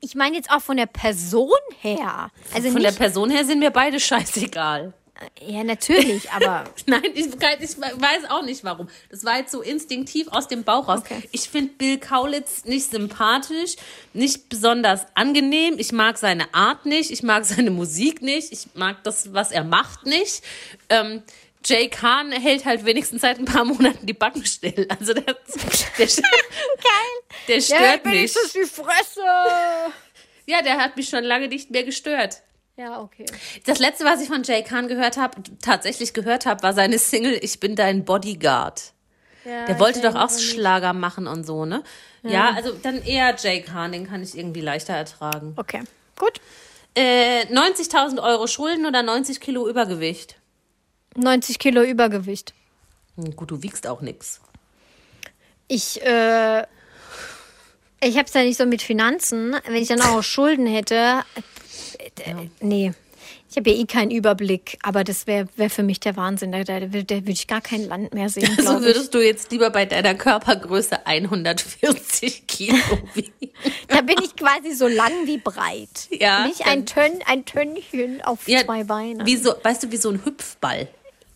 [0.00, 2.30] Ich meine jetzt auch von der Person her.
[2.54, 4.92] Also Von der Person her sind mir beide scheißegal.
[5.40, 8.88] Ja, natürlich, aber Nein, ich, ich weiß auch nicht warum.
[9.10, 11.00] Das war jetzt so instinktiv aus dem Bauch raus.
[11.00, 11.22] Okay.
[11.32, 13.76] Ich finde Bill Kaulitz nicht sympathisch,
[14.12, 15.76] nicht besonders angenehm.
[15.78, 19.64] Ich mag seine Art nicht, ich mag seine Musik nicht, ich mag das, was er
[19.64, 20.42] macht, nicht.
[20.88, 21.22] Ähm,
[21.64, 24.86] Jay Kahn hält halt wenigstens seit ein paar Monaten die Backen still.
[24.88, 25.36] Also der,
[25.98, 26.06] der,
[27.48, 28.32] der stört mich.
[28.54, 29.22] die Fresse.
[30.46, 32.42] Ja, der hat mich schon lange nicht mehr gestört.
[32.76, 33.24] Ja, okay.
[33.64, 37.38] Das letzte, was ich von Jay Khan gehört habe, tatsächlich gehört habe, war seine Single
[37.40, 38.92] Ich bin dein Bodyguard.
[39.46, 41.84] Der wollte doch auch Schlager machen und so, ne?
[42.22, 45.54] Ja, also dann eher Jay Khan, den kann ich irgendwie leichter ertragen.
[45.56, 45.82] Okay,
[46.18, 46.40] gut.
[46.96, 50.36] Äh, 90.000 Euro Schulden oder 90 Kilo Übergewicht?
[51.14, 52.54] 90 Kilo Übergewicht.
[53.16, 54.40] Hm, gut, du wiegst auch nix.
[55.68, 56.62] Ich, äh,
[58.00, 59.56] ich hab's ja nicht so mit Finanzen.
[59.66, 61.22] Wenn ich dann auch Schulden hätte,
[61.98, 62.92] äh, äh, nee.
[63.50, 66.52] Ich habe ja eh keinen Überblick, aber das wäre wär für mich der Wahnsinn.
[66.52, 68.48] Da, da, da würde ich gar kein Land mehr sehen.
[68.58, 72.76] Also würdest du jetzt lieber bei deiner Körpergröße 140 Kilo
[73.14, 73.52] wiegen?
[73.88, 76.08] Da bin ich quasi so lang wie breit.
[76.10, 79.26] Ja, Nicht ein, Tönn, ein Tönnchen auf zwei Beinen.
[79.26, 80.88] Wie so, weißt du, wie so ein Hüpfball.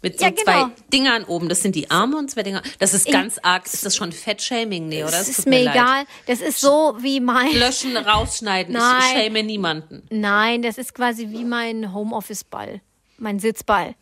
[0.03, 0.43] Mit so Ja, genau.
[0.43, 1.49] zwei Dingern oben.
[1.49, 2.63] Das sind die Arme und zwei Dinger.
[2.79, 3.67] Das ist ganz arg.
[3.67, 4.89] Ist das schon Fettshaming?
[4.89, 5.13] Nee, oder?
[5.13, 5.75] das ist mir leid.
[5.75, 6.05] egal.
[6.27, 7.53] Das ist so wie mein.
[7.55, 8.73] Löschen, rausschneiden.
[8.75, 9.03] Nein.
[9.03, 10.03] Ich shame niemanden.
[10.11, 12.81] Nein, das ist quasi wie mein Homeoffice-Ball.
[13.19, 13.95] Mein Sitzball,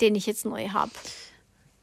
[0.00, 0.90] den ich jetzt neu habe.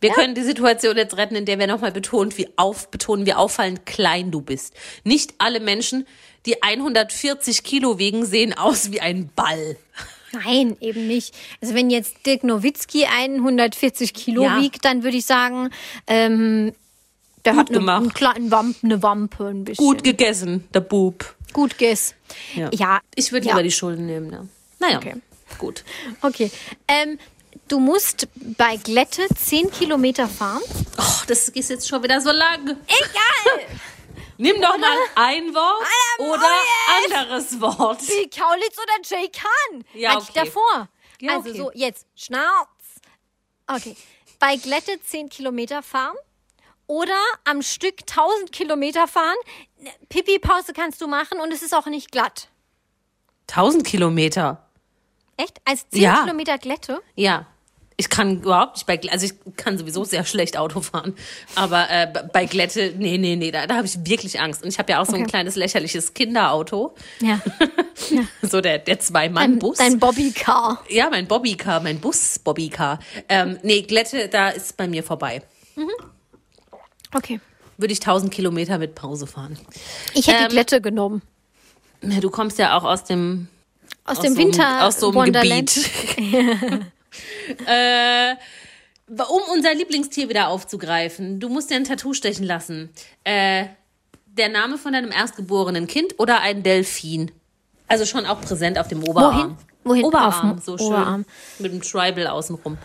[0.01, 3.35] Wir können die Situation jetzt retten, in der wir nochmal betont, wie auf, betonen, wie
[3.35, 4.73] auffallend klein du bist.
[5.03, 6.07] Nicht alle Menschen,
[6.47, 9.77] die 140 Kilo wiegen, sehen aus wie ein Ball.
[10.33, 11.33] Nein, eben nicht.
[11.61, 14.59] Also wenn jetzt Dirk Nowitzki 140 Kilo Ja.
[14.61, 15.69] wiegt, dann würde ich sagen,
[16.07, 16.73] ähm,
[17.45, 18.01] der Gut hat eine, gemacht.
[18.01, 19.83] einen kleinen Wamp, eine Wampe ein bisschen.
[19.85, 21.35] Gut gegessen, der Bub.
[21.53, 22.13] Gut guess.
[22.55, 22.69] Ja.
[22.73, 22.99] Ja.
[23.15, 23.53] Ich würde ja.
[23.53, 24.47] lieber die Schulden nehmen, ne?
[24.79, 25.15] Naja, Okay.
[25.57, 25.83] gut.
[26.21, 26.49] Okay.
[26.87, 27.17] Ähm,
[27.67, 28.27] du musst
[28.57, 30.61] bei Glätte 10 Kilometer fahren.
[30.97, 32.59] Oh, das ist jetzt schon wieder so lang.
[32.87, 33.65] Egal!
[34.37, 35.87] Nimm doch mal ein Wort
[36.19, 36.49] oder
[37.05, 37.99] anderes Wort.
[38.07, 39.83] Bill Kaulitz oder Jay Kahn?
[39.93, 40.45] Ja, Hatte ich okay.
[40.45, 40.89] davor.
[41.19, 41.57] Ja, also okay.
[41.57, 42.67] so, jetzt, Schnauz.
[43.67, 43.95] Okay.
[44.39, 46.15] Bei Glätte 10 Kilometer fahren
[46.87, 49.37] oder am Stück 1000 Kilometer fahren.
[50.09, 52.49] Pipi-Pause kannst du machen und es ist auch nicht glatt.
[53.49, 54.67] 1000 Kilometer.
[55.37, 55.61] Echt?
[55.65, 56.21] Als 10 Ja.
[56.23, 57.01] Kilometer Glätte?
[57.15, 57.45] Ja.
[58.01, 61.13] Ich kann überhaupt nicht bei also ich kann sowieso sehr schlecht Auto fahren,
[61.53, 64.63] aber äh, bei Glätte, nee, nee, nee, da, da habe ich wirklich Angst.
[64.63, 65.29] Und ich habe ja auch so ein Okay.
[65.29, 67.39] kleines lächerliches Kinderauto, Ja.
[68.41, 69.77] so der, der Dein, Zwei-Mann-Bus.
[69.77, 70.83] dein Bobbycar.
[70.89, 72.97] Ja, mein Bobbycar, mein Bus-Bobbycar.
[73.29, 75.43] Ähm, nee, Glätte, da ist bei mir vorbei.
[77.13, 77.39] Okay.
[77.77, 79.59] würde ich 1000 Kilometer mit Pause fahren.
[80.15, 81.21] Ich hätte Ähm, die Glätte genommen.
[82.01, 83.47] Ja, Du kommst ja auch aus dem
[84.05, 85.71] Aus, aus dem so einem- Winter aus so einem Wonderland.
[86.15, 86.81] Gebiet.
[87.65, 88.35] äh,
[89.07, 92.89] um unser Lieblingstier wieder aufzugreifen, du musst dir ein Tattoo stechen lassen.
[93.23, 93.65] Äh,
[94.25, 97.31] der Name von deinem erstgeborenen Kind oder ein Delfin?
[97.87, 99.57] Also schon auch präsent auf dem Oberarm.
[99.83, 100.05] Wohin?
[100.05, 100.87] Oberarm, Auf so schön.
[100.87, 101.25] Oberarm.
[101.59, 102.77] Mit dem Tribal außenrum.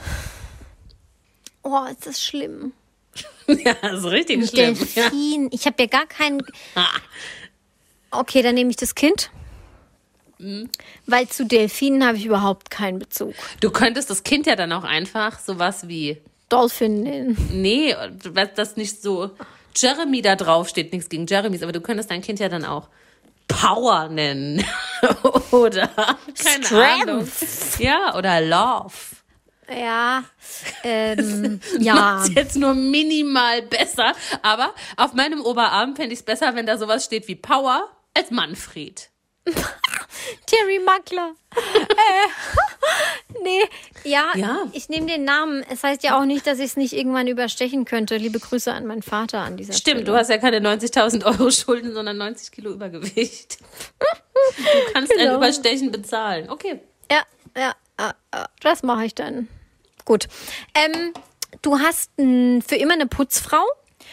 [1.62, 2.72] Oh, ist das schlimm.
[3.47, 4.74] ja, das ist richtig schlimm.
[4.95, 5.03] Ja.
[5.03, 5.49] Delfin.
[5.53, 6.43] Ich habe ja gar keinen.
[8.11, 9.30] Okay, dann nehme ich das Kind.
[10.39, 10.68] Mhm.
[11.07, 13.34] Weil zu Delfinen habe ich überhaupt keinen Bezug.
[13.61, 16.18] Du könntest das Kind ja dann auch einfach sowas wie,
[16.49, 17.49] Dolphin nennen.
[17.53, 17.95] nee,
[18.28, 19.30] was das nicht so
[19.74, 22.89] Jeremy da drauf steht, nichts gegen Jeremys, aber du könntest dein Kind ja dann auch
[23.49, 24.64] Power nennen.
[25.51, 25.89] oder
[26.43, 27.09] keine Strength.
[27.09, 27.28] Ahnung.
[27.78, 28.95] Ja, oder Love.
[29.68, 30.24] Ja.
[30.84, 31.95] Ähm, ja.
[31.95, 34.12] Macht's jetzt nur minimal besser,
[34.43, 38.30] aber auf meinem Oberarm fände ich es besser, wenn da sowas steht wie Power als
[38.30, 39.11] Manfred.
[40.47, 41.34] Terry Mackler.
[41.57, 43.62] äh, nee,
[44.05, 44.59] ja, Ja.
[44.72, 45.64] ich nehme den Namen.
[45.70, 48.16] Es heißt ja auch nicht, dass ich es nicht irgendwann überstechen könnte.
[48.16, 50.18] Liebe Grüße an meinen Vater an dieser Stimmt, du Stelle.
[50.18, 53.59] hast ja keine 90.000 Euro Schulden, sondern 90 Kilo Übergewicht.
[53.61, 55.36] Du kannst ein Genau.
[55.36, 56.51] Überstechen bezahlen.
[56.51, 56.80] Okay.
[57.11, 57.22] Ja,
[57.57, 59.49] ja, ja, ja, das mache ich dann.
[60.05, 60.28] Gut.
[60.74, 61.12] Ähm,
[61.62, 63.64] du hast n, für immer eine Putzfrau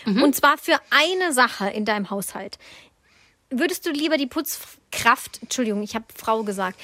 [0.06, 2.58] und zwar für eine Sache in deinem Haushalt.
[3.50, 4.26] Würdest du lieber die
[4.94, 6.80] Putzkraft, Entschuldigung, ich habe Frau gesagt.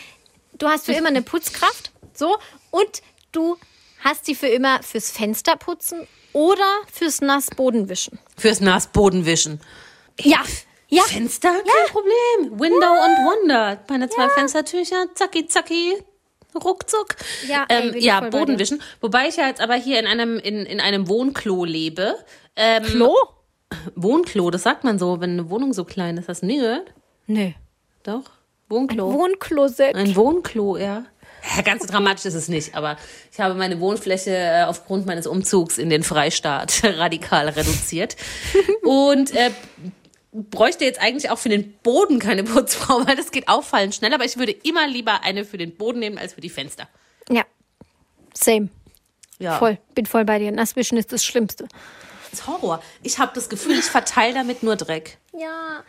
[0.58, 2.38] Du hast für immer eine Putzkraft, so,
[2.72, 3.02] und
[3.32, 3.58] du
[4.04, 8.20] hast sie für immer fürs Fenster putzen oder fürs Nassbodenwischen.
[8.38, 9.62] Fürs Nassbodenwischen.
[10.20, 10.40] Ja,
[10.90, 11.04] ja.
[11.04, 11.52] Fenster?
[11.52, 12.60] Kein Problem.
[12.60, 13.80] Window und Wonder.
[13.90, 16.04] Meine zwei Fenstertücher, zacki, zacki.
[16.56, 17.16] Ruckzuck.
[17.48, 18.60] Ja, ey, ähm, ja voll bei Boden dir.
[18.60, 18.82] wischen.
[19.02, 22.16] Wobei ich ja jetzt aber hier in einem, in, in einem Wohnklo lebe.
[22.56, 23.16] Ähm, Klo?
[23.96, 26.28] Wohnklo, das sagt man so, wenn eine Wohnung so klein ist.
[26.28, 26.92] Hast du nie gehört?
[27.28, 27.56] Nee.
[28.04, 28.24] Doch.
[28.70, 29.14] Wohnklo.
[29.14, 29.96] Wohnklosett.
[29.96, 31.06] Ein Wohnklo, ja.
[31.64, 32.98] Ganz so dramatisch ist es nicht, aber
[33.32, 38.18] ich habe meine Wohnfläche äh, aufgrund meines Umzugs in den Freistaat radikal reduziert
[38.84, 39.52] und äh,
[40.32, 44.26] bräuchte jetzt eigentlich auch für den Boden keine Putzfrau, weil das geht auffallend schnell, aber
[44.26, 46.88] ich würde immer lieber eine für den Boden nehmen als für die Fenster.
[47.30, 47.44] Ja.
[48.34, 48.70] Same.
[49.40, 49.58] Ja.
[49.58, 49.78] Voll.
[49.96, 50.52] Bin voll bei dir.
[50.52, 51.68] Nasswischen ist das Schlimmste.
[52.32, 52.82] Das ist Horror.
[53.04, 55.18] Ich habe das Gefühl, ich verteile damit nur Dreck.
[55.34, 55.84] Ja,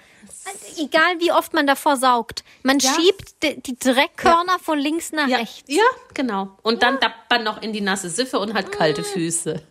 [0.47, 2.45] also egal wie oft man davor saugt.
[2.63, 2.95] Man Ja.
[2.95, 5.65] schiebt die, die Dreckkörner von links nach Ja, rechts.
[5.67, 5.83] ja
[6.15, 6.49] genau.
[6.63, 9.63] Und dann dappt man noch in die nasse Siffe und hat kalte Füße.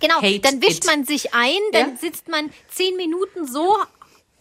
[0.00, 0.86] Genau, Hate dann wischt it.
[0.86, 1.96] man sich ein, dann Ja.
[1.96, 3.76] sitzt man zehn Minuten so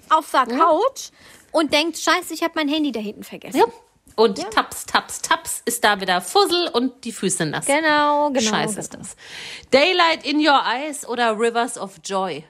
[0.10, 1.10] auf der Couch
[1.52, 3.58] und denkt, scheiße, ich habe mein Handy da hinten vergessen.
[3.58, 3.66] Ja.
[4.16, 7.66] Und taps, taps, taps ist da wieder Fussel und die Füße nass.
[7.66, 8.42] Genau, genau.
[8.42, 9.16] Scheiße ist das.
[9.72, 12.44] Daylight in your eyes oder Rivers of Joy?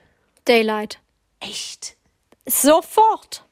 [0.45, 0.99] Daylight.
[1.39, 1.97] Echt?
[2.45, 3.43] Sofort.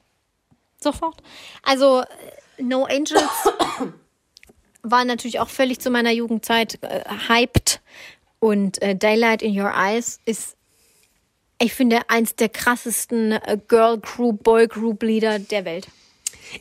[0.80, 1.22] Sofort.
[1.62, 3.22] Also, äh, No Angels
[4.82, 7.80] war natürlich auch völlig zu meiner Jugendzeit äh, hyped.
[8.38, 10.56] Und äh, Daylight in Your Eyes ist,
[11.58, 15.88] ich finde, eins der krassesten äh, Girl Group, Boy Group Lieder der Welt.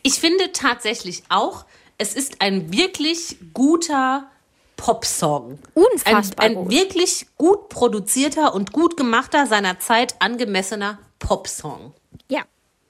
[0.04, 1.66] Ich finde tatsächlich auch,
[1.98, 4.30] es ist ein wirklich guter
[4.78, 5.60] Popsong.
[5.74, 6.72] Unfassbar Ein, ein gut.
[6.72, 11.94] wirklich gut produzierter und gut gemachter, seiner Zeit angemessener Popsong.
[12.30, 12.44] Ja,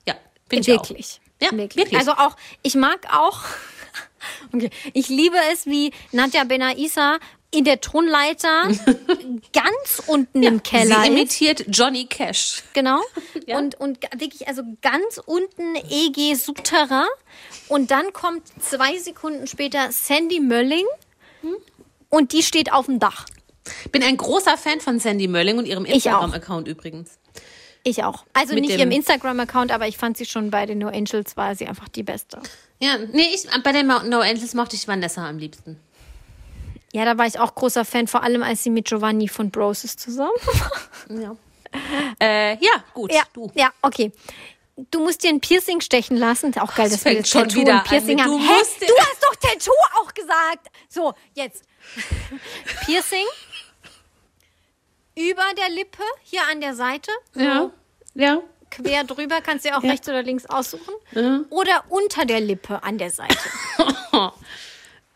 [0.07, 0.15] Ja,
[0.49, 0.89] finde ich auch.
[0.89, 1.21] wirklich.
[1.41, 1.75] Ja, wirklich.
[1.75, 1.99] wirklich.
[1.99, 3.41] Also auch, ich mag auch,
[4.53, 7.19] okay, ich liebe es, wie Nadja Benaisa
[7.51, 8.67] in der Tonleiter
[9.53, 11.07] ganz unten im Keller Sie ist.
[11.07, 12.63] imitiert Johnny Cash.
[12.73, 13.01] Genau.
[13.47, 13.59] Ja.
[13.59, 17.05] Und, und wirklich, also ganz unten EG Souterrain.
[17.67, 20.85] Und dann kommt zwei Sekunden später Sandy Mölling.
[22.09, 23.25] Und die steht auf dem Dach.
[23.91, 25.85] Bin ein großer Fan von Sandy Mölling und ihrem.
[25.85, 27.19] Instagram-Account übrigens.
[27.83, 28.25] Ich auch.
[28.33, 31.55] Also Mit nicht ihrem Instagram-Account, aber ich fand sie schon bei den No Angels, war
[31.55, 32.39] sie einfach die Beste.
[32.79, 35.79] Ja, nee, ich, bei den No Angels mochte ich Vanessa am liebsten.
[36.95, 39.97] Ja, da war ich auch großer Fan, vor allem als sie mit Giovanni von Broses
[39.97, 40.31] zusammen.
[41.09, 41.35] Ja.
[42.21, 43.11] Äh, ja, gut.
[43.13, 43.51] ja, Du.
[43.53, 44.13] ja, okay.
[44.91, 46.51] Du musst dir ein Piercing stechen lassen.
[46.51, 48.31] Ist Auch geil, dass wir das schon Tattoo wieder an Piercing mit, haben.
[48.31, 48.87] du Hä?
[48.87, 50.67] Du hast doch Tattoo auch gesagt.
[50.87, 51.65] So, jetzt.
[52.85, 53.25] Piercing
[55.15, 57.11] über der Lippe, hier an der Seite.
[57.35, 57.71] Ja.
[58.13, 58.39] Ja.
[58.71, 60.93] Quer drüber, kannst du dir auch rechts oder links aussuchen.
[61.49, 63.37] Oder unter der Lippe an der Seite.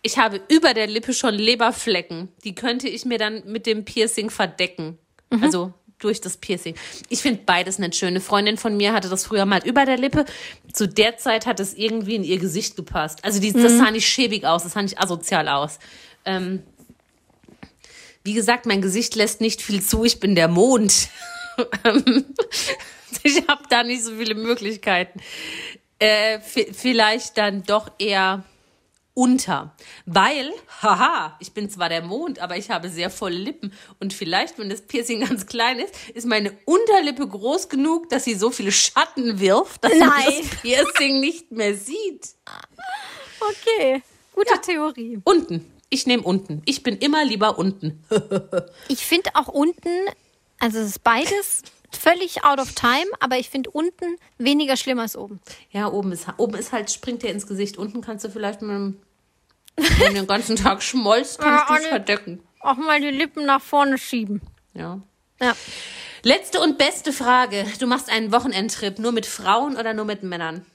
[0.02, 2.30] Ich habe über der Lippe schon Leberflecken.
[2.44, 4.98] Die könnte ich mir dann mit dem Piercing verdecken.
[5.42, 6.76] Also durch das Piercing.
[7.10, 8.10] Ich finde beides nicht schön.
[8.10, 10.26] Eine Freundin von mir hatte das früher mal über der Lippe.
[10.72, 13.24] Zu der Zeit hat es irgendwie in ihr Gesicht gepasst.
[13.24, 15.80] Also die, das sah nicht schäbig aus, das sah nicht asozial aus.
[16.26, 16.64] Ähm,
[18.24, 20.06] wie gesagt, mein Gesicht lässt nicht viel zu.
[20.06, 21.10] Ich bin der Mond.
[23.24, 25.20] ich habe da nicht so viele Möglichkeiten.
[26.00, 28.46] Äh, vielleicht dann doch eher
[29.20, 29.76] unter.
[30.06, 30.50] Weil,
[30.82, 33.74] haha, ich bin zwar der Mond, aber ich habe sehr volle Lippen.
[34.00, 38.36] Und vielleicht, wenn das Piercing ganz klein ist, ist meine Unterlippe groß genug, dass sie
[38.36, 40.10] so viele Schatten wirft, dass Nein.
[40.10, 42.30] man das Piercing nicht mehr sieht.
[43.42, 44.02] Okay,
[44.34, 44.58] gute Ja.
[44.58, 45.20] Theorie.
[45.26, 45.70] Unten.
[45.90, 46.62] Ich nehme unten.
[46.66, 48.04] Ich bin immer lieber unten.
[48.88, 49.90] Ich finde auch unten,
[50.60, 54.06] also es ist beides völlig out of time, aber ich finde unten
[54.38, 55.40] weniger schlimm als oben.
[55.72, 57.78] Ja, oben ist, oben ist halt, springt dir ins Gesicht.
[57.78, 59.00] Unten kannst du vielleicht mit dem,
[59.82, 62.44] wenn du den ganzen Tag schmolzt, kannst Ja, du es verdecken.
[62.62, 64.42] Auch mal die Lippen nach vorne schieben.
[64.74, 65.00] Ja.
[65.42, 65.54] Ja.
[66.24, 67.66] Letzte und beste Frage.
[67.80, 70.66] Du machst einen Wochenendtrip nur mit Frauen oder nur mit Männern?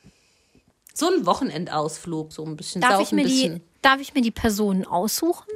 [0.95, 3.55] So ein Wochenendausflug, so ein bisschen Darf saufen, ich, mir bisschen.
[3.57, 5.49] die, darf ich mir die Personen aussuchen?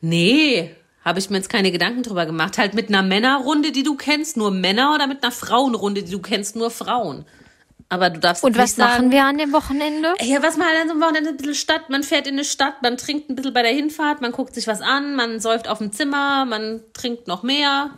[0.00, 0.74] Nee,
[1.04, 2.58] habe ich mir jetzt keine Gedanken drüber gemacht.
[2.58, 6.20] Halt mit einer Männerrunde, die du kennst, nur Männer oder mit einer Frauenrunde, die du
[6.20, 7.24] kennst, nur Frauen.
[7.92, 10.14] Aber du darfst Und was sagen, machen wir an dem Wochenende?
[10.20, 12.44] Ja, was man halt an so einem Wochenende ein bisschen Stadt, man fährt in eine
[12.44, 15.66] Stadt, man trinkt ein bisschen bei der Hinfahrt, man guckt sich was an, man säuft
[15.66, 17.90] auf dem Zimmer, man trinkt noch mehr.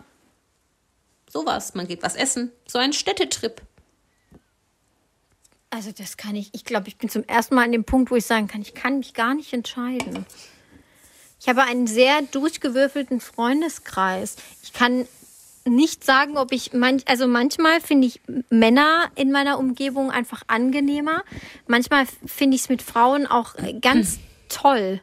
[1.31, 2.53] Sowas, man geht was essen.
[2.67, 3.61] So ein Städtetrip.
[5.69, 8.17] Also das kann ich, ich glaube, ich bin zum ersten Mal an dem Punkt, wo
[8.17, 10.25] ich sagen kann, ich kann mich gar nicht entscheiden.
[11.39, 14.37] Ich habe einen sehr durchgewürfelten Freundeskreis.
[14.63, 15.07] Ich kann
[15.65, 18.21] nicht sagen, ob ich manch, also manchmal finde ich
[18.51, 21.23] Männer in meiner Umgebung einfach angenehmer.
[21.67, 24.19] Manchmal finde ich es mit Frauen auch äh, ganz
[24.49, 25.01] toll.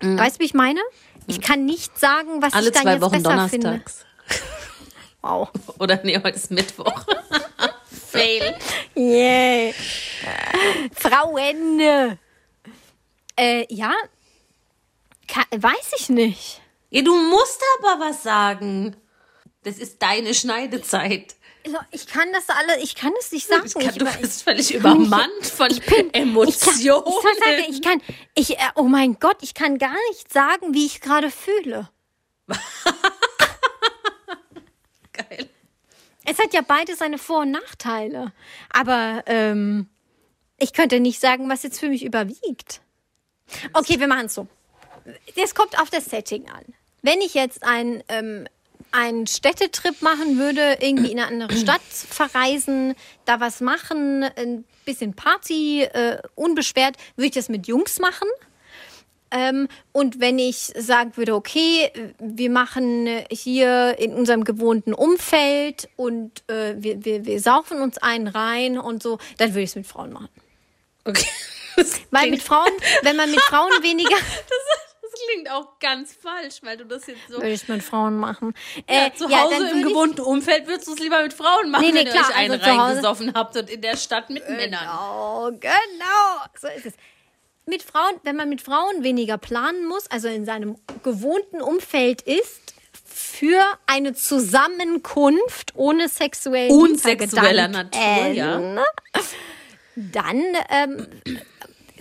[0.00, 0.80] Weißt du, wie ich meine?
[1.26, 3.66] Ich kann nicht sagen, was Alle ich dann zwei jetzt Wochen besser finde.
[3.68, 4.04] donnerstags.
[5.22, 5.50] Wow.
[5.80, 7.04] Oder nee, heute ist Mittwoch.
[8.10, 8.54] Fail.
[8.96, 9.72] Yeah.
[10.94, 11.80] Frauen.
[13.36, 13.92] Äh, ja.
[15.26, 16.60] Ka weiß ich nicht.
[16.90, 18.94] Ja, du musst aber was sagen.
[19.66, 21.34] Das ist deine Schneidezeit.
[21.64, 23.66] Also, Ich kann das alle, ich kann es nicht sagen.
[23.66, 27.02] Ich kann, ich, du ich, bist völlig übermannt von ich kann, Emotionen.
[27.04, 28.00] ich, sage, ich kann,
[28.36, 31.90] ich, äh, oh mein Gott, ich kann gar nicht sagen, wie ich gerade fühle.
[35.12, 35.48] Geil.
[36.24, 38.32] Es hat ja beide seine Vor- und Nachteile.
[38.70, 39.88] Aber ähm,
[40.58, 42.82] ich könnte nicht sagen, was jetzt für mich überwiegt.
[43.72, 44.46] Okay, wir machen es so.
[45.34, 46.64] Es kommt auf das Setting an.
[47.02, 48.46] Wenn ich jetzt ein, ähm,
[48.92, 52.94] einen Städtetrip machen würde, irgendwie in eine andere Stadt verreisen,
[53.24, 58.28] da was machen, ein bisschen Party, äh, unbeschwert, würde ich das mit Jungs machen.
[59.30, 66.48] Ähm, und wenn ich sagen würde, okay, wir machen hier in unserem gewohnten Umfeld und
[66.48, 69.86] äh, wir, wir, wir saufen uns einen rein und so, dann würde ich es mit
[69.86, 70.28] Frauen machen.
[71.04, 71.26] Okay.
[72.10, 72.70] Weil mit Frauen,
[73.02, 74.16] wenn man mit Frauen weniger,
[75.30, 77.34] klingt auch ganz falsch, weil du das jetzt so.
[77.36, 78.54] würde ich mit Frauen machen.
[78.88, 81.84] Ja, Äh, zu ja, Hause im gewohnten Umfeld würdest du es lieber mit Frauen machen,
[81.84, 83.96] Nee, nee, wenn klar, ihr euch einen also zu Hause- reingesoffen habt und in der
[83.96, 84.86] Stadt mit Männern.
[84.98, 86.44] Oh, genau.
[86.60, 86.94] So ist es.
[87.68, 92.74] Mit Frauen, wenn man mit Frauen weniger planen muss, also in seinem gewohnten Umfeld ist,
[93.04, 98.84] für eine Zusammenkunft ohne sexuellen Unsexueller Natur, ja.
[99.96, 101.06] Dann ähm,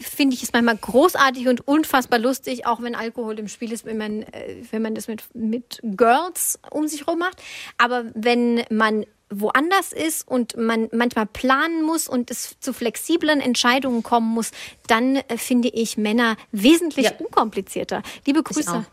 [0.06, 3.98] finde ich es manchmal großartig und unfassbar lustig, auch wenn Alkohol im Spiel ist, wenn
[3.98, 7.42] man, äh, wenn man das mit, mit Girls um sich rum macht.
[7.78, 14.04] Aber wenn man woanders ist und man manchmal planen muss und es zu flexiblen Entscheidungen
[14.04, 14.52] kommen muss,
[14.88, 17.12] dann äh, finde ich Männer wesentlich Ja.
[17.18, 18.04] unkomplizierter.
[18.26, 18.86] Liebe Grüße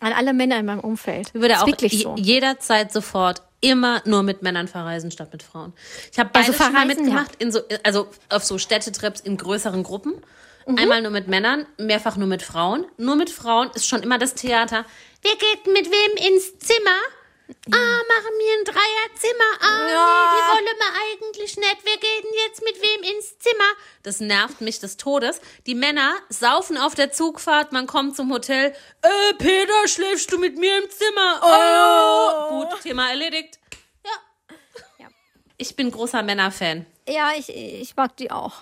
[0.00, 1.28] an alle Männer in meinem Umfeld.
[1.28, 2.14] Ich würde Ist auch wirklich so.
[2.18, 5.72] jederzeit sofort immer nur mit Männern verreisen statt mit Frauen.
[6.12, 9.82] Ich habe Also beides schon mal mitgemacht, in so, also auf so Städtetrips in größeren
[9.82, 10.12] Gruppen.
[10.66, 10.78] Mhm.
[10.78, 12.86] Einmal nur mit Männern, mehrfach nur mit Frauen.
[12.96, 14.84] Nur mit Frauen ist schon immer das Theater.
[15.22, 16.98] Wer geht mit wem ins Zimmer?
[17.48, 19.60] Ah, machen wir ein Dreierzimmer.
[19.60, 20.32] Ah, Ja.
[20.32, 21.76] nee, die wollen wir eigentlich nicht.
[21.84, 23.64] Wer geht denn jetzt mit wem ins Zimmer?
[24.02, 25.40] Das nervt mich des Todes.
[25.66, 28.74] Die Männer saufen auf der Zugfahrt, man kommt zum Hotel.
[29.02, 31.40] Äh, Peter, schläfst du mit mir im Zimmer?
[32.50, 32.64] Oh.
[32.64, 33.60] Gut, Thema erledigt.
[34.04, 34.10] Ja.
[34.98, 35.06] Ja.
[35.56, 36.84] Ich bin großer Männerfan.
[37.08, 38.54] Ja, ich, ich mag die auch.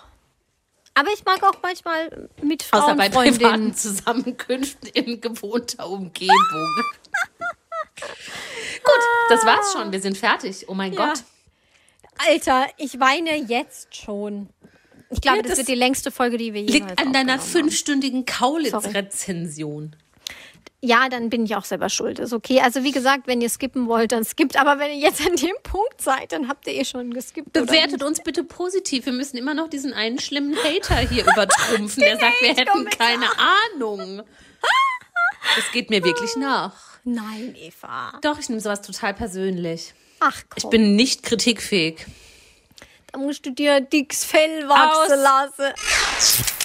[0.97, 3.73] Aber ich mag auch manchmal mit Außer bei privaten.
[3.75, 6.37] Zusammenkünften in gewohnter Umgebung.
[7.97, 9.91] Gut, das war's schon.
[9.91, 10.65] Wir sind fertig.
[10.69, 11.07] Oh mein Ja.
[11.09, 11.23] Gott.
[12.29, 14.49] Alter, ich weine jetzt schon.
[15.09, 17.33] Ich glaube, Ja, das, das wird die längste Folge, die wir jemals Liegt an deiner
[17.33, 17.41] haben.
[17.41, 19.95] fünfstündigen Kaulitz-Rezension.
[20.85, 22.19] Ja, dann bin ich auch selber schuld.
[22.19, 22.61] Ist okay.
[22.61, 24.55] Also wie gesagt, wenn ihr skippen wollt, dann skippt.
[24.55, 27.53] Aber wenn ihr jetzt an dem Punkt seid, dann habt ihr eh schon geskippt.
[27.53, 29.07] Bewertet uns bitte positiv.
[29.07, 33.25] Wir müssen immer noch diesen einen schlimmen Hater hier übertrumpfen, der sagt, wir hätten keine
[33.73, 34.21] Ahnung.
[35.57, 36.73] Es geht mir wirklich nach.
[37.03, 38.19] Nein, Eva.
[38.21, 39.93] Doch, ich nehme sowas total persönlich.
[40.19, 42.05] Ach komm, Ich bin nicht kritikfähig.
[43.11, 46.64] da musst du dir dickes Fell wachsen lassen.